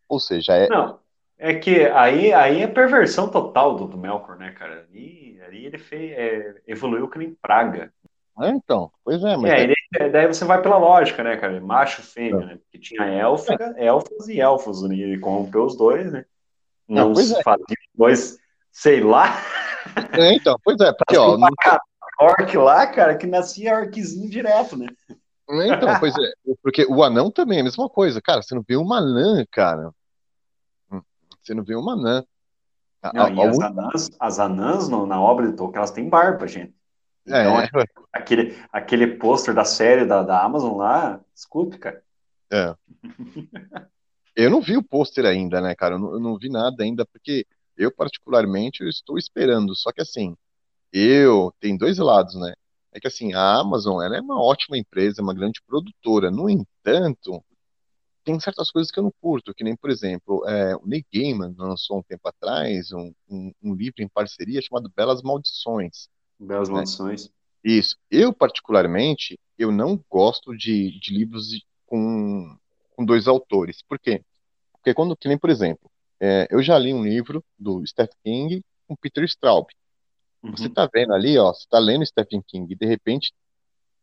[0.08, 0.68] Ou seja, é.
[0.68, 0.98] Não,
[1.38, 4.86] é que aí, aí é perversão total do, do Melkor, né, cara?
[4.88, 7.92] Ali, ali ele fez, é, evoluiu que nem praga.
[8.40, 9.50] É, então, pois é, mas.
[9.50, 9.62] É, é...
[9.64, 11.60] Ele, daí você vai pela lógica, né, cara?
[11.60, 12.46] Macho, fêmea, é.
[12.46, 12.56] né?
[12.56, 14.94] Porque tinha élfica, elfos e elfos, né?
[14.94, 16.24] e corrompeu os dois, né?
[16.88, 17.42] Não, Não é.
[17.42, 18.38] fazia dois,
[18.70, 19.28] sei lá.
[20.12, 21.36] É, então, pois é, porque, ó.
[21.36, 21.48] Não...
[22.20, 24.86] Orc lá, cara, que nascia orquezinho direto, né?
[25.50, 28.42] É, então, pois é, porque o anão também é a mesma coisa, cara.
[28.42, 29.92] Você não vê uma anã, cara.
[31.42, 32.24] Você não vê uma anã.
[33.14, 36.74] Não, as, anãs, as anãs no, na obra de Tolkien, elas têm barba, gente.
[37.24, 37.68] Então, é.
[38.12, 42.02] aquele, aquele pôster da série da, da Amazon lá, desculpe, cara.
[42.50, 42.74] É.
[44.34, 45.94] eu não vi o pôster ainda, né, cara?
[45.94, 47.46] Eu não, eu não, vi nada ainda, porque
[47.76, 49.74] eu, particularmente, eu estou esperando.
[49.76, 50.36] Só que, assim,
[50.92, 51.52] eu.
[51.60, 52.54] Tem dois lados, né?
[52.92, 56.30] É que, assim, a Amazon, ela é uma ótima empresa, uma grande produtora.
[56.30, 57.42] No entanto,
[58.24, 61.54] tem certas coisas que eu não curto, que nem, por exemplo, é, o Neil Gaiman
[61.56, 66.08] lançou um tempo atrás um, um, um livro em parceria chamado Belas Maldições.
[66.38, 66.74] Belas né?
[66.74, 67.30] Maldições.
[67.64, 67.96] Isso.
[68.10, 72.56] Eu, particularmente, eu não gosto de, de livros com,
[72.94, 73.82] com dois autores.
[73.82, 74.22] Por quê?
[74.72, 78.64] Porque quando, que nem, por exemplo, é, eu já li um livro do Stephen King
[78.86, 79.68] com Peter Straub.
[80.42, 80.56] Uhum.
[80.56, 83.32] Você tá vendo ali, ó, você tá lendo Stephen King e de repente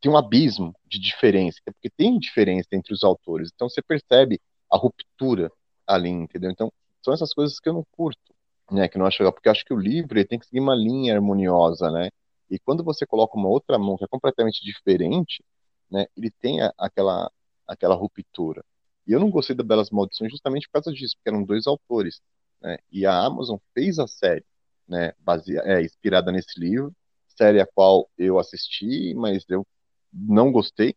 [0.01, 3.51] tem um abismo de diferença, porque tem diferença entre os autores.
[3.53, 4.39] Então você percebe
[4.71, 5.51] a ruptura
[5.87, 6.51] ali, entendeu?
[6.51, 6.71] Então
[7.03, 8.33] são essas coisas que eu não curto,
[8.71, 10.59] né, que não acho legal, porque eu acho que o livro ele tem que seguir
[10.59, 12.09] uma linha harmoniosa, né?
[12.49, 15.43] E quando você coloca uma outra mão que é completamente diferente,
[15.89, 17.31] né, ele tem a, aquela,
[17.67, 18.63] aquela ruptura.
[19.07, 22.21] E eu não gostei da Belas Maldições justamente por causa disso, porque eram dois autores.
[22.61, 24.45] Né, e a Amazon fez a série,
[24.87, 26.93] né, basea, é, inspirada nesse livro,
[27.27, 29.65] série a qual eu assisti, mas eu
[30.13, 30.95] não gostei,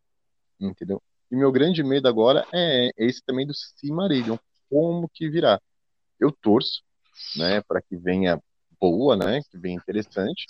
[0.61, 1.03] entendeu?
[1.30, 4.36] E meu grande medo agora é esse também do Silmarillion,
[4.70, 5.61] como que virá.
[6.20, 6.82] eu torço,
[7.36, 8.41] né, para que venha
[8.80, 10.47] boa, né, que venha interessante,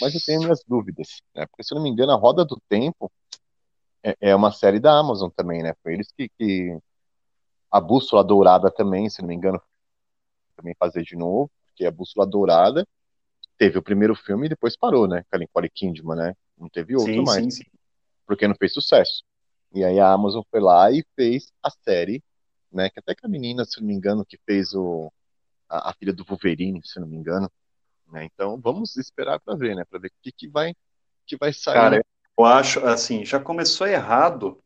[0.00, 2.60] mas eu tenho minhas dúvidas, né, porque se eu não me engano, a Roda do
[2.68, 3.10] Tempo
[4.02, 6.78] é, é uma série da Amazon também, né, foi eles que, que
[7.70, 9.60] a Bússola Dourada também, se não me engano,
[10.56, 12.86] também fazer de novo, porque a Bússola Dourada
[13.58, 16.94] teve o primeiro filme e depois parou, né, com a Nicole Kidman, né, não teve
[16.94, 17.64] outro sim, mais, sim, sim.
[18.26, 19.24] porque não fez sucesso.
[19.74, 22.22] E aí a Amazon foi lá e fez a série,
[22.70, 25.12] né, que até que a menina, se não me engano, que fez o
[25.68, 27.50] a, a filha do Wolverine, se não me engano,
[28.10, 28.24] né?
[28.24, 30.74] Então vamos esperar para ver, né, para ver o que, que vai
[31.26, 31.74] que vai sair.
[31.74, 32.04] Cara,
[32.38, 34.62] eu acho assim, já começou errado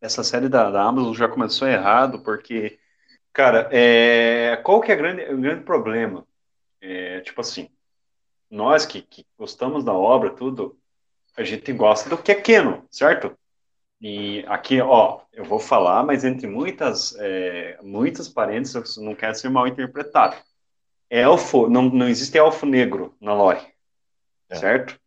[0.00, 2.78] essa série da, da Amazon já começou errado porque,
[3.32, 6.26] cara, é, qual que é grande, o grande problema?
[6.86, 7.70] É, tipo assim,
[8.50, 10.78] nós que, que gostamos da obra, tudo,
[11.34, 13.34] a gente gosta do que é Keno, certo?
[13.98, 19.48] E aqui, ó, eu vou falar, mas entre muitas, é, muitas parênteses, não quero ser
[19.48, 20.36] mal interpretado.
[21.08, 23.66] Elfo, não, não existe elfo negro na lore,
[24.50, 24.56] é.
[24.56, 25.00] certo?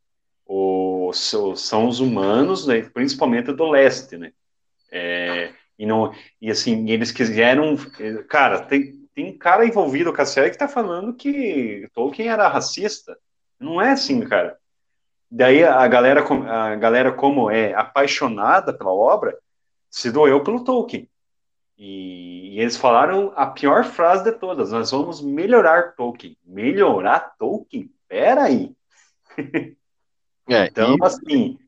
[0.47, 4.33] O, são os humanos, né, principalmente do leste, né?
[4.91, 6.11] É, e, não,
[6.41, 7.75] e assim, eles quiseram.
[8.27, 13.17] Cara, tem, tem cara envolvido com a série que tá falando que Tolkien era racista.
[13.59, 14.59] Não é assim, cara.
[15.29, 19.35] Daí a galera, a galera como é apaixonada pela obra,
[19.89, 21.09] se doeu pelo Tolkien.
[21.75, 26.37] E, e, eles falaram a pior frase de todas: nós vamos melhorar Tolkien.
[26.45, 27.91] Melhorar Tolkien?
[28.07, 28.75] Peraí.
[30.49, 31.03] É, então, e...
[31.03, 31.59] assim,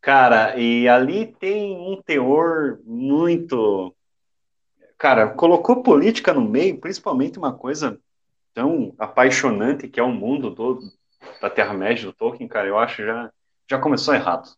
[0.00, 3.92] cara, e ali tem um teor muito.
[4.98, 8.00] Cara, colocou política no meio, principalmente uma coisa
[8.52, 10.80] tão apaixonante que é o mundo todo
[11.40, 13.32] da Terra-média do Tolkien, cara, eu acho já
[13.70, 14.48] já começou errado.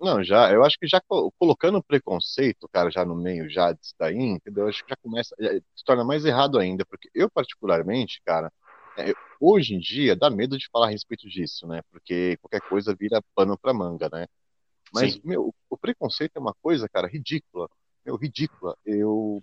[0.00, 1.02] Não, já, eu acho que já
[1.38, 4.64] colocando preconceito, cara, já no meio já disso daí, entendeu?
[4.64, 5.36] Eu acho que já começa,
[5.76, 8.50] se torna mais errado ainda, porque eu particularmente, cara,
[8.96, 11.82] é, hoje em dia dá medo de falar a respeito disso, né?
[11.90, 14.26] Porque qualquer coisa vira pano pra manga, né?
[14.92, 15.20] Mas, Sim.
[15.22, 17.68] meu, o preconceito é uma coisa, cara, ridícula.
[18.04, 18.76] Meu, ridícula.
[18.86, 19.42] Eu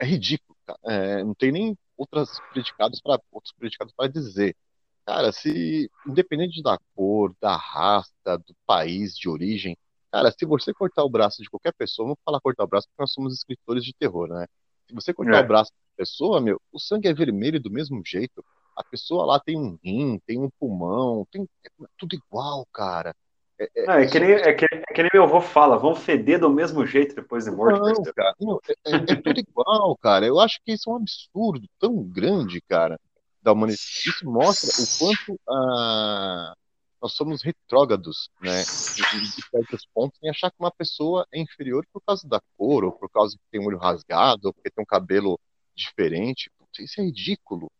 [0.00, 4.56] é ridículo, é, não tem nem outras predicados para outros predicados para dizer.
[5.04, 9.76] Cara, se independente da cor, da raça, do país de origem,
[10.10, 13.02] cara, se você cortar o braço de qualquer pessoa, vamos falar cortar o braço porque
[13.02, 14.46] nós somos escritores de terror, né?
[14.88, 15.44] Se você cortar é.
[15.44, 18.44] o braço da pessoa, meu, o sangue é vermelho do mesmo jeito.
[18.76, 23.14] A pessoa lá tem um rim, tem um pulmão, tem é tudo igual, cara.
[23.58, 25.94] É, é, não, é, que nem, é, que, é que nem meu avô fala, vão
[25.94, 27.80] feder do mesmo jeito depois de morto.
[27.80, 30.26] Não, cara, não, é, é, é tudo igual, cara.
[30.26, 32.98] Eu acho que isso é um absurdo tão grande, cara
[33.42, 33.80] da humanidade.
[33.80, 36.54] Isso mostra o quanto ah,
[37.00, 42.02] nós somos retrógrados, né, em, certos pontos, em achar que uma pessoa é inferior por
[42.02, 44.86] causa da cor, ou por causa que tem um olho rasgado, ou porque tem um
[44.86, 45.40] cabelo
[45.74, 46.50] diferente.
[46.78, 47.70] Isso é ridículo.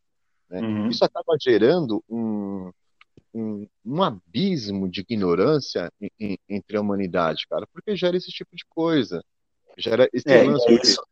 [0.48, 0.60] Né?
[0.60, 0.88] Uhum.
[0.88, 2.72] Isso acaba gerando um,
[3.33, 8.55] um, um, abismo de ignorância em, em, entre a humanidade, cara, porque gera esse tipo
[8.55, 9.22] de coisa.
[9.78, 10.68] Gera esse é, lance.
[10.68, 11.03] É isso,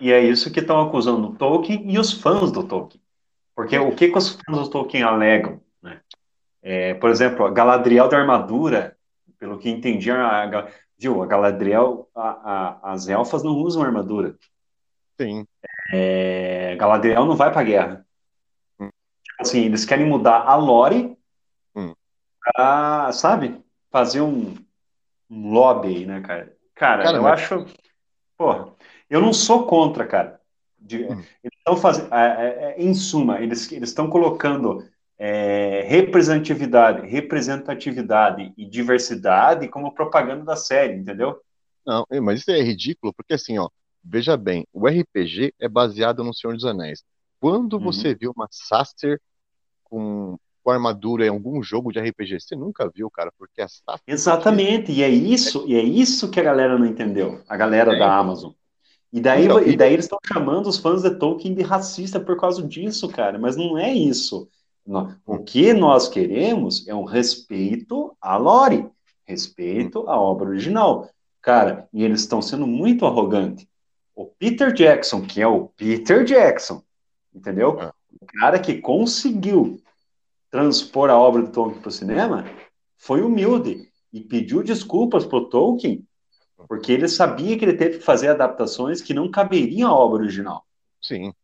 [0.00, 3.02] e é isso que estão acusando o Tolkien e os fãs do Tolkien.
[3.54, 5.60] Porque o que, que os fãs do Tolkien alegam?
[5.80, 6.00] Né?
[6.62, 8.96] É, por exemplo, a Galadriel da armadura,
[9.38, 12.28] pelo que entendi, a, viu, a Galadriel, a,
[12.82, 14.36] a, as elfas não usam armadura.
[15.20, 15.46] Sim.
[15.92, 18.06] É, Galadriel não vai pra guerra.
[18.80, 18.88] Hum.
[19.22, 21.16] Tipo assim, eles querem mudar a lore.
[22.44, 24.54] Pra, sabe, fazer um,
[25.30, 26.56] um lobby aí, né, cara?
[26.74, 27.40] Cara, cara eu mas...
[27.40, 27.66] acho.
[28.36, 28.72] Porra,
[29.08, 30.40] eu não sou contra, cara.
[30.78, 31.22] De, hum.
[31.42, 34.86] Eles estão fazendo, é, é, é, em suma, eles estão colocando
[35.18, 41.40] é, representatividade, representatividade e diversidade como propaganda da série, entendeu?
[41.86, 43.68] Não, mas isso é ridículo, porque assim, ó,
[44.02, 47.02] veja bem, o RPG é baseado no Senhor dos Anéis.
[47.40, 47.84] Quando uhum.
[47.84, 49.20] você viu uma Saster
[49.84, 54.00] com, com armadura em algum jogo de RPG, você nunca viu, cara, porque a Saster...
[54.06, 57.98] Exatamente, e é isso, e é isso que a galera não entendeu, a galera é.
[57.98, 58.52] da Amazon.
[59.12, 62.36] E daí, então, e daí eles estão chamando os fãs de Tolkien de racista por
[62.36, 63.38] causa disso, cara.
[63.38, 64.48] Mas não é isso.
[65.24, 68.88] O que nós queremos é um respeito à lore,
[69.24, 71.08] respeito à obra original.
[71.40, 73.64] Cara, e eles estão sendo muito arrogantes.
[74.16, 76.82] O Peter Jackson, que é o Peter Jackson,
[77.32, 77.80] entendeu?
[77.80, 77.92] É.
[78.20, 79.78] O cara que conseguiu
[80.54, 82.44] transpor a obra do Tolkien para o cinema
[82.96, 86.06] foi humilde e pediu desculpas para o Tolkien
[86.68, 90.64] porque ele sabia que ele teve que fazer adaptações que não caberiam à obra original.
[91.02, 91.34] Sim.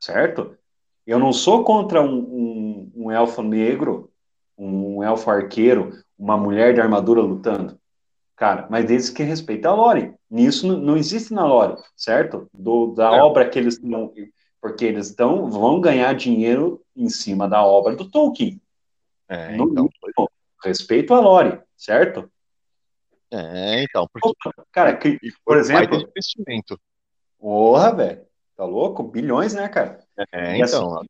[0.00, 0.58] Certo?
[1.06, 4.10] Eu não sou contra um, um, um elfo negro,
[4.58, 7.78] um elfo arqueiro, uma mulher de armadura lutando.
[8.34, 10.12] Cara, mas desde que respeita a lore.
[10.28, 12.48] Nisso não, não existe na lore, certo?
[12.52, 13.22] Do, da é.
[13.22, 14.12] obra que eles estão
[14.60, 18.60] porque eles tão, vão ganhar dinheiro em cima da obra do Tolkien.
[19.28, 20.30] É, no então, mínimo,
[20.64, 22.30] respeito a Lore, certo?
[23.30, 24.08] É, então.
[24.12, 25.96] Porque, cara, que, por exemplo.
[25.96, 26.78] investimento.
[27.38, 28.26] Porra, velho.
[28.56, 29.02] Tá louco?
[29.02, 30.00] Bilhões, né, cara?
[30.32, 30.98] É, e então.
[30.98, 31.06] Assim,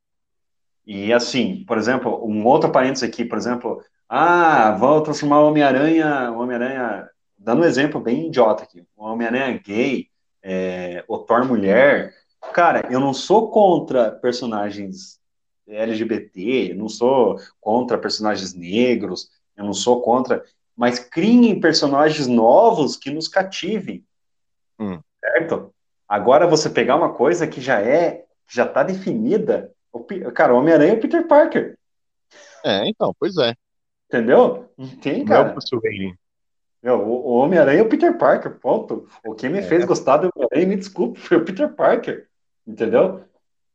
[0.87, 6.31] e assim, por exemplo, um outro parênteses aqui, por exemplo, ah, vão transformar o Homem-Aranha,
[6.31, 10.09] o Homem-Aranha, dando um exemplo bem idiota aqui, o Homem-Aranha gay,
[10.43, 12.15] é, o Thor mulher.
[12.53, 15.21] Cara, eu não sou contra personagens
[15.69, 20.45] LGBT, eu não sou contra personagens negros, eu não sou contra,
[20.77, 24.05] mas criem personagens novos que nos cativem,
[24.79, 25.01] hum.
[25.21, 25.75] certo?
[26.09, 30.01] Agora você pegar uma coisa que já é, já está definida, o,
[30.33, 31.77] cara, o Homem-Aranha é o Peter Parker.
[32.65, 33.55] É, então, pois é.
[34.09, 34.71] Entendeu?
[34.77, 35.49] Não tem, cara.
[35.49, 35.55] Não,
[36.83, 39.09] Meu, o Homem-Aranha é o Peter Parker, ponto.
[39.25, 39.63] O que me é.
[39.63, 42.29] fez gostar do Homem-Aranha, me desculpe, foi o Peter Parker.
[42.67, 43.25] Entendeu?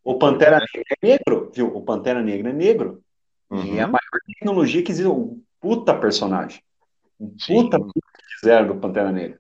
[0.03, 1.67] O Pantera Negra é negro, viu?
[1.75, 3.01] O Pantera Negra é negro.
[3.49, 3.65] Uhum.
[3.65, 3.91] E é a uhum.
[3.91, 5.07] maior tecnologia que existe.
[5.07, 6.61] Um puta personagem.
[7.19, 8.01] Um puta que
[8.39, 9.39] fizeram do Pantera Negra.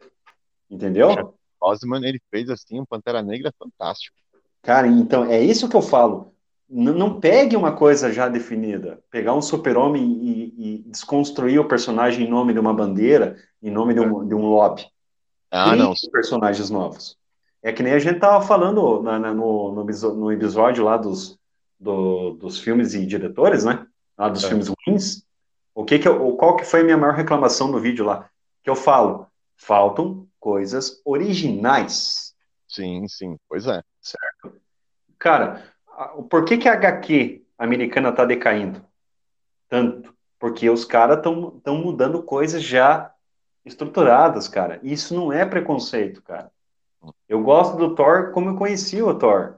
[0.69, 1.35] Entendeu?
[1.59, 4.15] Osman, ele fez assim um Pantera Negra fantástico.
[4.61, 6.33] Cara, então, é isso que eu falo.
[6.69, 9.03] N não pegue uma coisa já definida.
[9.09, 13.93] Pegar um super-homem e, e, desconstruir o personagem em nome de uma bandeira, em nome
[13.93, 14.85] de um, de um lobby.
[15.49, 15.93] Ah, Crie não.
[16.11, 17.17] personagens novos.
[17.63, 19.83] É que nem a gente tava falando na, na, no, no,
[20.15, 21.39] no, episódio lá dos,
[21.79, 23.85] do, dos filmes e diretores, né?
[24.17, 24.47] Lá dos é.
[24.47, 25.23] filmes ruins.
[25.73, 28.29] O que que eu, qual que foi a minha maior reclamação no vídeo lá?
[28.63, 32.33] Que eu falo, faltam coisas originais.
[32.67, 33.81] Sim, sim, pois é.
[34.01, 34.59] Certo.
[35.19, 35.63] Cara,
[36.29, 38.83] por que que a HQ americana tá decaindo?
[39.69, 40.13] Tanto.
[40.39, 43.13] Porque os caras estão mudando coisas já
[43.63, 44.79] estruturadas, cara.
[44.81, 46.51] Isso não é preconceito, cara.
[47.27, 49.55] Eu gosto do Thor como eu conheci o Thor.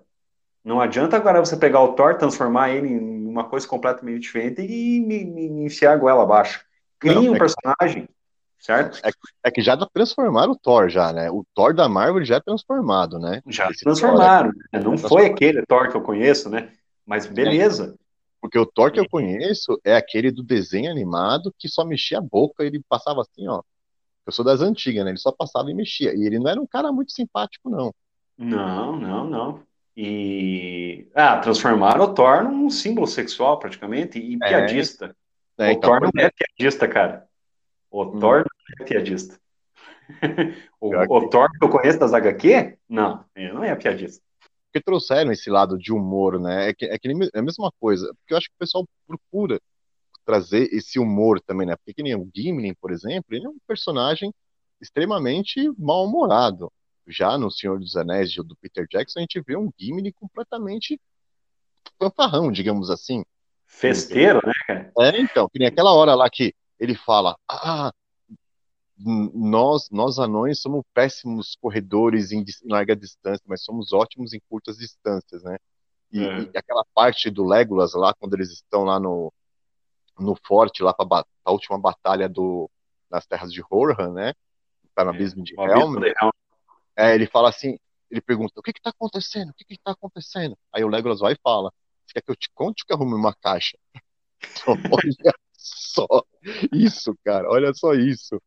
[0.64, 5.00] Não adianta agora você pegar o Thor, transformar ele em uma coisa completamente diferente e
[5.02, 6.64] me, me, enfiar a goela abaixo.
[7.00, 9.00] Crie um é personagem, que, certo?
[9.06, 9.12] É,
[9.44, 11.30] é, que já transformaram o Thor, já, né?
[11.30, 13.42] O Thor da Marvel já é transformado, né?
[13.48, 14.52] Já Esse transformaram.
[14.72, 14.80] Né?
[14.80, 16.72] Não foi aquele Thor que eu conheço, né?
[17.06, 17.96] Mas beleza.
[18.00, 18.04] É.
[18.40, 22.22] Porque o Thor que eu conheço é aquele do desenho animado que só mexia a
[22.22, 23.62] boca, ele passava assim, ó.
[24.26, 25.12] Eu sou das antigas, né?
[25.12, 26.14] Ele só passava e mexia.
[26.16, 27.94] E ele não era um cara muito simpático, não.
[28.38, 29.64] Não, não, não.
[29.96, 31.08] E.
[31.14, 34.48] Ah, transformaram o Thor num símbolo sexual, praticamente, e é.
[34.48, 35.16] piadista.
[35.58, 37.28] É, o então, Thor não é piadista, cara.
[37.92, 38.20] O hum.
[38.20, 39.40] Thor não é piadista.
[40.82, 42.78] o, o Thor que eu conheço das HQ?
[42.90, 44.24] Não, ele não é piadista.
[44.66, 46.70] Porque trouxeram esse lado de humor, né?
[46.70, 48.08] É que, é que é a mesma coisa.
[48.16, 49.60] Porque eu acho que o pessoal procura
[50.26, 51.76] trazer esse humor também, né?
[51.76, 54.34] Porque que nem o Gimli, por exemplo, ele é um personagem
[54.82, 56.72] extremamente mal-humorado.
[57.08, 61.00] Já no Senhor dos Anéis do Peter Jackson, a gente vê um Gimli completamente
[62.00, 63.24] fanfarrão, digamos assim.
[63.66, 64.92] Festeiro, né, cara?
[65.00, 67.92] É, então, que nem aquela hora lá que ele fala, ah,
[68.98, 74.78] nós, nós anões somos péssimos corredores em, em larga distância, mas somos ótimos em curtas
[74.78, 75.58] distâncias, né?
[76.12, 76.42] E, é.
[76.42, 79.34] e, aquela parte do Legolas lá, quando eles estão lá no,
[80.20, 82.70] no forte lá para a última batalha do
[83.10, 84.34] nas terras de Horhan, né?
[84.96, 85.96] Tá no é, abismo de Helm.
[86.96, 87.78] É, ele fala assim,
[88.10, 89.50] ele pergunta, o que que tá acontecendo?
[89.50, 90.58] O que que tá acontecendo?
[90.72, 91.72] Aí o Legolas vai e fala,
[92.06, 93.78] você quer que eu te conte que arrume uma caixa?
[94.68, 96.08] olha só
[96.72, 98.42] isso, cara, olha só isso.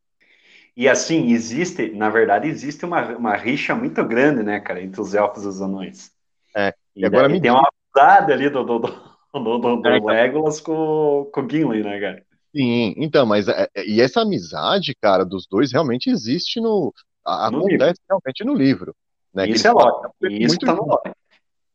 [0.77, 5.15] E assim, existe, na verdade, existe uma, uma rixa muito grande, né, cara, entre os
[5.15, 6.13] elfos e os anões.
[6.55, 7.59] É, e, e agora me tem diz...
[7.59, 7.69] uma
[7.99, 10.09] ali do, do, do do, do, do é, então.
[10.09, 12.25] Legolas com, com o Gimli, né, cara?
[12.55, 16.93] Sim, então, mas é, é, e essa amizade, cara, dos dois realmente existe no.
[17.25, 18.05] A, no acontece livro.
[18.09, 18.97] realmente no livro.
[19.35, 20.15] Né, isso é lógico.
[20.23, 21.13] Isso muito, tá no lore.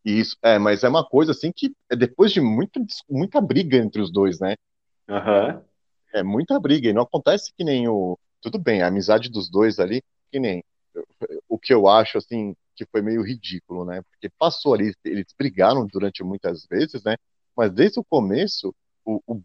[0.03, 4.01] Isso, é, mas é uma coisa assim que é depois de muita, muita briga entre
[4.01, 4.55] os dois, né?
[5.07, 5.61] Uhum.
[6.13, 8.17] É muita briga, e não acontece que nem o.
[8.41, 10.01] Tudo bem, a amizade dos dois ali,
[10.31, 10.63] que nem.
[11.47, 14.01] O que eu acho, assim, que foi meio ridículo, né?
[14.09, 17.15] Porque passou ali, eles brigaram durante muitas vezes, né?
[17.55, 18.73] Mas desde o começo,
[19.05, 19.41] o, o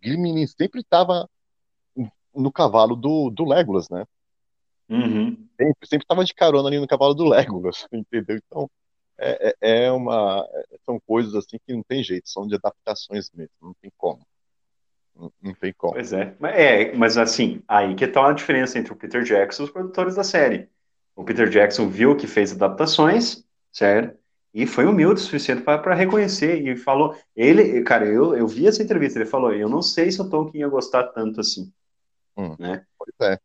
[0.48, 1.28] sempre estava
[2.34, 4.04] no cavalo do, do Legolas, né?
[4.88, 5.48] Uhum.
[5.56, 8.38] Sempre, sempre estava de carona ali no cavalo do Legolas, entendeu?
[8.46, 8.70] Então,
[9.18, 10.46] é, é, é uma,
[10.84, 14.20] são coisas assim que não tem jeito, são de adaptações mesmo, não tem como.
[15.14, 15.94] Não, não tem como.
[15.94, 16.36] Pois é.
[16.42, 20.14] é, mas assim, aí que está a diferença entre o Peter Jackson e os produtores
[20.14, 20.68] da série.
[21.14, 23.42] O Peter Jackson viu que fez adaptações,
[23.72, 24.18] certo?
[24.56, 28.82] E foi humilde o suficiente para reconhecer e falou, ele, cara, eu, eu vi essa
[28.82, 31.70] entrevista, ele falou, eu não sei se o Tolkien ia gostar tanto assim,
[32.34, 32.86] hum, né?
[32.98, 33.38] Pois é.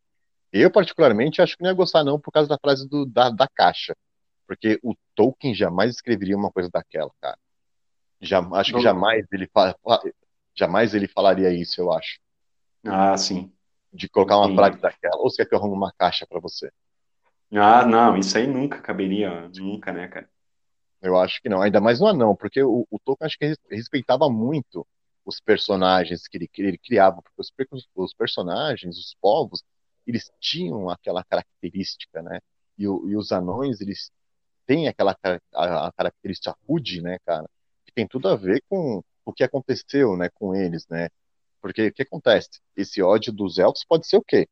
[0.54, 3.46] Eu, particularmente, acho que não ia gostar não por causa da frase do, da, da
[3.46, 3.94] caixa,
[4.48, 7.38] porque o Tolkien jamais escreveria uma coisa daquela, cara.
[8.22, 9.50] Já, acho que jamais ele,
[10.56, 12.22] jamais ele falaria isso, eu acho.
[12.86, 13.52] Ah, sim.
[13.92, 14.56] De colocar uma sim.
[14.56, 15.18] frase daquela.
[15.18, 16.72] Ou você quer que eu arrume uma caixa para você?
[17.52, 20.31] Ah, não, isso aí nunca caberia, nunca, né, cara?
[21.02, 24.30] Eu acho que não, ainda mais no anão, porque o, o Tolkien acho que respeitava
[24.30, 24.86] muito
[25.26, 29.64] os personagens que ele, que ele criava, porque os, os, personagens, os povos,
[30.06, 32.40] eles tinham aquela característica, né?
[32.78, 34.12] E, o, e os anões, eles
[34.66, 35.18] têm aquela
[35.54, 37.48] a, a característica rude, né, cara?
[37.86, 41.10] Que tem tudo a ver com o que aconteceu, né, com eles, né?
[41.62, 42.50] Porque o que acontece?
[42.76, 44.48] Esse ódio dos elfos pode ser o quê?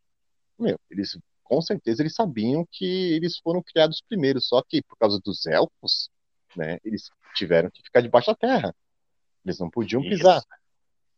[0.59, 5.19] Meu, eles com certeza eles sabiam que eles foram criados primeiro, só que por causa
[5.19, 6.09] dos elfos,
[6.55, 8.75] né, eles tiveram que ficar debaixo da terra.
[9.45, 10.37] Eles não podiam pisar.
[10.37, 10.47] Isso.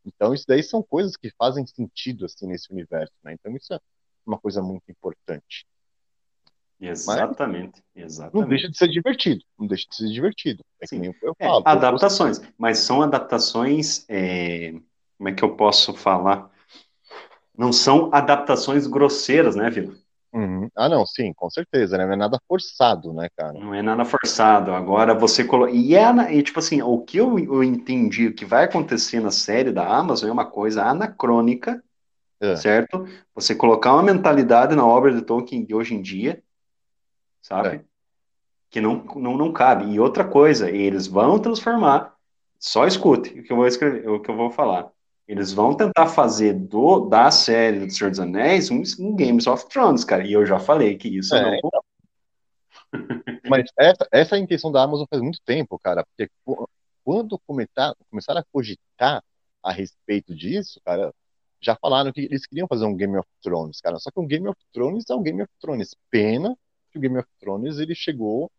[0.06, 3.34] Então isso daí são coisas que fazem sentido assim nesse universo, né?
[3.34, 3.80] Então isso é
[4.26, 5.66] uma coisa muito importante.
[6.80, 8.42] Exatamente, mas exatamente.
[8.42, 10.66] Não deixa de ser divertido, não deixa de ser divertido.
[10.82, 10.96] É Sim.
[10.96, 11.64] que nem eu é, falo.
[11.66, 14.74] É, adaptações, mas são adaptações, é...
[15.16, 16.50] como é que eu posso falar?
[17.56, 19.96] Não são adaptações grosseiras, né, Vila?
[20.34, 20.70] Uhum.
[20.76, 22.06] Ah, não, sim, com certeza, né?
[22.06, 23.54] Não é nada forçado, né, cara?
[23.54, 24.72] Não é nada forçado.
[24.72, 25.72] Agora você coloca.
[25.72, 29.72] E, é, e, tipo assim, o que eu, eu entendi que vai acontecer na série
[29.72, 31.84] da Amazon é uma coisa anacrônica,
[32.40, 32.56] é.
[32.56, 33.06] certo?
[33.36, 36.42] Você colocar uma mentalidade na obra de Tolkien de hoje em dia,
[37.42, 37.68] sabe?
[37.68, 37.84] É.
[38.70, 39.92] Que não, não, não cabe.
[39.92, 42.16] E outra coisa, eles vão transformar.
[42.58, 44.90] Só escute o que eu vou escrever, o que eu vou falar.
[45.32, 49.66] Eles vão tentar fazer do, da série do Senhor dos Anéis um, um Games of
[49.70, 50.28] Thrones, cara.
[50.28, 51.56] E eu já falei que isso é, não.
[51.56, 51.84] Então.
[53.50, 56.06] Mas essa, essa é a intenção da Amazon faz muito tempo, cara.
[56.06, 56.30] Porque
[57.02, 59.24] quando comentar, começaram a cogitar
[59.64, 61.14] a respeito disso, cara,
[61.62, 64.00] já falaram que eles queriam fazer um Game of Thrones, cara.
[64.00, 65.96] Só que um Game of Thrones é um Game of Thrones.
[66.10, 66.58] Pena
[66.92, 68.52] que o Game of Thrones ele chegou,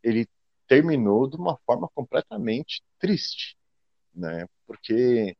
[0.00, 0.28] ele
[0.68, 3.56] terminou de uma forma completamente triste,
[4.14, 4.46] né?
[4.64, 5.36] Porque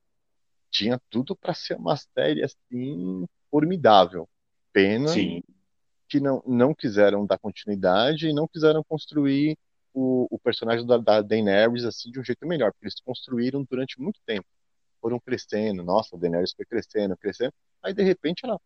[0.70, 4.28] tinha tudo para ser uma série assim formidável.
[4.72, 5.42] Pena Sim.
[6.08, 9.58] que não, não quiseram dar continuidade e não quiseram construir
[9.92, 14.00] o, o personagem da, da Daenerys assim de um jeito melhor, porque eles construíram durante
[14.00, 14.46] muito tempo.
[15.00, 17.52] Foram crescendo, nossa, a Daenerys foi crescendo, crescendo.
[17.82, 18.60] Aí de repente ela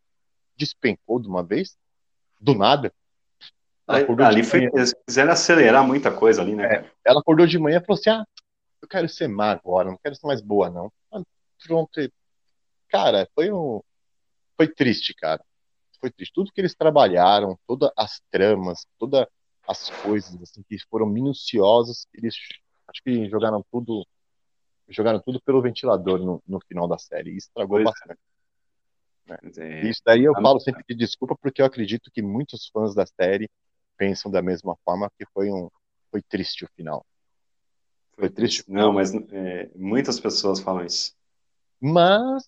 [0.56, 1.76] despencou de uma vez,
[2.38, 2.92] do nada.
[4.26, 6.64] ali foi, eles quiseram acelerar muita coisa ali, né?
[6.64, 8.24] É, ela acordou de manhã e falou assim: ah,
[8.82, 10.90] eu quero ser má agora, não quero ser mais boa, não
[11.66, 12.00] pronto.
[12.88, 13.80] Cara, foi um.
[14.56, 15.44] Foi triste, cara.
[16.00, 16.32] Foi triste.
[16.32, 19.26] Tudo que eles trabalharam, todas as tramas, todas
[19.66, 22.36] as coisas assim, que foram minuciosas, eles
[22.88, 24.06] acho que jogaram tudo.
[24.88, 27.32] Jogaram tudo pelo ventilador no, no final da série.
[27.32, 27.90] E estragou pois é.
[27.90, 28.20] bastante.
[29.26, 29.38] Né?
[29.56, 29.88] É.
[29.88, 33.48] Isso daí eu falo sempre de desculpa, porque eu acredito que muitos fãs da série
[33.96, 35.70] pensam da mesma forma que foi um
[36.10, 37.04] foi triste o final.
[38.14, 38.64] Foi, foi triste.
[38.68, 41.12] Não, mas é, muitas pessoas falam isso.
[41.86, 42.44] Mas,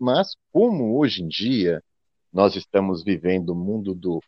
[0.00, 1.84] mas como hoje em dia
[2.32, 4.18] nós estamos vivendo o mundo do,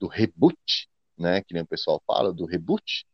[0.00, 3.06] do reboot, né, que nem o pessoal fala, do reboot,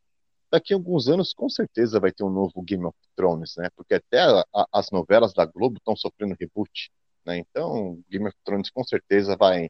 [0.51, 3.69] daqui a alguns anos com certeza vai ter um novo Game of Thrones, né?
[3.77, 6.91] Porque até a, a, as novelas da Globo estão sofrendo reboot,
[7.27, 7.37] né?
[7.37, 9.69] Então, Game of Thrones com certeza vai.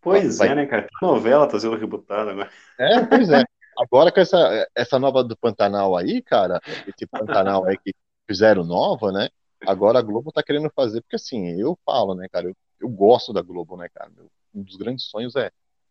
[0.00, 0.88] Pois vai, é, né, cara?
[1.02, 2.50] A novela tá sendo rebootada agora.
[2.78, 3.44] É, pois é.
[3.78, 7.94] Agora com essa, essa nova do Pantanal aí, cara, esse Pantanal aí que
[8.26, 9.28] fizeram nova, né?
[9.66, 13.32] Agora a Globo tá querendo fazer, porque assim, eu falo, né, cara, eu, eu gosto
[13.32, 14.10] da Globo, né, cara?
[14.10, 15.50] Meu, um dos grandes sonhos é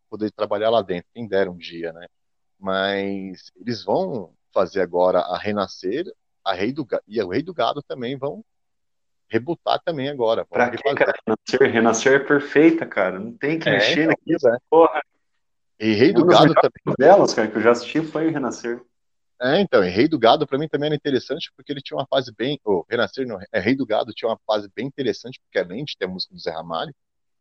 [0.10, 2.07] poder trabalhar lá dentro, quem dera um dia, né?
[2.60, 6.06] Mas eles vão fazer agora a Renascer,
[6.43, 8.43] a Rei do e o Rei do Gado também vão
[9.30, 10.45] rebutar também agora.
[10.45, 11.14] Pra que, cara?
[11.26, 13.18] Renascer, Renascer é perfeita, cara.
[13.18, 14.57] Não tem que é, mexer então, naquilo, é.
[14.69, 15.02] porra.
[15.80, 16.95] E Rei do Gado também.
[16.99, 18.84] delas, cara, que eu já assisti foi o Renascer.
[19.43, 22.05] É, então, e Rei do Gado para mim também era interessante porque ele tinha uma
[22.05, 22.59] fase bem.
[22.63, 25.97] O Renascer, não, é, Rei do Gado tinha uma fase bem interessante, porque além de
[25.97, 26.93] ter a música do Zé Ramalho,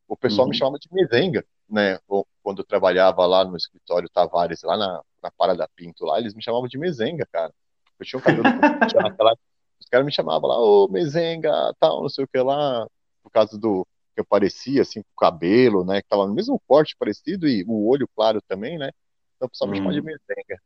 [0.08, 0.50] o pessoal uhum.
[0.50, 1.98] me chamava de mezenga, né?
[2.42, 6.42] Quando eu trabalhava lá no escritório Tavares, lá na, na Parada Pinto, lá, eles me
[6.42, 7.52] chamavam de mezenga, cara.
[7.98, 8.44] Eu tinha um cabelo
[9.12, 9.36] naquela,
[9.78, 12.86] os caras me chamavam lá, ô mezenga, tal, não sei o que lá,
[13.22, 16.00] por causa do que eu parecia, assim, com o cabelo, né?
[16.00, 18.90] Que tava no mesmo corte parecido e o olho claro também, né?
[19.36, 20.06] Então o pessoal me chamava de uhum.
[20.06, 20.60] mezenga.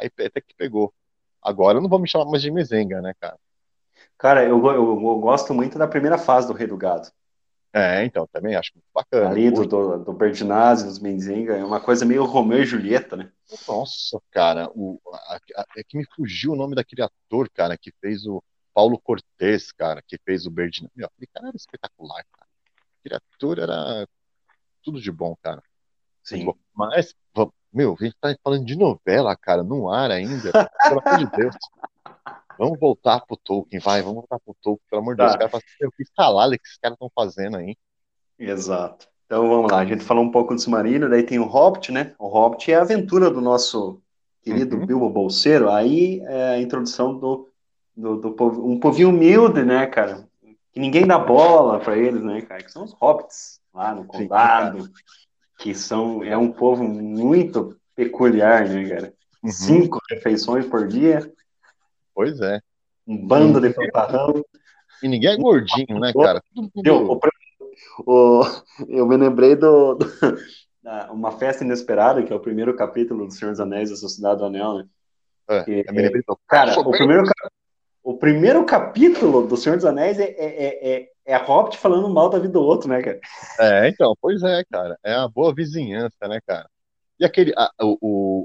[0.00, 0.92] Aí até que pegou.
[1.42, 3.38] Agora não vou me chamar mais de Mezenga, né, cara?
[4.18, 7.08] Cara, eu, eu, eu, gosto muito da primeira fase do Rei do Gado.
[7.72, 9.30] É, então, também acho muito bacana.
[9.30, 13.30] Ali do, do, do Bertinazzi, dos Menzenga, é uma coisa meio Romeu e Julieta, né?
[13.66, 17.92] Nossa, cara, o, a, a, é que me fugiu o nome daquele ator, cara, que
[18.00, 18.42] fez o
[18.74, 20.92] Paulo Cortez, cara, que fez o Bertinazzi.
[20.96, 22.50] Meu, aquele cara era espetacular, cara.
[22.98, 24.06] Aquele ator era
[24.82, 25.62] tudo de bom, cara.
[26.38, 26.52] Sim.
[26.74, 27.14] Mas,
[27.72, 30.50] meu, a gente tá falando de novela, cara, no ar ainda.
[30.88, 31.56] Pelo amor de Deus.
[32.58, 35.36] Vamos voltar pro Tolkien, vai, vamos voltar pro Tolkien, pelo amor de Deus.
[35.36, 35.48] Tá.
[35.48, 35.62] Falam,
[35.96, 37.76] que salada que esses caras estão fazendo aí.
[38.38, 39.08] Exato.
[39.26, 42.14] Então vamos lá, a gente falou um pouco do submarino, daí tem o Hobbit, né?
[42.18, 44.02] O Hobbit é a aventura do nosso
[44.42, 44.86] querido Uhum.
[44.86, 45.70] Bilbo Bolseiro.
[45.70, 47.48] Aí é a introdução do,
[47.96, 50.28] do, do povo- um povinho humilde, né, cara?
[50.72, 52.62] Que ninguém dá bola pra eles, né, cara?
[52.62, 54.90] Que são os Hobbits lá no Sim, condado,
[55.60, 59.12] que são é um povo muito peculiar, né, cara?
[59.42, 59.50] Uhum.
[59.50, 61.30] Cinco refeições por dia,
[62.14, 62.60] Pois é.
[63.06, 64.44] um bando de fanfarrão.
[65.02, 66.42] E ninguém é gordinho, né, cara?
[66.76, 67.18] Deu,
[68.06, 68.42] o,
[68.88, 70.06] eu me lembrei do, do-
[71.12, 74.46] uma festa inesperada, que é o primeiro capítulo do Senhor dos Anéis, a Sociedade do
[74.46, 74.84] Anel, né?
[75.48, 77.22] É, que- eu do- Cara, o primeiro,
[78.02, 82.08] o primeiro capítulo do Senhor dos Anéis é, é, é, é, é a Hobbit falando
[82.08, 83.20] mal da vida do outro, né, cara?
[83.58, 84.98] É, então, pois é, cara.
[85.02, 86.68] É uma boa vizinhança, né, cara?
[87.18, 87.98] E aquele, a- o,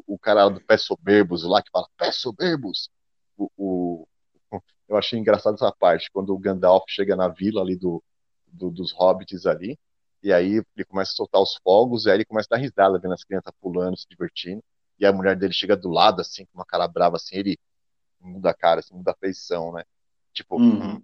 [0.07, 2.89] o, o cara do Pé Soberbos lá que fala, Pé Soberbos!
[3.37, 4.07] O, o-
[4.87, 8.03] eu achei engraçado essa parte, quando o Gandalf chega na vila ali do,
[8.47, 9.77] do- dos hobbits ali,
[10.23, 12.99] e aí ele começa a soltar os fogos, e aí ele começa a dar risada,
[12.99, 14.63] vendo as crianças pulando, se divertindo,
[14.99, 17.57] e a mulher dele chega do lado, assim, com uma cara brava, assim, ele
[18.21, 19.83] muda a cara, assim, muda a feição, né?
[20.33, 21.01] Tipo, Uhum.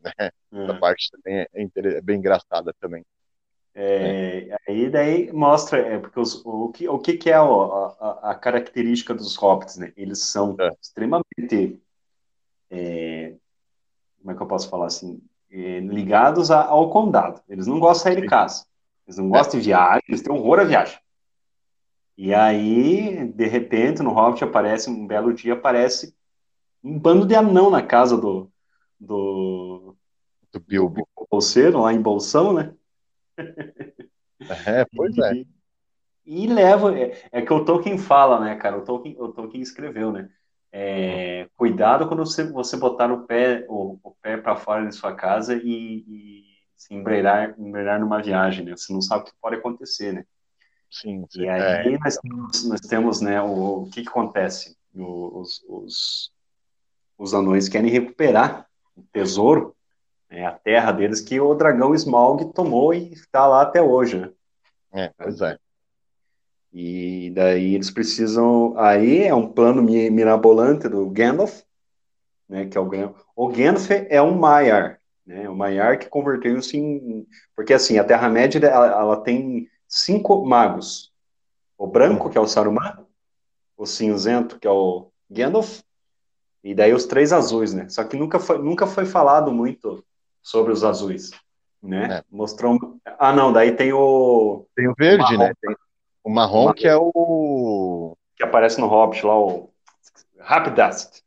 [0.32, 0.72] essa É.
[0.74, 1.48] parte também é,
[1.96, 3.04] é bem engraçada também.
[3.76, 8.30] É, aí daí mostra, é, porque os- o, que, o que que é a, a-
[8.30, 9.92] a característica dos hobbits, né?
[9.96, 10.70] Eles são É.
[10.80, 11.80] extremamente,
[12.70, 13.34] é,
[14.18, 15.20] como é que eu posso falar assim,
[15.50, 17.40] É, ligados a- ao condado.
[17.48, 18.66] Eles não gostam de sair de casa.
[19.06, 20.98] Eles não gostam de viagem, eles têm horror a viagem.
[22.16, 26.14] E aí, de repente, no Hobbit aparece, um belo dia, aparece
[26.84, 28.50] um bando de anão na casa do,
[29.00, 29.96] do,
[30.52, 31.06] Do Bilbo.
[31.16, 32.74] do bolseiro, lá em Bolsão, né?
[34.66, 35.34] É, pois é.
[35.34, 35.46] E,
[36.26, 38.78] e leva, é, é que o Tolkien fala, né, cara?
[38.78, 40.30] O Tolkien, o Tolkien escreveu, né?
[40.72, 45.14] É, cuidado quando você, você botar o pé, o, o pé para fora de sua
[45.16, 46.44] casa e, e
[46.76, 48.72] se embrenhar, embrenhar numa viagem, né?
[48.76, 50.24] Você não sabe o que pode acontecer, né?
[50.90, 51.42] Sim, sim.
[51.42, 54.76] E É, aí nós, temos, nós temos, né, o, o que que acontece?
[54.94, 56.32] O- os, os,
[57.18, 58.66] os anões querem recuperar
[58.96, 59.74] o tesouro,
[60.30, 64.30] né, a terra deles, que o dragão Smaug tomou e está lá até hoje, né?
[64.92, 65.58] é, pois é.
[66.72, 68.74] E daí eles precisam.
[68.78, 71.62] Aí é um plano mi- mirabolante do Gandalf,
[72.48, 72.66] né?
[72.66, 73.22] Que é o Gandalf.
[73.36, 75.48] O Gandalf é um Maiar, né?
[75.48, 77.26] O Maiar que converteu-se em.
[77.54, 81.12] Porque assim, a Terra-média ela, ela tem cinco magos:
[81.78, 83.06] o branco, que é o Saruman,
[83.76, 85.80] o cinzento, que é o Gandalf,
[86.64, 87.88] e daí os três azuis, né?
[87.90, 90.02] Só que nunca foi, nunca foi falado muito
[90.42, 91.30] sobre os azuis,
[91.82, 92.20] né?
[92.20, 92.24] É.
[92.30, 92.98] Mostrou.
[93.18, 94.66] Ah, não, daí tem o.
[94.74, 95.38] Tem o verde, marrom.
[95.38, 95.52] né?
[95.60, 95.76] Tem
[96.24, 96.74] o marrom, Marrom.
[96.74, 98.16] que é o.
[98.34, 99.70] que aparece no Hobbit lá, o
[100.40, 101.22] Rapidast.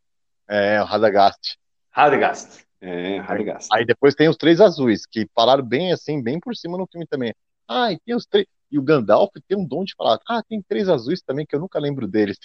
[0.48, 1.58] É, o Radagast.
[1.92, 2.66] Radagast.
[2.82, 3.68] É, Radagast.
[3.72, 7.06] Aí depois tem os três azuis, que falaram bem assim, bem por cima no filme
[7.06, 7.34] também.
[7.68, 8.48] Ah, e tem os três.
[8.72, 10.20] E o Gandalf tem um dom de falar.
[10.28, 12.38] Ah, tem três azuis também, que eu nunca lembro deles.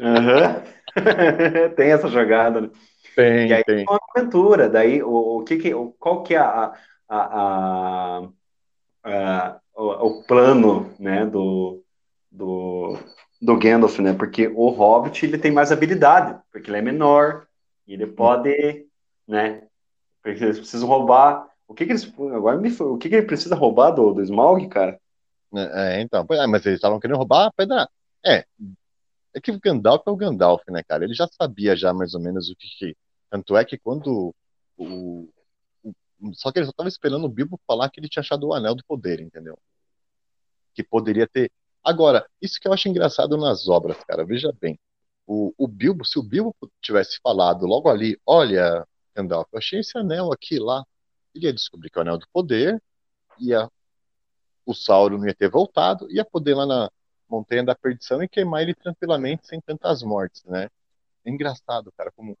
[0.00, 0.62] Aham.
[1.76, 2.70] tem essa jogada, né?
[3.14, 3.88] Tem, E aí tem.
[3.88, 4.68] é uma aventura.
[4.70, 6.74] Daí, o, o que que, o- qual que é a,
[7.08, 8.30] a, a-
[9.04, 11.82] a- o, o plano, né, do,
[12.30, 12.98] do,
[13.40, 14.12] do Gandalf, né?
[14.14, 17.46] Porque o Hobbit, ele tem mais habilidade, porque ele é menor,
[17.86, 18.86] e ele pode,
[19.28, 19.62] né?
[20.22, 21.48] Porque eles precisam roubar.
[21.68, 24.68] O que que eles, agora me, o que que ele precisa roubar do, do Smaug,
[24.68, 25.00] cara?
[25.54, 27.88] É, então, pois é, mas eles estavam querendo roubar a pedra.
[28.24, 28.44] É,
[29.34, 31.04] é que o Gandalf é o Gandalf, né, cara?
[31.04, 32.68] Ele já sabia já mais ou menos o que.
[32.78, 32.96] que-
[33.30, 34.34] Tanto é que quando
[34.76, 35.28] o,
[36.34, 38.74] Só que ele só tava esperando o Bilbo falar que ele tinha achado o Anel
[38.74, 39.58] do Poder, entendeu?
[40.74, 41.50] Que poderia ter.
[41.82, 44.78] Agora, isso que eu acho engraçado nas obras, cara, veja bem.
[45.26, 49.96] O, o Bilbo, se o Bilbo tivesse falado logo ali, olha, Gandalf, eu achei esse
[49.96, 50.84] anel aqui lá,
[51.34, 52.82] ele ia descobrir que é o Anel do Poder,
[53.38, 53.70] ia
[54.66, 56.90] o Sauron não ia ter voltado, ia poder lá na
[57.30, 60.68] Montanha da Perdição e queimar ele tranquilamente, sem tantas mortes, né?
[61.24, 62.36] É engraçado, cara, como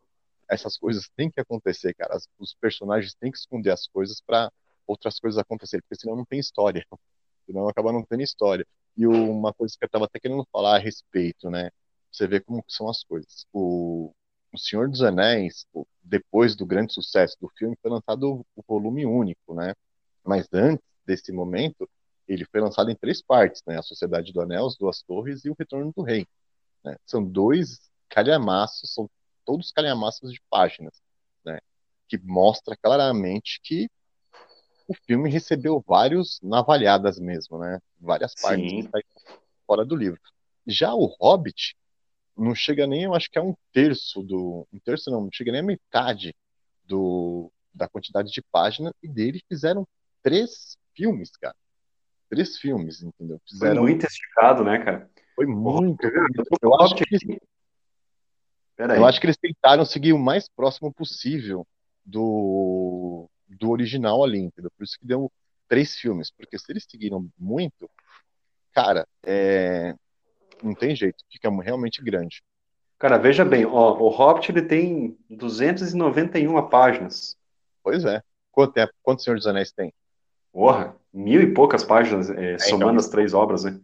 [0.48, 2.16] essas coisas têm que acontecer, cara.
[2.38, 4.50] Os personagens têm que esconder as coisas para
[4.86, 6.84] outras coisas acontecerem, porque senão não tem história.
[7.46, 8.64] Senão acaba não tendo história.
[8.96, 11.70] E uma coisa que eu tava até querendo falar a respeito, né?
[12.12, 13.44] Você vê como são as coisas.
[13.52, 14.12] O,
[14.52, 15.66] o Senhor dos Anéis,
[16.02, 19.74] depois do grande sucesso do filme, foi lançado o volume único, né?
[20.24, 21.88] Mas antes desse momento,
[22.32, 23.76] ele foi lançado em três partes, né?
[23.76, 26.26] A Sociedade do Anel, As Duas Torres e O Retorno do Rei.
[26.84, 26.96] né?
[27.04, 29.10] São dois calhamaços, são
[29.44, 31.02] todos calhamaços de páginas,
[31.44, 31.58] né?
[32.08, 33.90] Que mostra claramente que
[34.86, 37.80] o filme recebeu vários navalhadas mesmo, né?
[38.00, 38.88] Várias partes Sim.
[38.88, 39.34] que
[39.66, 40.20] fora do livro.
[40.66, 41.76] Já o Hobbit,
[42.36, 44.66] não chega nem, eu acho que é um terço do.
[44.72, 46.34] Um terço não, não chega nem a metade
[46.84, 49.86] do, da quantidade de páginas, e dele fizeram
[50.22, 51.56] três filmes, cara.
[52.30, 53.40] Três filmes, entendeu?
[53.46, 53.76] Fizeram...
[53.76, 55.10] Foi muito esticado, né, cara?
[55.34, 56.06] Foi muito.
[56.62, 57.40] Eu acho que eles,
[58.78, 61.66] eu acho que eles tentaram seguir o mais próximo possível
[62.04, 64.70] do, do original ali, entendeu?
[64.76, 65.30] Por isso que deu
[65.68, 67.90] três filmes, porque se eles seguiram muito,
[68.72, 69.94] cara, é...
[70.62, 72.42] não tem jeito, fica realmente grande.
[72.98, 77.36] Cara, veja bem, ó, o Hobbit ele tem 291 páginas.
[77.82, 78.22] Pois é.
[78.52, 78.92] Quanto tempo?
[79.02, 79.92] Quanto Senhor dos Anéis tem?
[80.52, 83.80] Porra, mil e poucas páginas, é, é somando então, as três obras, né?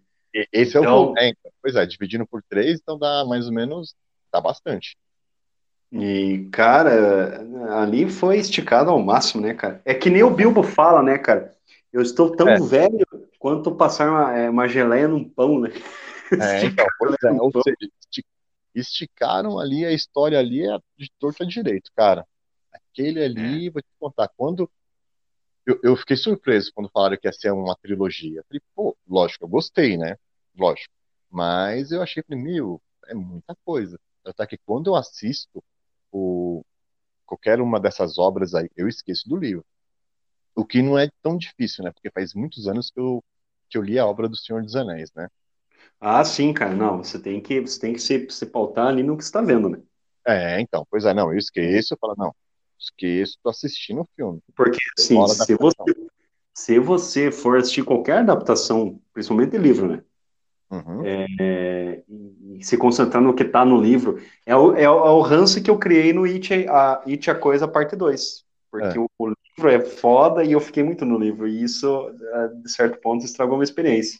[0.53, 1.03] Esse então, é o.
[1.11, 3.95] Então é, então, pois é, dividindo por três, então dá mais ou menos.
[4.33, 4.97] dá bastante.
[5.91, 7.47] E, cara,
[7.81, 9.81] ali foi esticado ao máximo, né, cara?
[9.85, 11.55] É que nem o Bilbo fala, né, cara?
[11.93, 12.61] Eu estou tão é.
[12.61, 13.07] velho
[13.39, 15.71] quanto passar uma, é, uma geleia num pão, né?
[16.33, 17.77] É, então, pois é, ou seja,
[18.75, 22.27] esticaram ali a história ali é de torto a direito, cara.
[22.73, 23.71] Aquele ali, é.
[23.71, 24.69] vou te contar, quando
[25.67, 28.43] eu, eu, fiquei surpreso quando falaram que ia ser uma trilogia.
[28.49, 30.17] Falei, pô, lógico, eu gostei, né?
[30.57, 30.95] Lógico.
[31.29, 33.99] Mas eu achei, falei, meu, é muita coisa.
[34.25, 35.63] Até que quando eu assisto
[36.13, 36.65] o,
[37.27, 39.65] qualquer uma dessas obras aí, eu esqueço do livro.
[40.55, 41.91] O que não é tão difícil, né?
[41.93, 43.23] Porque faz muitos anos que eu,
[43.69, 45.29] que eu li a obra do Senhor dos Anéis, né?
[46.01, 46.75] Ah, sim, cara.
[46.75, 49.43] Não, você tem que, você tem que se, se pautar ali no que você está
[49.43, 49.83] vendo, né?
[50.27, 52.35] É, então, pois é, não, eu esqueço, eu falo, não,
[52.79, 54.41] esqueço, tô assistindo o filme.
[54.55, 55.95] Porque, assim, se você,
[56.55, 60.03] se você for assistir qualquer adaptação, principalmente de livro, né?
[60.71, 61.03] Uhum.
[61.05, 64.21] É, e se concentrar no que está no livro.
[64.45, 67.35] É o, é, o, é o ranço que eu criei no It a, It a
[67.35, 68.45] Coisa Parte 2.
[68.71, 69.01] Porque é.
[69.01, 71.47] o, o, livro é foda e eu fiquei muito no livro.
[71.47, 74.19] E isso, é, de certo ponto, estragou uma experiência.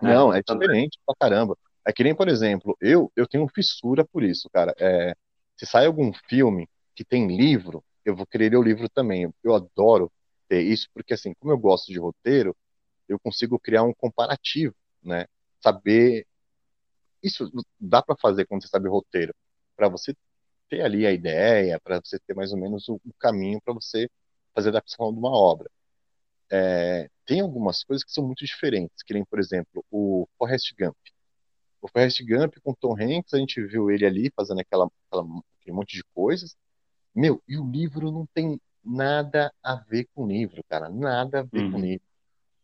[0.00, 0.14] Né?
[0.14, 1.56] Não, é diferente pra caramba.
[1.86, 4.74] É que nem, por exemplo, eu, eu tenho fissura por isso, cara.
[4.78, 5.14] É,
[5.56, 9.32] se sai algum filme que tem livro, eu vou querer ler o livro também.
[9.42, 10.12] Eu adoro
[10.48, 12.56] ter isso, porque assim, como eu gosto de roteiro,
[13.08, 15.26] eu consigo criar um comparativo, né?
[15.62, 16.26] Saber
[17.22, 17.50] isso
[17.80, 19.34] dá para fazer quando você sabe roteiro,
[19.76, 20.14] para você
[20.68, 24.08] ter ali a ideia, para você ter mais ou menos o, o caminho para você
[24.54, 25.70] fazer a adaptação de uma obra.
[26.50, 30.96] É, tem algumas coisas que são muito diferentes, que nem, por exemplo, o Forrest Gump.
[31.80, 35.24] O Forrest Gump com Tom Hanks, a gente viu ele ali fazendo aquela, aquela
[35.60, 36.56] aquele monte de coisas.
[37.14, 41.42] Meu, e o livro não tem nada a ver com o livro, cara, nada a
[41.42, 41.70] ver uhum.
[41.70, 41.86] com o uhum.
[41.86, 42.06] livro.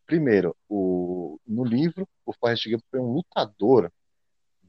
[0.07, 3.93] Primeiro, o, no livro, o Forrest Gump foi um lutador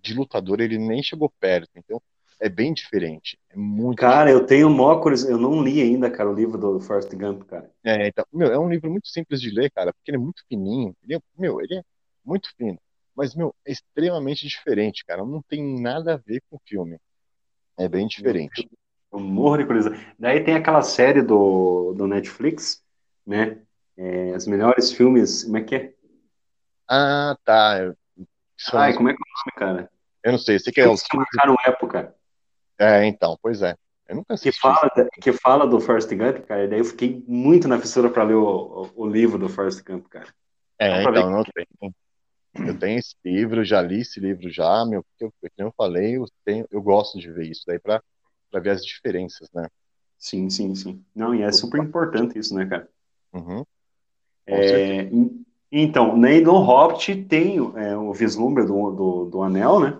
[0.01, 1.69] de lutador ele nem chegou perto.
[1.75, 2.01] Então
[2.39, 3.37] é bem diferente.
[3.49, 4.41] É muito cara, diferente.
[4.41, 7.69] eu tenho mócolis, eu não li ainda, cara, o livro do Forrest Gump, cara.
[7.83, 10.43] É, então, meu, é um livro muito simples de ler, cara, porque ele é muito
[10.47, 10.95] fininho.
[11.03, 11.83] Ele é, meu, ele é
[12.23, 12.79] muito fino.
[13.15, 15.25] Mas, meu, é extremamente diferente, cara.
[15.25, 16.97] Não tem nada a ver com o filme.
[17.77, 18.69] É bem diferente.
[19.11, 20.15] Eu morro de curiosidade.
[20.17, 22.83] Daí tem aquela série do, do Netflix,
[23.25, 23.61] né?
[23.97, 25.43] É, os melhores filmes.
[25.43, 25.93] Como é que é?
[26.87, 27.93] Ah, tá.
[28.73, 29.91] Ai, como é que é o nome, cara?
[30.23, 32.15] Eu não sei, você quer os que marcaram época.
[32.77, 33.75] É, então, pois é.
[34.07, 34.59] Eu nunca assisti.
[34.59, 34.91] Que fala,
[35.21, 38.33] que fala do Forrest Gump, cara, e daí eu fiquei muito na fissura para ler
[38.33, 40.33] o, o, o, livro do Forrest Gump, cara.
[40.79, 41.93] É, então, não tenho.
[42.67, 46.17] Eu tenho esse livro, já li esse livro já, meu, porque eu, como eu falei,
[46.17, 48.01] eu, tenho, eu gosto de ver isso daí para
[48.57, 49.67] ver as diferenças, né?
[50.17, 51.03] Sim, sim, sim.
[51.15, 52.89] Não, e é super importante isso, né, cara?
[53.33, 53.63] Uhum.
[54.45, 55.09] É,
[55.71, 59.99] então, nem no Hobbit tem é, o vislumbre do, do, do anel, né?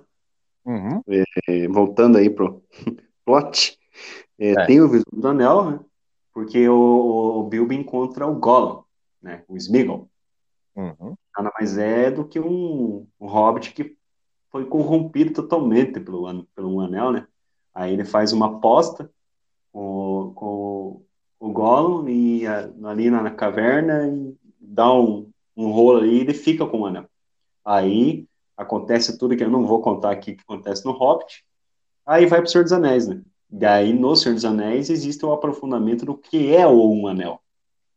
[0.65, 1.01] Uhum.
[1.47, 2.63] É, voltando aí pro
[3.23, 3.77] plot,
[4.39, 4.65] é, é.
[4.65, 5.79] tem o vislumbre do anel, né?
[6.33, 8.83] Porque o, o Bilbo encontra o Gollum,
[9.21, 9.43] né?
[9.47, 10.09] O Smeagol.
[10.75, 11.15] Uhum.
[11.35, 13.95] Nada mais é do que um, um hobbit que
[14.49, 17.27] foi corrompido totalmente pelo, pelo anel, né?
[17.79, 19.09] Aí ele faz uma aposta
[19.71, 21.01] com, com
[21.39, 26.33] o Gollum e ali na, na caverna e dá um, um rolo ali e ele
[26.33, 27.05] fica com o anel.
[27.63, 28.27] Aí
[28.57, 31.45] acontece tudo que eu não vou contar aqui que acontece no Hobbit.
[32.05, 33.21] Aí vai para o Senhor dos Anéis, né?
[33.49, 37.39] Daí no Senhor dos Anéis existe o aprofundamento do que é o um anel.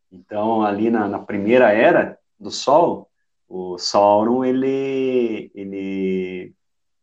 [0.09, 3.09] Então ali na, na primeira era do Sol,
[3.49, 6.55] o Sauron ele ele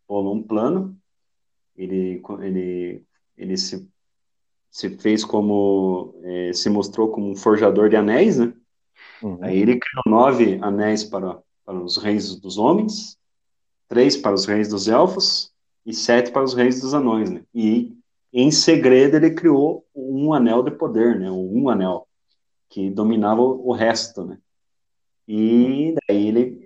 [0.08, 0.96] um plano,
[1.84, 3.04] ele ele
[3.36, 3.88] ele se
[4.70, 8.52] se fez como é, se mostrou como um forjador de anéis, né?
[9.22, 9.38] Uhum.
[9.42, 13.18] Aí ele criou nove anéis para, para os reis dos homens,
[13.88, 15.52] três para os reis dos elfos
[15.84, 17.42] e sete para os reis dos anões, né?
[17.54, 17.96] E
[18.32, 21.30] em segredo ele criou um anel de poder, né?
[21.30, 22.06] Um anel
[22.68, 24.38] que dominava o resto, né?
[25.26, 26.59] E daí ele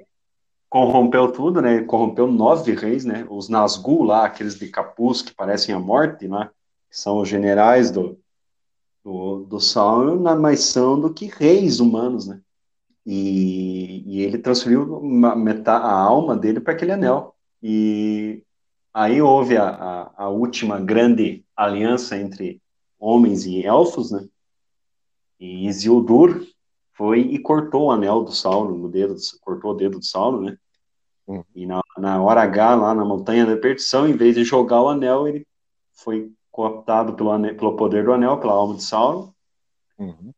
[0.74, 1.84] corrompeu tudo, né?
[1.84, 3.24] Corrompeu nove reis, né?
[3.30, 6.50] Os Nazgûl lá, aqueles de capuz que parecem a morte, né?
[6.90, 8.18] São os generais do,
[9.04, 12.40] do, do Sauron, mais são do que reis humanos, né?
[13.06, 17.36] E, e ele transferiu uma, metade, a alma dele para aquele anel.
[17.62, 18.42] E
[18.92, 22.60] aí houve a, a, a, última grande aliança entre
[22.98, 24.26] homens e elfos, né?
[25.38, 26.44] E Isildur
[26.94, 30.58] foi e cortou o anel do Sauron no dedo, cortou o dedo do Sauron, né?
[31.26, 31.44] Uhum.
[31.54, 34.88] E na, na hora H, lá na Montanha da Perdição, em vez de jogar o
[34.88, 35.46] anel, ele
[35.92, 39.32] foi cooptado pelo, anel, pelo poder do anel, pela alma de Sauron.
[39.98, 40.32] Uhum.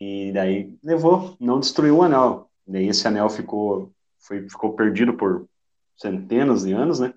[0.00, 2.50] E daí levou, não destruiu o anel.
[2.66, 5.46] Daí esse anel ficou, foi, ficou perdido por
[5.96, 7.14] centenas de anos, né?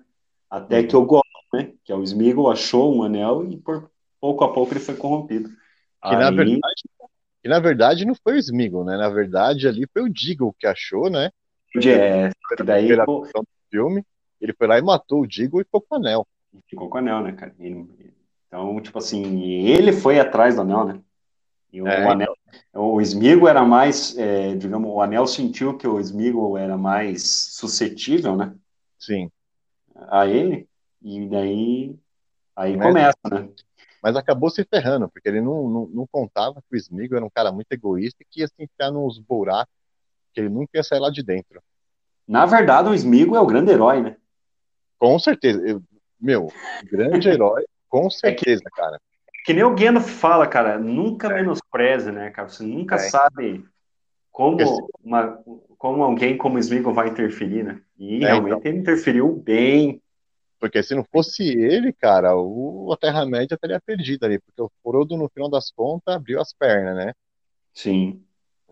[0.48, 0.86] Até uhum.
[0.86, 1.22] que o Gollum,
[1.52, 1.72] né?
[1.84, 3.90] Que é o Smeagol, achou um anel e por
[4.20, 5.48] pouco a pouco ele foi corrompido.
[5.48, 6.16] Que Aí...
[6.16, 6.82] na verdade,
[7.42, 8.96] que na verdade não foi o Smeagol, né?
[8.96, 11.30] Na verdade ali foi o Diggle que achou, né?
[11.84, 12.30] É,
[12.64, 13.28] daí do
[13.70, 14.04] filme,
[14.40, 16.26] ele foi lá e matou o Diggle e ficou com o anel.
[16.68, 17.54] Ficou com o anel, né, cara?
[18.46, 21.00] Então, tipo assim, ele foi atrás do anel, né?
[21.72, 22.34] E o, é, anel,
[22.72, 28.36] o Smigo era mais, é, digamos, o Anel sentiu que o Smigo era mais suscetível,
[28.36, 28.54] né?
[28.98, 29.30] Sim.
[30.08, 30.68] A ele,
[31.02, 31.98] e daí
[32.54, 33.48] aí Mas, começa, né?
[34.02, 37.30] Mas acabou se ferrando, porque ele não, não, não contava que o Smigo era um
[37.30, 39.74] cara muito egoísta e que ia se enfiar nos buracos
[40.40, 41.62] ele nunca ia sair lá de dentro.
[42.26, 44.16] Na verdade, o Smigo é o grande herói, né?
[44.98, 45.60] Com certeza.
[45.66, 45.82] Eu,
[46.20, 46.52] meu,
[46.90, 49.00] grande herói, com certeza, é que, cara.
[49.44, 51.34] Que nem o Gueno fala, cara, nunca é.
[51.34, 52.48] menospreze, né, cara?
[52.48, 52.98] Você nunca é.
[52.98, 53.64] sabe
[54.32, 55.38] como, uma,
[55.78, 57.80] como alguém como o Smigo vai interferir, né?
[57.98, 58.72] E é, realmente então.
[58.72, 60.02] ele interferiu bem.
[60.58, 65.16] Porque se não fosse ele, cara, o, a Terra-média estaria perdida ali, porque o Frodo,
[65.16, 67.12] no final das contas, abriu as pernas, né?
[67.72, 68.25] Sim.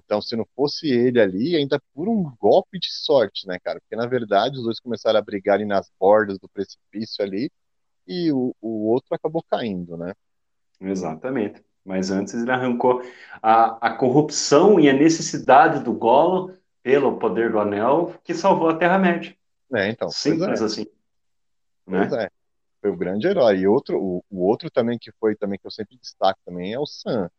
[0.04, 3.80] Então, se não fosse ele ali, ainda por um golpe de sorte, né, cara?
[3.80, 7.50] Porque, na verdade, os dois começaram a brigar ali nas bordas do precipício ali,
[8.06, 10.12] e o, o outro acabou caindo, né?
[10.80, 11.64] Exatamente.
[11.84, 13.02] Mas antes ele arrancou
[13.42, 18.76] a, a corrupção e a necessidade do Golo pelo poder do anel que salvou a
[18.76, 19.36] Terra-média.
[19.72, 20.08] É, então.
[20.08, 20.64] Simples é.
[20.64, 20.86] assim.
[21.84, 22.24] Pois né?
[22.24, 22.30] é.
[22.80, 23.58] Foi o grande herói.
[23.58, 26.78] E outro, o, o, outro também que foi também que eu sempre destaco também é
[26.78, 27.30] o Sam.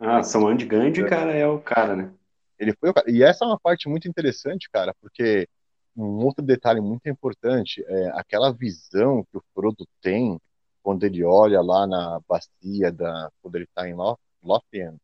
[0.00, 2.10] Ah, Saman de Gandhi, cara, é o cara, né?
[2.58, 3.10] Ele foi o cara.
[3.10, 5.46] E essa é uma parte muito interessante, cara, porque
[5.94, 10.40] um outro detalhe muito importante é aquela visão que o Frodo tem
[10.82, 13.94] quando ele olha lá na bacia da quando ele está em
[14.42, 14.96] Lothian,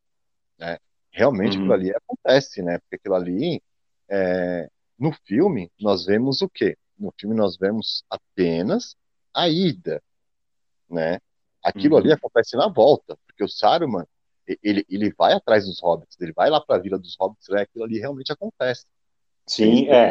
[0.59, 0.79] né?
[1.11, 1.65] Realmente uhum.
[1.65, 2.79] aquilo ali acontece, né?
[2.79, 3.63] Porque aquilo ali
[4.09, 4.71] é...
[4.99, 6.79] no filme nós vemos o quê?
[6.99, 8.97] No filme nós vemos apenas
[9.35, 10.03] a ida,
[10.89, 11.19] né?
[11.63, 12.01] Aquilo uhum.
[12.01, 14.07] ali acontece na volta, porque o Saruman
[14.63, 17.63] ele, ele vai atrás dos hobbits, ele vai lá para a vila dos hobbits, né?
[17.63, 18.87] aquilo ali realmente acontece.
[19.47, 20.11] Sim, é.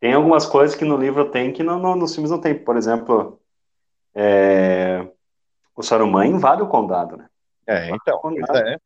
[0.00, 2.54] Tem algumas coisas que no livro tem que no, no, nos filmes não tem.
[2.54, 3.40] Por exemplo,
[4.14, 5.06] é,
[5.74, 7.26] o Saruman invade o condado, né?
[7.66, 8.20] É, então,
[8.54, 8.76] é.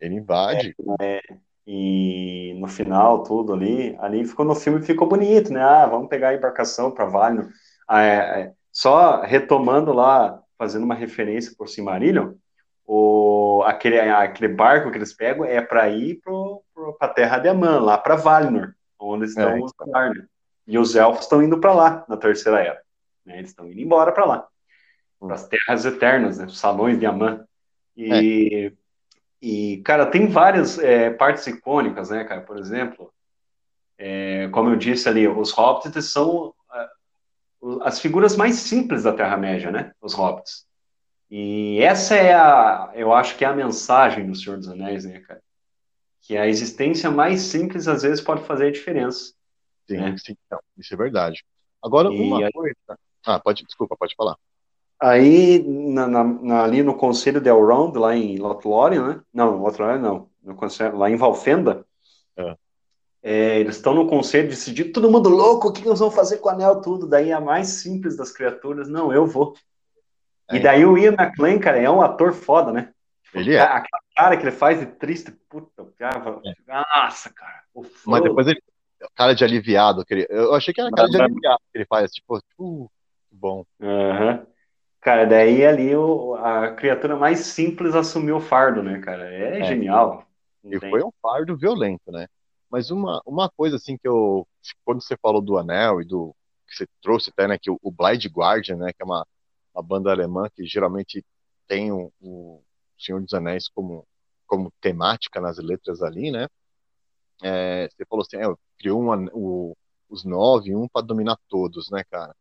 [0.00, 0.74] Ele invade.
[1.00, 1.20] É, é,
[1.66, 5.62] e no final, tudo ali, ali ficou no filme ficou bonito, né?
[5.62, 7.48] Ah, vamos pegar a embarcação para Valinor.
[7.86, 12.32] Ah, é, é, só retomando lá, fazendo uma referência por Silmarillion,
[12.92, 17.78] o, aquele, aquele barco que eles pegam é para ir para a Terra de Amã,
[17.78, 20.26] lá para Valinor, onde estão é, os Valinor.
[20.66, 22.82] E os elfos estão indo para lá na Terceira Era.
[23.24, 23.38] Né?
[23.38, 24.48] Eles estão indo embora para lá,
[25.20, 25.28] hum.
[25.28, 26.46] para as Terras Eternas, né?
[26.46, 27.44] os Salões de Amã.
[27.96, 28.72] E, é.
[29.40, 32.40] e cara, tem várias é, partes icônicas, né, cara?
[32.40, 33.14] Por exemplo,
[33.96, 36.52] é, como eu disse ali, os Hobbits são
[37.82, 39.92] as figuras mais simples da Terra-média, né?
[40.00, 40.66] Os Hobbits.
[41.30, 45.20] E essa é a, eu acho que é a mensagem do Senhor dos Anéis, né,
[45.20, 45.40] cara?
[46.22, 49.32] Que a existência mais simples às vezes pode fazer a diferença.
[49.88, 50.16] Sim, né?
[50.18, 51.44] sim, não, isso é verdade.
[51.82, 52.76] Agora, e uma aí, coisa.
[53.24, 54.36] Ah, pode, desculpa, pode falar.
[55.00, 59.20] Aí, na, na, ali no Conselho de Elrond, lá em Lothlórien, né?
[59.32, 61.86] Não, Lothlórien não, no conselho, lá em Valfenda,
[62.36, 62.56] é.
[63.22, 66.48] É, eles estão no conselho decidindo, todo mundo louco, o que nós vamos fazer com
[66.48, 67.06] o anel, tudo.
[67.06, 69.54] Daí a mais simples das criaturas, não, eu vou.
[70.52, 70.60] E é.
[70.60, 72.92] daí o Ian McLean, cara, é um ator foda, né?
[73.32, 73.60] Ele é.
[73.60, 76.54] Aquela cara que ele faz de triste, puta, cara, é.
[76.66, 77.62] nossa, cara.
[78.04, 78.60] Mas depois ele,
[79.14, 82.10] cara de aliviado, que ele, eu achei que era cara de aliviado que ele faz,
[82.10, 82.90] tipo, uh,
[83.30, 83.64] bom.
[83.78, 84.46] Uhum.
[85.00, 89.32] Cara, daí ali o, a criatura mais simples assumiu o fardo, né, cara?
[89.32, 90.26] É, é genial.
[90.64, 92.26] E foi um fardo violento, né?
[92.70, 94.46] Mas uma, uma coisa assim que eu,
[94.84, 96.34] quando você falou do anel e do
[96.66, 99.26] que você trouxe até, né, que o, o Blind Guardian, né, que é uma
[99.74, 101.24] a banda alemã que geralmente
[101.66, 102.62] tem o, o
[102.98, 104.06] Senhor dos Anéis como,
[104.46, 106.48] como temática nas letras ali, né?
[107.42, 109.76] É, você falou assim, é, criou uma, o,
[110.08, 112.34] os nove, um para dominar todos, né, cara?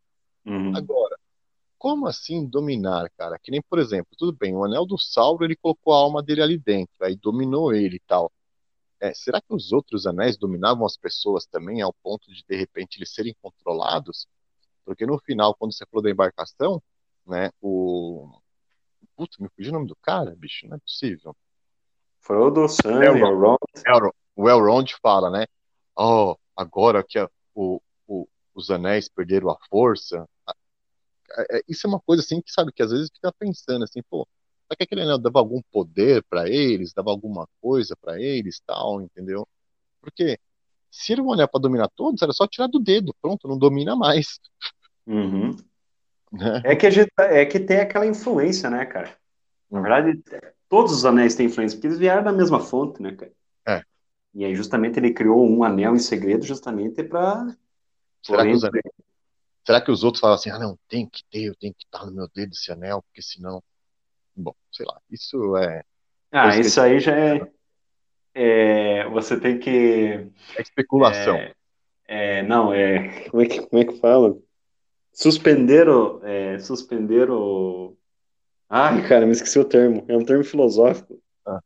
[0.45, 0.75] Uhum.
[0.75, 1.17] Agora,
[1.77, 3.39] como assim dominar, cara?
[3.39, 6.41] Que nem, por exemplo, tudo bem, o anel do Sauro, ele colocou a alma dele
[6.41, 8.31] ali dentro, aí dominou ele e tal.
[8.99, 12.97] É, será que os outros anéis dominavam as pessoas também ao ponto de, de repente,
[12.97, 14.27] eles serem controlados?
[14.83, 16.81] Porque no final, quando você falou da embarcação,
[17.29, 18.29] né, o...
[19.15, 21.35] Putz, me fugiu o nome do cara, bicho, não é possível.
[22.19, 23.57] Frodo, Sam, Elrond.
[23.85, 24.13] Elrond.
[24.35, 25.45] O Elrond fala, né,
[25.95, 30.27] oh, agora que a, o, o, os anéis perderam a força,
[31.37, 34.01] é, é, isso é uma coisa assim que sabe que às vezes fica pensando assim,
[34.09, 34.27] pô,
[34.63, 39.01] será que aquele anel dava algum poder para eles, dava alguma coisa para eles, tal,
[39.01, 39.47] entendeu?
[40.01, 40.39] Porque
[40.89, 43.95] se era um anel para dominar todos, era só tirar do dedo, pronto, não domina
[43.95, 44.39] mais.
[45.05, 45.55] Uhum.
[46.31, 46.61] Né?
[46.63, 49.15] É que a gente, é que tem aquela influência, né, cara?
[49.69, 49.81] Na hum.
[49.81, 50.21] verdade,
[50.67, 53.31] todos os anéis têm influência, porque eles vieram da mesma fonte, né, cara?
[53.67, 53.83] É.
[54.33, 57.47] E aí, justamente, ele criou um anel em segredo, justamente para.
[58.21, 58.83] Será que os anéis
[59.69, 62.03] Será que os outros falam assim, ah, não, tem que ter, eu tenho que estar
[62.03, 63.61] no meu dedo esse anel, porque senão.
[64.35, 65.83] Bom, sei lá, isso é.
[66.31, 67.51] Ah, isso aí já é,
[68.33, 70.27] é, Você tem que.
[70.57, 71.35] É especulação.
[71.35, 71.53] É,
[72.07, 73.29] é, não, é.
[73.29, 74.35] Como é que, como é que fala?
[75.11, 76.21] Suspender o.
[76.23, 77.95] É, suspender o.
[78.69, 80.05] Ai, cara, me esqueci o termo.
[80.07, 81.21] É um termo filosófico.
[81.45, 81.59] Ah,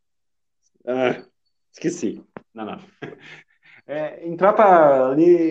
[0.88, 1.24] ah
[1.72, 2.24] esqueci.
[2.54, 2.80] Não, não.
[3.86, 5.50] É, entrar para ali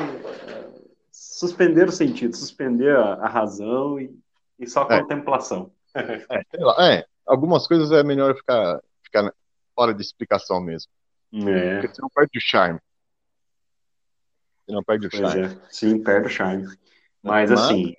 [1.11, 4.19] suspender o sentido, suspender a, a razão e,
[4.59, 5.01] e só a é.
[5.01, 5.71] contemplação.
[5.95, 9.31] É, lá, é, algumas coisas é melhor ficar, ficar
[9.75, 10.91] fora de explicação mesmo.
[11.35, 11.75] É.
[11.75, 12.81] Porque você não perde o charme.
[14.65, 15.43] Você não perde o charme.
[15.43, 15.59] É.
[15.69, 16.67] Sim, perde o charme.
[17.23, 17.61] Mas, Mas...
[17.61, 17.95] assim,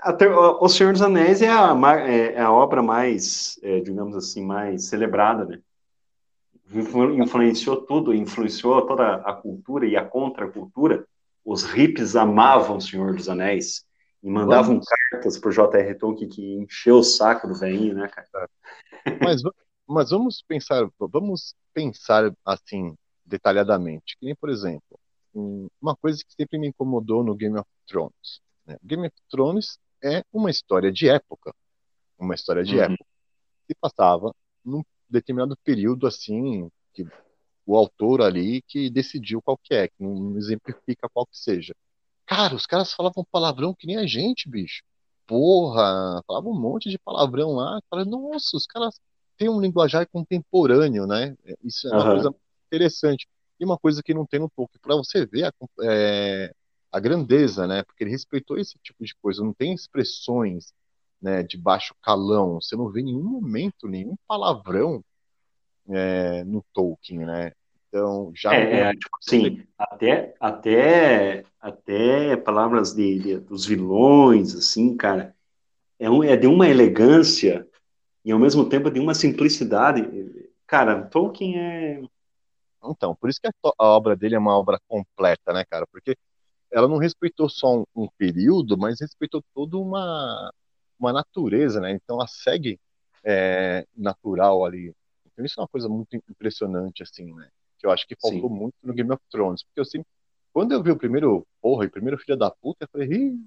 [0.00, 1.74] até, o Senhor dos Anéis é a,
[2.06, 5.60] é, é a obra mais, é, digamos assim, mais celebrada, né?
[6.72, 11.06] Influenciou tudo, influenciou toda a cultura e a contracultura
[11.44, 13.84] os hippies amavam o Senhor dos Anéis
[14.22, 14.86] e mandavam vamos...
[14.86, 15.94] cartas pro J.R.
[15.96, 18.48] Tolkien que encheu o saco do velhinho, né, cara?
[19.22, 19.42] Mas,
[19.86, 22.94] mas vamos pensar, vamos pensar assim,
[23.24, 24.16] detalhadamente.
[24.18, 24.98] Que nem, por exemplo,
[25.34, 28.40] uma coisa que sempre me incomodou no Game of Thrones.
[28.66, 28.76] Né?
[28.82, 31.54] Game of Thrones é uma história de época.
[32.18, 32.82] Uma história de uhum.
[32.82, 33.04] época.
[33.66, 34.34] Que passava
[34.64, 37.06] num determinado período, assim, que
[37.66, 41.74] o autor ali que decidiu qual que é, que não exemplifica qual que seja.
[42.26, 44.82] Cara, os caras falavam palavrão que nem a gente, bicho.
[45.26, 47.80] Porra, falavam um monte de palavrão lá.
[47.88, 49.00] Falei, nossa, os caras
[49.36, 51.36] têm um linguajar contemporâneo, né?
[51.62, 52.14] Isso é uma uhum.
[52.14, 52.34] coisa
[52.66, 53.26] interessante.
[53.58, 56.54] E uma coisa que não tem no Tolkien, para você ver a, é,
[56.94, 57.82] a grandeza, né?
[57.82, 59.42] Porque ele respeitou esse tipo de coisa.
[59.42, 60.72] Não tem expressões
[61.20, 62.60] né, de baixo calão.
[62.60, 65.04] Você não vê em nenhum momento nenhum palavrão
[65.88, 67.50] é, no Tolkien, né?
[67.88, 68.54] Então, já.
[68.54, 75.34] É, é tipo assim, até, até, até palavras de, de, dos vilões, assim, cara,
[75.98, 77.66] é, um, é de uma elegância
[78.24, 80.08] e ao mesmo tempo de uma simplicidade.
[80.64, 82.02] Cara, Tolkien é.
[82.84, 85.86] Então, por isso que a, a obra dele é uma obra completa, né, cara?
[85.90, 86.16] Porque
[86.74, 90.52] ela não respeitou só um, um período, mas respeitou toda uma,
[90.98, 91.92] uma natureza, né?
[91.92, 92.78] Então, ela segue
[93.24, 94.94] é, natural ali
[95.34, 97.48] então isso é uma coisa muito impressionante, assim, né?
[97.78, 98.54] Que eu acho que faltou Sim.
[98.54, 99.62] muito no Game of Thrones.
[99.64, 100.06] Porque eu sempre.
[100.52, 103.40] Quando eu vi o primeiro, porra, o primeiro filho da puta, eu falei, Ih.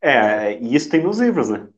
[0.00, 1.68] É, e isso tem nos livros, né?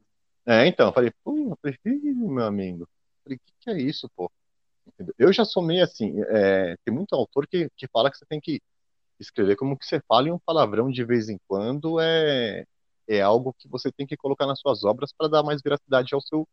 [0.46, 2.82] É, então, eu falei, pô, eu falei, meu amigo.
[2.82, 2.88] Eu
[3.22, 4.30] falei, o que, que é isso, pô?
[5.18, 8.40] Eu já sou meio assim, é, tem muito autor que, que fala que você tem
[8.40, 8.58] que
[9.18, 12.64] escrever como que você fala e um palavrão de vez em quando é,
[13.06, 16.20] é algo que você tem que colocar nas suas obras para dar mais veracidade ao
[16.20, 16.46] seu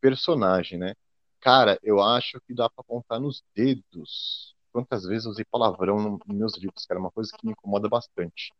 [0.00, 0.94] personagem, né?
[1.40, 6.36] Cara, eu acho que dá para contar nos dedos quantas vezes eu usei palavrão nos
[6.36, 6.98] meus livros, cara.
[6.98, 8.52] É uma coisa que me incomoda bastante.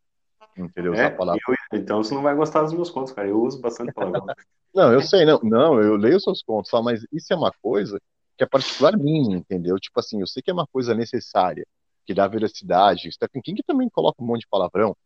[0.57, 0.95] Entendeu?
[0.95, 1.17] É.
[1.19, 3.27] Eu, então você não vai gostar dos meus contos, cara.
[3.27, 4.25] Eu uso bastante palavrão.
[4.73, 5.41] não, eu sei, não.
[5.43, 8.01] Não, eu leio seus contos, mas isso é uma coisa
[8.37, 9.77] que é particular minha, entendeu?
[9.79, 11.67] Tipo assim, eu sei que é uma coisa necessária,
[12.07, 13.11] que dá veracidade.
[13.11, 14.97] Stephen King também coloca um monte de palavrão.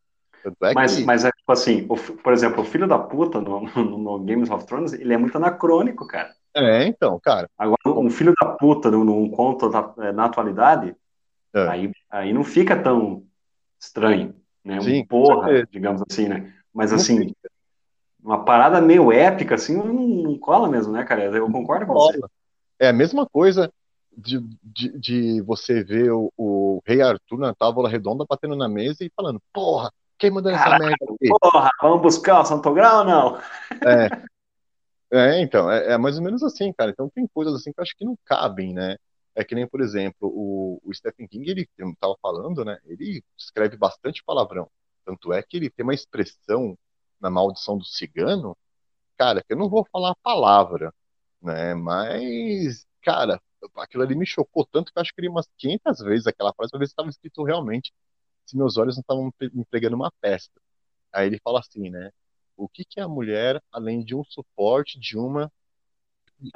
[0.63, 1.05] É mas, que...
[1.05, 4.51] mas é tipo assim, o, por exemplo, o filho da puta no, no, no Games
[4.51, 6.33] of Thrones, ele é muito anacrônico, cara.
[6.55, 7.49] É, então, cara.
[7.59, 10.95] Agora, um filho da puta num, conto na, é, na atualidade,
[11.55, 11.69] é.
[11.69, 13.25] aí, aí não fica tão
[13.81, 14.35] estranho,
[14.65, 14.81] né?
[14.81, 16.53] Sim, um porra, digamos assim, né?
[16.73, 17.33] Mas assim,
[18.23, 21.25] uma parada meio épica, assim, não, não, cola mesmo, né, cara?
[21.25, 22.19] Eu concordo com você.
[22.79, 23.73] É a mesma coisa
[24.19, 29.05] de, de, de você ver o, o, Rei Arthur na tábua redonda batendo na mesa
[29.05, 31.29] e falando, porra, quem mandou essa merda aqui?
[31.41, 33.39] Porra, vamos buscar o Santo Grau ou não?
[33.87, 34.29] É.
[35.11, 36.91] É, então, é, é, mais ou menos assim, cara.
[36.91, 38.97] Então tem coisas assim que eu acho que não cabem, né?
[39.35, 42.79] É que nem, por exemplo, o, o Stephen King, ele, eu tava falando, né?
[42.85, 44.69] Ele escreve bastante palavrão.
[45.07, 46.77] Tanto é que ele tem uma expressão
[47.21, 48.57] na maldição do cigano,
[49.17, 50.93] cara, que eu não vou falar a palavra,
[51.41, 51.75] né?
[51.75, 53.41] Mas, cara,
[53.77, 56.71] aquilo ali me chocou tanto que eu acho que li umas 500 vezes aquela frase
[56.71, 57.93] para ver se estava escrito realmente,
[58.47, 60.61] se meus olhos não estavam me pregando uma pesta.
[61.13, 62.11] Aí ele fala assim, né?
[62.57, 65.51] O que, que é a mulher além de um suporte de uma.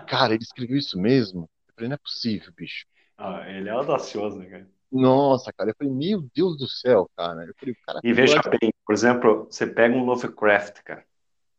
[0.06, 1.48] Cara, ele escreveu isso mesmo?
[1.68, 2.86] Eu falei, não é possível, bicho.
[3.16, 4.70] Ah, ele é audacioso, né, cara?
[4.90, 7.44] Nossa, cara, eu falei, meu Deus do céu, cara.
[7.46, 11.06] Eu falei, cara e veja bem, por exemplo, você pega um Lovecraft, cara.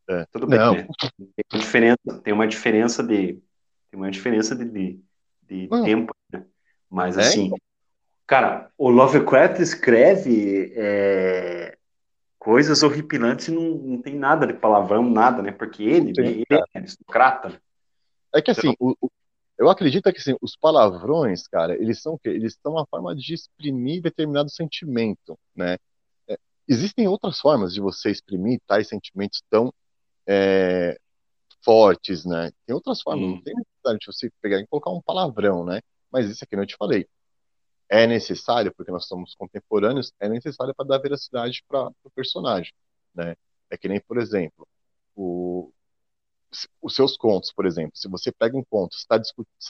[0.08, 0.26] É.
[0.26, 0.88] Tudo bem, né?
[1.36, 3.42] Tem uma diferença, tem uma diferença de.
[3.90, 5.04] Tem uma diferença de, de,
[5.54, 6.46] de tempo, né?
[6.90, 7.22] Mas é?
[7.22, 7.52] assim,
[8.28, 11.78] cara, o Lovecraft escreve é,
[12.38, 15.52] coisas horripilantes e não, não tem nada de palavrão, nada, né?
[15.52, 17.50] Porque ele, Sim, ele é aristocrata.
[17.50, 17.60] Né?
[18.36, 19.12] É que assim, o, o,
[19.58, 22.30] eu acredito que assim, os palavrões, cara, eles são o quê?
[22.30, 25.78] Eles são uma forma de exprimir determinado sentimento, né?
[26.28, 29.74] É, existem outras formas de você exprimir tais sentimentos tão
[30.28, 30.98] é,
[31.64, 32.52] fortes, né?
[32.66, 33.36] Tem outras formas, hum.
[33.36, 33.56] não tem
[34.00, 35.82] de você pegar e colocar um palavrão, né?
[36.12, 37.08] Mas isso aqui eu te falei
[37.90, 42.74] é necessário, porque nós somos contemporâneos, é necessário para dar veracidade para o personagem,
[43.14, 43.36] né?
[43.70, 44.68] É que nem, por exemplo,
[45.16, 45.72] o,
[46.82, 47.92] os seus contos, por exemplo.
[47.96, 49.20] Se você pega um conto, você está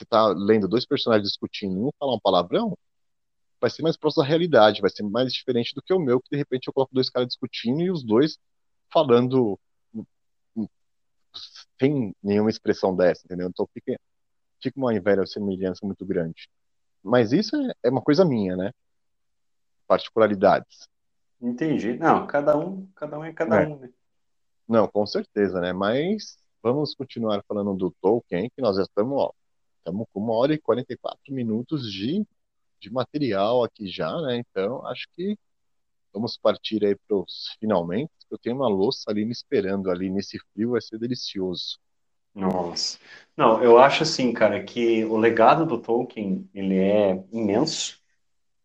[0.08, 2.76] tá lendo dois personagens discutindo e um falar um palavrão,
[3.60, 6.30] vai ser mais próximo da realidade, vai ser mais diferente do que o meu, que
[6.30, 8.38] de repente eu coloco dois caras discutindo e os dois
[8.92, 9.58] falando
[11.78, 13.48] sem nenhuma expressão dessa, entendeu?
[13.48, 13.98] Então fica,
[14.62, 14.92] fica uma
[15.26, 16.48] semelhança muito grande.
[17.02, 18.72] Mas isso é, é uma coisa minha, né?
[19.86, 20.88] Particularidades.
[21.40, 21.98] Entendi.
[21.98, 23.66] Não, cada um, cada um é cada é.
[23.66, 23.90] um, né?
[24.66, 25.72] Não, com certeza, né?
[25.72, 29.30] Mas vamos continuar falando do Tolkien, que nós já estamos, ó,
[29.78, 32.26] estamos com uma hora e 44 minutos de,
[32.80, 34.36] de material aqui já, né?
[34.38, 35.38] Então, acho que
[36.12, 38.12] vamos partir aí para os finalmente.
[38.34, 41.78] Eu tenho uma louça ali me esperando ali nesse frio, vai ser delicioso.
[42.34, 42.98] Nossa.
[43.36, 48.02] Não, eu acho assim, cara, que o legado do Tolkien, ele é imenso,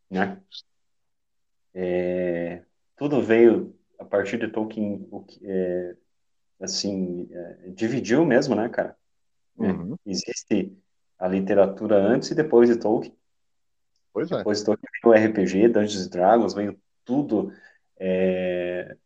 [0.09, 0.41] né?
[1.71, 2.63] É,
[2.97, 5.95] tudo veio a partir de Tolkien, o que, é,
[6.59, 8.97] assim, é, dividiu mesmo, né, cara?
[9.59, 9.95] É, uhum.
[10.03, 10.75] Existe
[11.19, 13.15] a literatura antes e depois de Tolkien.
[14.11, 14.37] Pois é.
[14.37, 16.75] Depois de Tolkien veio o RPG, Dungeons Dragons, veio
[17.05, 17.53] tudo.
[17.99, 18.97] É,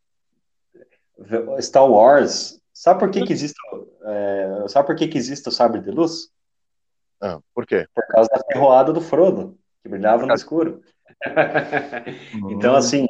[1.61, 3.55] Star Wars, Sabe por que, que existe,
[4.03, 6.29] é, sabe por que, que existe o sabre de luz?
[7.21, 7.87] Ah, por quê?
[7.93, 10.81] Por causa da ferroada do Frodo, que brilhava no escuro.
[12.49, 13.05] então, assim,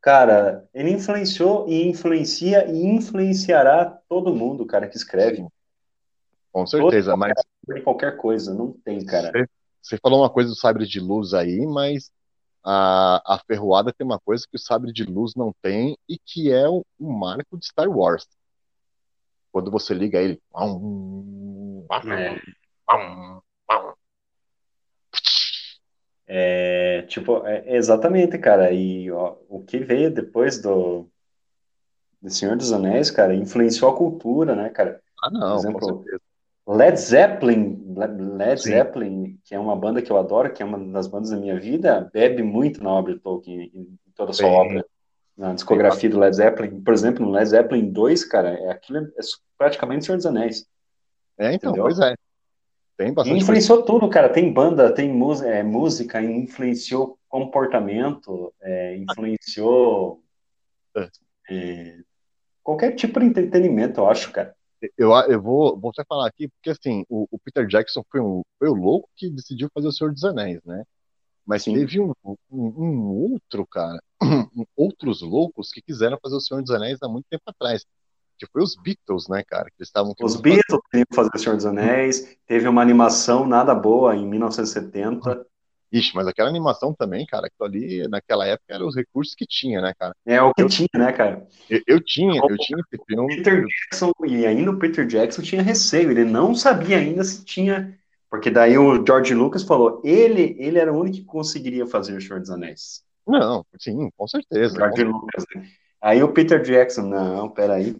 [0.00, 5.46] cara, ele influenciou e influencia e influenciará todo mundo, cara, que escreve.
[6.50, 7.34] Com certeza, todo, mas.
[7.84, 9.30] Qualquer coisa, não tem, cara.
[9.30, 9.46] Você,
[9.82, 12.10] você falou uma coisa do sabre de luz aí, mas
[12.66, 16.50] a, a ferroada tem uma coisa que o sabre de luz não tem e que
[16.50, 18.26] é o, o marco de Star Wars
[19.52, 20.42] quando você liga ele.
[26.26, 28.72] É, tipo, é, exatamente, cara.
[28.72, 31.08] E ó, o que veio depois do,
[32.20, 35.00] do Senhor dos Anéis, cara, influenciou a cultura, né, cara?
[35.22, 36.04] Ah, não, Por exemplo,
[36.66, 38.70] Led Zeppelin, Led Sim.
[38.70, 41.58] Zeppelin, que é uma banda que eu adoro, que é uma das bandas da minha
[41.60, 44.84] vida, bebe muito na obra de Tolkien, em toda a sua obra
[45.36, 46.80] na discografia do Led Zeppelin.
[46.80, 49.20] Por exemplo, no Led Zeppelin 2, cara, é aquilo é
[49.58, 50.66] praticamente Senhor dos Anéis.
[51.38, 51.84] É, então, entendeu?
[51.84, 52.14] pois é.
[52.96, 53.92] Tem bastante influenciou coisa.
[53.92, 54.30] tudo, cara.
[54.30, 55.10] Tem banda, tem
[55.44, 60.22] é, música, influenciou comportamento, é, influenciou
[60.96, 61.08] é.
[61.50, 61.98] é.
[62.62, 64.55] qualquer tipo de entretenimento, eu acho, cara.
[64.96, 68.42] Eu, eu vou, vou até falar aqui, porque assim, o, o Peter Jackson foi, um,
[68.58, 70.84] foi o louco que decidiu fazer o Senhor dos Anéis, né?
[71.46, 71.74] Mas Sim.
[71.74, 74.00] teve um, um, um, outro, cara,
[74.76, 77.84] outros loucos que quiseram fazer o Senhor dos Anéis há muito tempo atrás.
[78.38, 79.70] Que foi os Beatles, né, cara?
[79.74, 82.36] Que estavam Os Beatles queriam fazer o Senhor dos Anéis.
[82.46, 85.46] Teve uma animação nada boa em 1970.
[85.92, 89.80] Ixi, mas aquela animação também, cara, aquilo ali, naquela época, eram os recursos que tinha,
[89.80, 90.14] né, cara?
[90.26, 91.46] É o que eu, tinha, né, cara?
[91.70, 93.36] Eu, eu tinha, eu tinha esse filme.
[93.36, 97.96] Peter Jackson, e ainda o Peter Jackson tinha receio, ele não sabia ainda se tinha
[98.36, 102.20] porque daí o George Lucas falou, ele, ele era o único que conseguiria fazer o
[102.20, 103.04] Senhor dos Anéis.
[103.26, 104.74] Não, sim, com certeza.
[104.74, 105.66] George com Lucas, né?
[106.02, 107.96] Aí o Peter Jackson, não, peraí.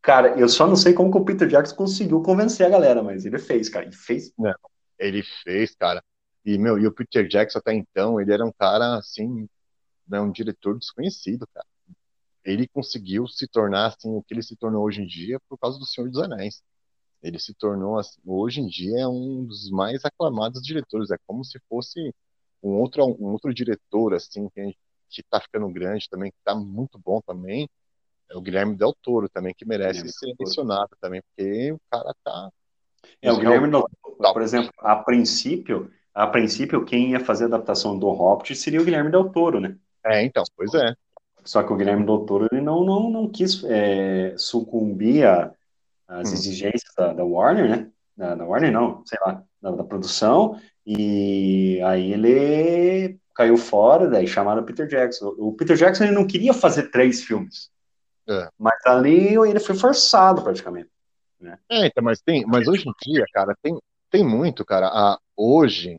[0.00, 3.24] Cara, eu só não sei como que o Peter Jackson conseguiu convencer a galera, mas
[3.24, 4.32] ele fez, cara, ele fez.
[4.38, 4.54] Não,
[4.98, 6.02] ele fez, cara.
[6.44, 9.48] E, meu, e o Peter Jackson até então, ele era um cara, assim,
[10.06, 11.66] né, um diretor desconhecido, cara.
[12.44, 15.78] Ele conseguiu se tornar, assim, o que ele se tornou hoje em dia por causa
[15.78, 16.62] do Senhor dos Anéis
[17.22, 21.10] ele se tornou, assim, hoje em dia, é um dos mais aclamados diretores.
[21.10, 22.12] É como se fosse
[22.62, 24.76] um outro, um outro diretor, assim, que,
[25.08, 27.68] que tá ficando grande também, que tá muito bom também,
[28.28, 32.12] é o Guilherme Del Toro também, que merece Guilherme ser mencionado também, porque o cara
[32.24, 32.50] tá.
[33.20, 37.46] É, o Guilherme Del Toro, por exemplo, a princípio, a princípio, quem ia fazer a
[37.48, 39.76] adaptação do Hobbit seria o Guilherme Del Toro, né?
[40.04, 40.94] É, então, pois é.
[41.44, 46.34] Só que o Guilherme Del Toro ele não, não, não quis é, sucumbir às hum.
[46.34, 47.90] exigências da, da, Warner, né?
[48.16, 54.26] Da, da, Warner, não, sei lá, da, da, produção, e aí ele caiu fora, daí
[54.26, 55.34] chamaram o Peter Jackson.
[55.38, 57.70] O Peter Jackson ele não queria fazer três filmes,
[58.28, 58.48] é.
[58.58, 60.90] mas ali ele foi forçado praticamente.
[61.40, 61.58] Né?
[61.70, 63.76] É, então, mas tem, mas hoje em dia, cara, tem,
[64.10, 64.86] tem muito, cara.
[64.88, 65.98] A, hoje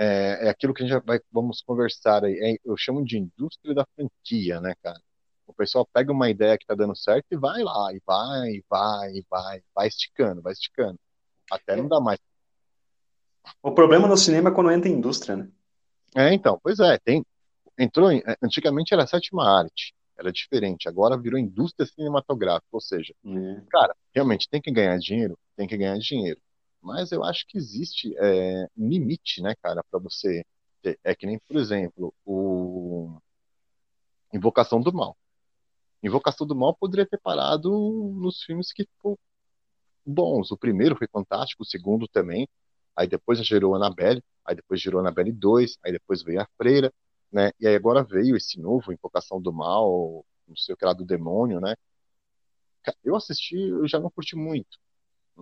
[0.00, 2.38] é, é aquilo que a gente vai, vamos conversar aí.
[2.42, 4.98] É, eu chamo de indústria da franquia, né, cara?
[5.46, 8.64] O pessoal pega uma ideia que tá dando certo e vai lá, e vai, e
[8.70, 10.98] vai, e vai, vai esticando, vai esticando.
[11.50, 12.18] Até não dá mais.
[13.62, 15.50] O problema no cinema é quando entra em indústria, né?
[16.16, 17.22] É, então, pois é, tem.
[17.78, 23.14] Entrou em, antigamente era a sétima arte, era diferente, agora virou indústria cinematográfica, ou seja,
[23.24, 23.62] é.
[23.70, 26.40] cara, realmente tem que ganhar dinheiro, tem que ganhar dinheiro
[26.82, 30.44] mas eu acho que existe é, um limite, né, cara, para você
[30.82, 30.98] ter.
[31.04, 33.20] É que nem, por exemplo, o
[34.32, 35.16] Invocação do Mal.
[36.02, 37.70] Invocação do Mal poderia ter parado
[38.16, 39.18] nos filmes que ficou
[40.06, 40.50] bons.
[40.50, 42.48] O primeiro foi fantástico, o segundo também.
[42.96, 46.92] Aí depois gerou Annabelle, aí depois gerou Annabelle 2, aí depois veio a Freira,
[47.32, 47.50] né?
[47.60, 51.04] E aí agora veio esse novo Invocação do Mal, não sei o que lá do
[51.04, 51.74] demônio, né?
[53.04, 54.78] Eu assisti, eu já não curti muito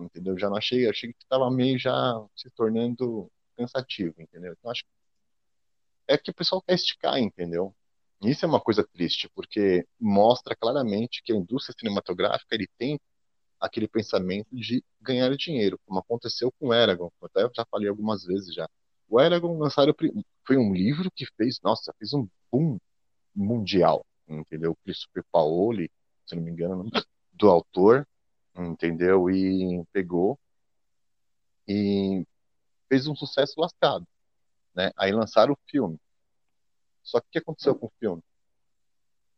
[0.03, 0.37] entendeu?
[0.37, 4.53] Já não achei, achei que estava meio já se tornando cansativo, entendeu?
[4.57, 4.83] Então acho
[6.07, 7.73] é que o pessoal quer esticar, entendeu?
[8.21, 12.99] Isso é uma coisa triste, porque mostra claramente que a indústria cinematográfica ele tem
[13.59, 18.53] aquele pensamento de ganhar dinheiro, como aconteceu com o Eragon, eu já falei algumas vezes
[18.53, 18.67] já.
[19.07, 19.93] O Eragon lançaram
[20.45, 22.79] foi um livro que fez, nossa, fez um boom
[23.35, 24.75] mundial, entendeu?
[24.83, 25.91] Christopher Paoli,
[26.25, 26.89] se não me engano,
[27.33, 28.07] do autor,
[28.65, 29.29] entendeu?
[29.29, 30.39] E pegou
[31.67, 32.25] e
[32.87, 34.05] fez um sucesso lascado,
[34.73, 34.91] né?
[34.97, 35.99] Aí lançaram o filme.
[37.03, 38.23] Só que o que aconteceu com o filme?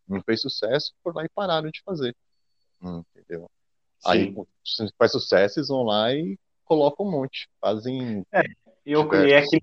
[0.07, 2.15] Não fez sucesso, por lá e pararam de fazer,
[2.81, 3.49] entendeu?
[3.99, 4.09] Sim.
[4.09, 4.35] Aí
[4.97, 8.25] faz sucesso, eles vão lá e colocam um monte, fazem.
[8.31, 8.43] É,
[8.85, 9.59] eu, é que,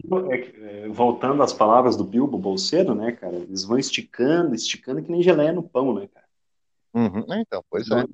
[0.62, 3.34] é, voltando às palavras do Bilbo Bolseiro, né, cara?
[3.34, 6.27] Eles vão esticando, esticando que nem geleia no pão, né, cara?
[6.98, 8.04] Uhum, então, pois é.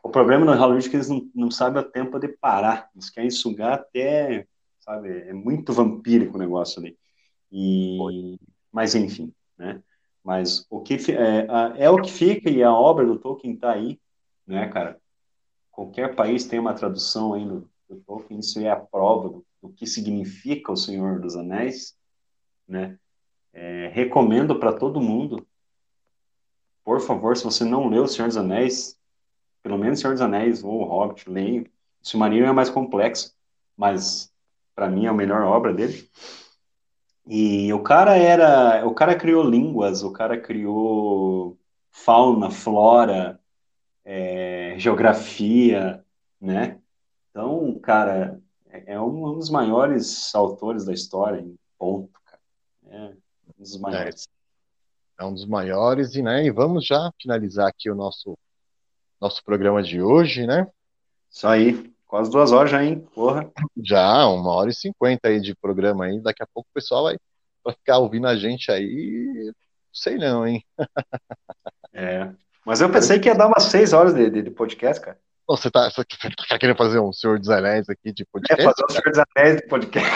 [0.00, 2.88] O problema no Hollywood é que eles não, não sabem o tempo de parar.
[2.94, 4.46] Eles querem sugar até,
[4.78, 6.96] sabe, é muito vampírico o negócio ali.
[7.50, 8.38] E,
[8.70, 9.82] mas enfim, né?
[10.22, 13.98] Mas o que é, é o que fica e a obra do Tolkien tá aí,
[14.46, 15.00] né, cara?
[15.72, 19.70] Qualquer país tem uma tradução aí no, do Tolkien, isso é a prova do, do
[19.70, 21.96] que significa o Senhor dos Anéis,
[22.68, 22.96] né?
[23.52, 25.44] É, recomendo para todo mundo
[26.84, 28.98] por favor, se você não leu O Senhor dos Anéis,
[29.62, 31.62] pelo menos Senhor dos Anéis ou Hobbit, leia.
[31.62, 33.34] O Silmarillion é mais complexo,
[33.76, 34.32] mas
[34.74, 36.10] para mim é a melhor obra dele.
[37.26, 41.56] E o cara era, o cara criou línguas, o cara criou
[41.90, 43.38] fauna, flora,
[44.04, 46.04] é, geografia,
[46.40, 46.80] né?
[47.30, 52.40] Então, cara, é, é um, dos maiores autores da história, em ponto, cara.
[52.88, 54.26] É um dos maiores.
[54.26, 54.41] É
[55.18, 58.36] é um dos maiores, e, né, e vamos já finalizar aqui o nosso,
[59.20, 60.66] nosso programa de hoje, né?
[61.30, 63.00] Isso aí, quase duas horas já, hein?
[63.14, 63.50] Porra.
[63.82, 67.16] Já, uma hora e cinquenta aí de programa aí, daqui a pouco o pessoal vai,
[67.64, 69.52] vai ficar ouvindo a gente aí,
[69.92, 70.64] sei não, hein?
[71.94, 72.32] É,
[72.64, 75.18] mas eu pensei que ia dar umas seis horas de, de, de podcast, cara.
[75.46, 76.02] Você tá, você
[76.48, 78.62] tá querendo fazer um Senhor dos Anéis aqui de podcast?
[78.62, 80.10] É, fazer um Senhor dos Anéis de podcast.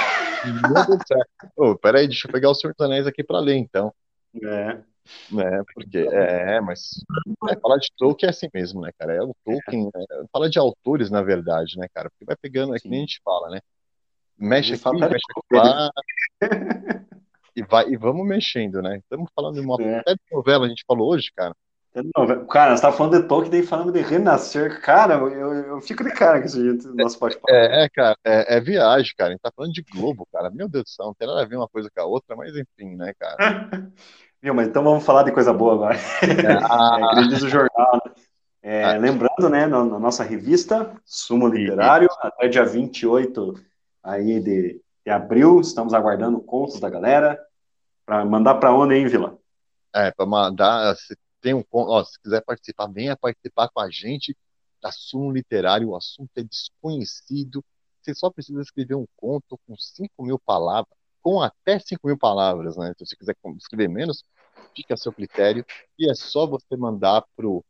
[0.44, 1.18] Meu Deus do céu.
[1.56, 3.92] Oh, peraí, deixa eu pegar o Senhor dos Anéis aqui pra ler, então.
[4.42, 4.82] É.
[5.30, 7.04] Né, porque é, mas
[7.48, 9.14] é, falar de Tolkien é assim mesmo, né, cara?
[9.14, 9.90] É o Tolkien, né?
[10.32, 12.10] fala de autores, na verdade, né, cara?
[12.10, 13.60] Porque vai pegando, é que nem a gente fala, né?
[14.36, 15.90] Mexe aqui, mexe lá,
[17.54, 18.98] e vai e vamos mexendo, né?
[18.98, 20.00] Estamos falando de uma é.
[20.00, 21.54] até de novela, a gente falou hoje, cara.
[22.50, 24.82] Cara, você tá falando de Tolkien, daí falando de Renascer.
[24.82, 28.56] Cara, eu, eu fico de cara com esse jeito nosso pode É, é, cara, é,
[28.56, 29.30] é, viagem, cara.
[29.30, 30.50] A gente tá falando de Globo, cara.
[30.50, 32.54] Meu Deus do céu, não tem nada a ver uma coisa com a outra, mas
[32.54, 33.36] enfim, né, cara?
[34.42, 35.96] Viu, mas então vamos falar de coisa boa agora.
[35.96, 38.00] É, é, diz o jornal.
[38.04, 38.14] Né?
[38.62, 38.96] É, ah.
[38.96, 43.54] Lembrando, né, na, na, nossa revista, Sumo Literário, até dia 28
[44.02, 47.40] aí de, de abril, estamos aguardando contos da galera.
[48.04, 49.38] Para mandar para onde, hein, Vila?
[49.94, 54.36] É, para mandar, se tem um ó, se quiser participar, venha participar com a gente
[54.82, 57.64] da Sumo Literário, o assunto é desconhecido.
[58.00, 60.96] Você só precisa escrever um conto com 5 mil palavras
[61.26, 62.94] com até 5 mil palavras, né?
[62.96, 64.22] Se você quiser escrever menos,
[64.76, 65.66] fica a seu critério
[65.98, 67.64] e é só você mandar para o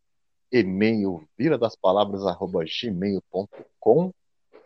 [0.52, 4.12] e-mail viradaspalavras@gmail.com,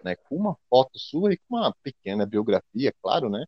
[0.02, 3.44] né, com uma foto sua e com uma pequena biografia, claro, né,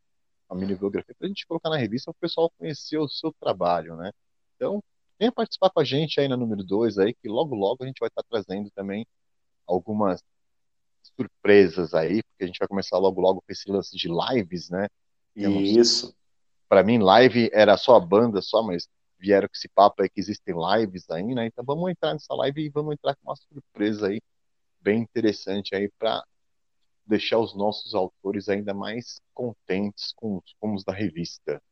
[0.48, 3.32] uma mini biografia para a gente colocar na revista para o pessoal conhecer o seu
[3.40, 4.12] trabalho, né.
[4.54, 4.80] Então,
[5.18, 7.98] venha participar com a gente aí na número 2 aí, que logo logo a gente
[7.98, 9.04] vai estar trazendo também
[9.66, 10.22] algumas
[11.16, 14.86] surpresas aí, porque a gente vai começar logo logo com esse lance de lives, né?
[15.34, 16.14] Isso.
[16.68, 18.88] Para mim, live era só a banda, só, mas
[19.18, 21.46] vieram com esse papo aí que existem lives aí, né?
[21.46, 24.20] Então vamos entrar nessa live e vamos entrar com uma surpresa aí
[24.80, 26.22] bem interessante aí para
[27.06, 31.62] deixar os nossos autores ainda mais contentes com, os da revista.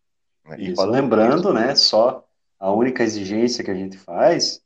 [0.44, 0.60] Né?
[0.60, 2.26] Isso, lembrando, isso, né, só
[2.58, 4.62] a única exigência que a gente faz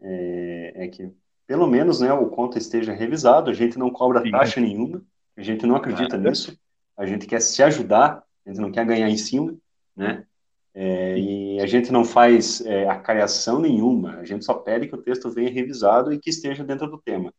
[0.00, 1.12] é, é que
[1.46, 4.30] pelo menos né, o conto esteja revisado, a gente não cobra Sim.
[4.30, 5.02] taxa nenhuma,
[5.36, 6.58] a gente não acredita nisso,
[6.98, 9.56] a gente quer se ajudar, a gente não quer ganhar em cima,
[9.96, 10.26] né?
[10.74, 12.86] É, e a gente não faz é,
[13.58, 16.98] nenhuma, a gente só pede que o texto venha revisado e que esteja dentro do
[16.98, 17.32] tema.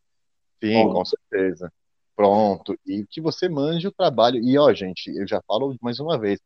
[0.62, 1.72] Sim, Bom, com certeza.
[2.16, 2.78] Pronto.
[2.86, 4.42] E que você mande o trabalho.
[4.44, 6.40] E, ó, gente, eu já falo mais uma vez: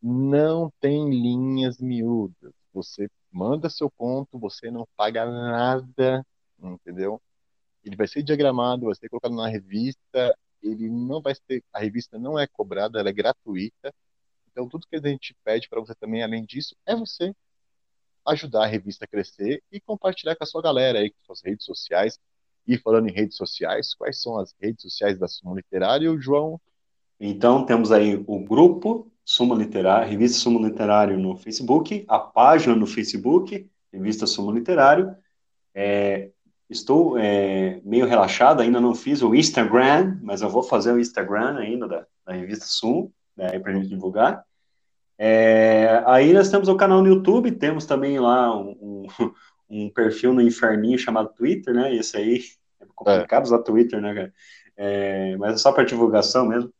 [0.00, 2.52] não tem linhas miúdas.
[2.72, 6.24] Você manda seu conto, você não paga nada
[6.62, 7.20] entendeu?
[7.84, 12.18] Ele vai ser diagramado, vai ser colocado na revista, ele não vai ser, a revista
[12.18, 13.94] não é cobrada, ela é gratuita.
[14.50, 17.34] Então tudo que a gente pede para você também, além disso, é você
[18.26, 21.64] ajudar a revista a crescer e compartilhar com a sua galera aí, com suas redes
[21.64, 22.18] sociais.
[22.66, 26.60] E falando em redes sociais, quais são as redes sociais da Sumo Literário, João?
[27.20, 32.86] Então temos aí o grupo Sumo Literário, Revista Sumo Literário no Facebook, a página no
[32.86, 35.16] Facebook, Revista Sumo Literário,
[35.74, 36.30] é,
[36.68, 41.58] Estou é, meio relaxado, ainda não fiz o Instagram, mas eu vou fazer o Instagram
[41.58, 44.44] ainda da, da revista Sum, né, para a gente divulgar.
[45.18, 49.06] É, aí nós temos o canal no YouTube, temos também lá um, um,
[49.86, 51.94] um, perfil no inferninho chamado Twitter, né?
[51.94, 52.40] Esse aí
[52.80, 53.46] é complicado é.
[53.46, 54.34] usar Twitter, né, cara?
[54.76, 56.70] É, mas é só para divulgação mesmo.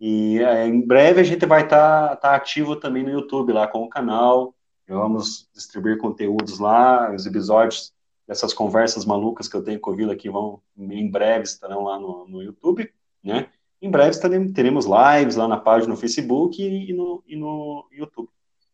[0.00, 3.66] E é, em breve a gente vai estar tá, tá ativo também no YouTube lá
[3.66, 4.54] com o canal.
[4.86, 7.92] Vamos distribuir conteúdos lá, os episódios
[8.28, 11.98] dessas conversas malucas que eu tenho com o Vila que vão, em breve, estarão lá
[11.98, 12.92] no, no YouTube,
[13.24, 13.48] né?
[13.80, 17.88] Em breve estaremos, teremos lives lá na página no Facebook e, e, no, e no
[17.90, 18.28] YouTube,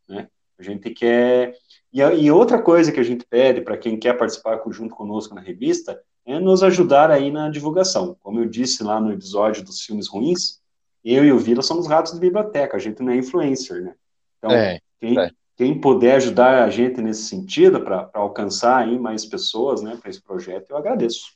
[0.08, 0.28] né?
[0.58, 1.54] A gente quer...
[1.92, 5.40] E, e outra coisa que a gente pede para quem quer participar junto conosco na
[5.40, 8.16] revista é nos ajudar aí na divulgação.
[8.20, 10.60] Como eu disse lá no episódio dos filmes ruins,
[11.04, 13.94] eu e o Vila somos ratos de biblioteca, a gente não é influencer, né?
[14.38, 19.24] Então, é, quem, é quem puder ajudar a gente nesse sentido para alcançar aí mais
[19.24, 21.32] pessoas, né, para esse projeto, eu agradeço.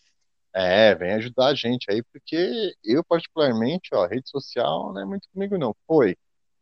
[0.52, 5.28] É, vem ajudar a gente aí, porque eu particularmente, ó, rede social não é muito
[5.32, 5.74] comigo não.
[5.86, 6.16] Foi.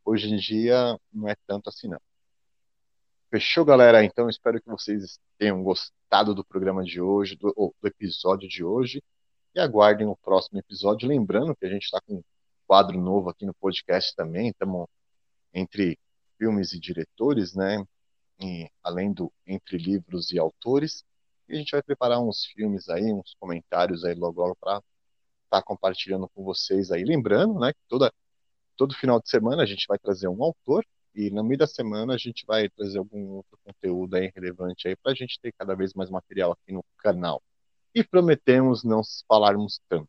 [0.05, 2.01] Hoje em dia não é tanto assim não.
[3.31, 4.05] Fechou, galera?
[4.05, 9.03] Então espero que vocês tenham gostado do programa de hoje, do, do episódio de hoje,
[9.55, 11.09] e aguardem o próximo episódio.
[11.09, 12.23] Lembrando que a gente está com um
[12.67, 14.87] quadro novo aqui no podcast também, estamos
[15.55, 15.99] entre
[16.39, 17.85] filmes e diretores, né?
[18.41, 21.05] E, além do entre livros e autores.
[21.49, 24.83] E a gente vai preparar uns filmes aí, uns comentários aí logo logo para estar
[25.51, 27.05] tá compartilhando com vocês aí.
[27.05, 28.13] Lembrando, né, que toda,
[28.77, 30.85] todo final de semana a gente vai trazer um autor
[31.15, 34.97] e no meio da semana a gente vai trazer algum outro conteúdo aí relevante aí
[34.97, 37.43] para a gente ter cada vez mais material aqui no canal.
[37.95, 40.09] E prometemos não falarmos tanto.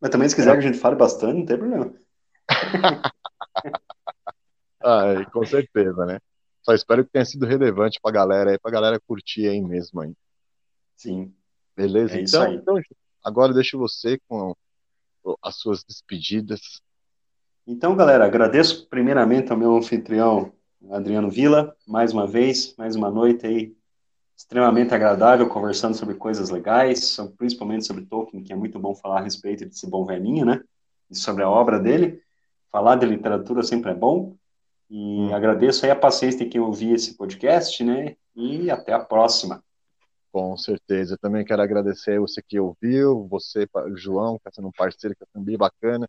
[0.00, 1.94] Mas também se quiser que a gente fale bastante, não tem problema.
[4.82, 6.18] Ai, com certeza, né?
[6.62, 10.12] Só espero que tenha sido relevante pra galera aí, pra galera curtir aí mesmo aí.
[10.96, 11.34] Sim.
[11.76, 12.18] Beleza?
[12.18, 12.80] É então, então,
[13.24, 14.54] agora deixo você com
[15.42, 16.80] as suas despedidas.
[17.66, 20.52] Então, galera, agradeço primeiramente ao meu anfitrião,
[20.90, 23.76] Adriano Vila, mais uma vez, mais uma noite aí
[24.36, 29.22] extremamente agradável, conversando sobre coisas legais, principalmente sobre Tolkien, que é muito bom falar a
[29.24, 30.62] respeito desse bom velhinho, né?
[31.10, 32.22] E sobre a obra dele.
[32.70, 34.36] Falar de literatura sempre é bom.
[34.90, 35.34] E hum.
[35.34, 38.16] agradeço aí a paciência de quem ouvir esse podcast, né?
[38.34, 39.62] E até a próxima.
[40.32, 41.14] Com certeza.
[41.14, 45.22] Eu também quero agradecer você que ouviu, você, João, que está sendo um parceiro que
[45.22, 46.08] está sendo bem bacana,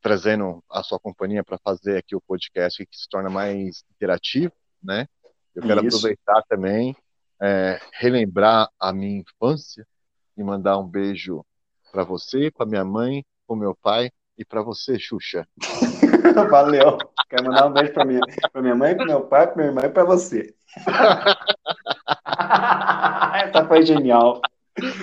[0.00, 4.52] trazendo a sua companhia para fazer aqui o podcast que se torna mais interativo,
[4.82, 5.06] né?
[5.54, 5.96] Eu quero Isso.
[5.98, 6.96] aproveitar também,
[7.40, 9.86] é, relembrar a minha infância
[10.36, 11.44] e mandar um beijo
[11.92, 15.46] para você, para minha mãe, para meu pai e para você, Xuxa.
[16.50, 16.98] Valeu.
[17.28, 18.20] Quero mandar um beijo para minha,
[18.52, 20.54] pra minha mãe, para meu pai, para minha irmã e para você.
[23.34, 24.40] Essa foi genial.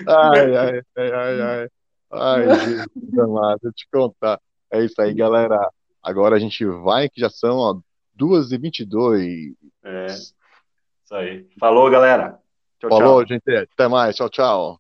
[0.07, 1.67] Ai, ai, ai, ai, ai.
[2.11, 4.39] Ai, Jesus amado, te contar.
[4.71, 5.69] É isso aí, galera.
[6.01, 7.79] Agora a gente vai, que já são ó,
[8.17, 9.53] 2h22.
[9.83, 11.47] É, isso aí.
[11.59, 12.39] Falou, galera.
[12.79, 13.27] Tchau, Falou, tchau.
[13.27, 13.67] gente.
[13.73, 14.15] Até mais.
[14.15, 14.79] Tchau, tchau.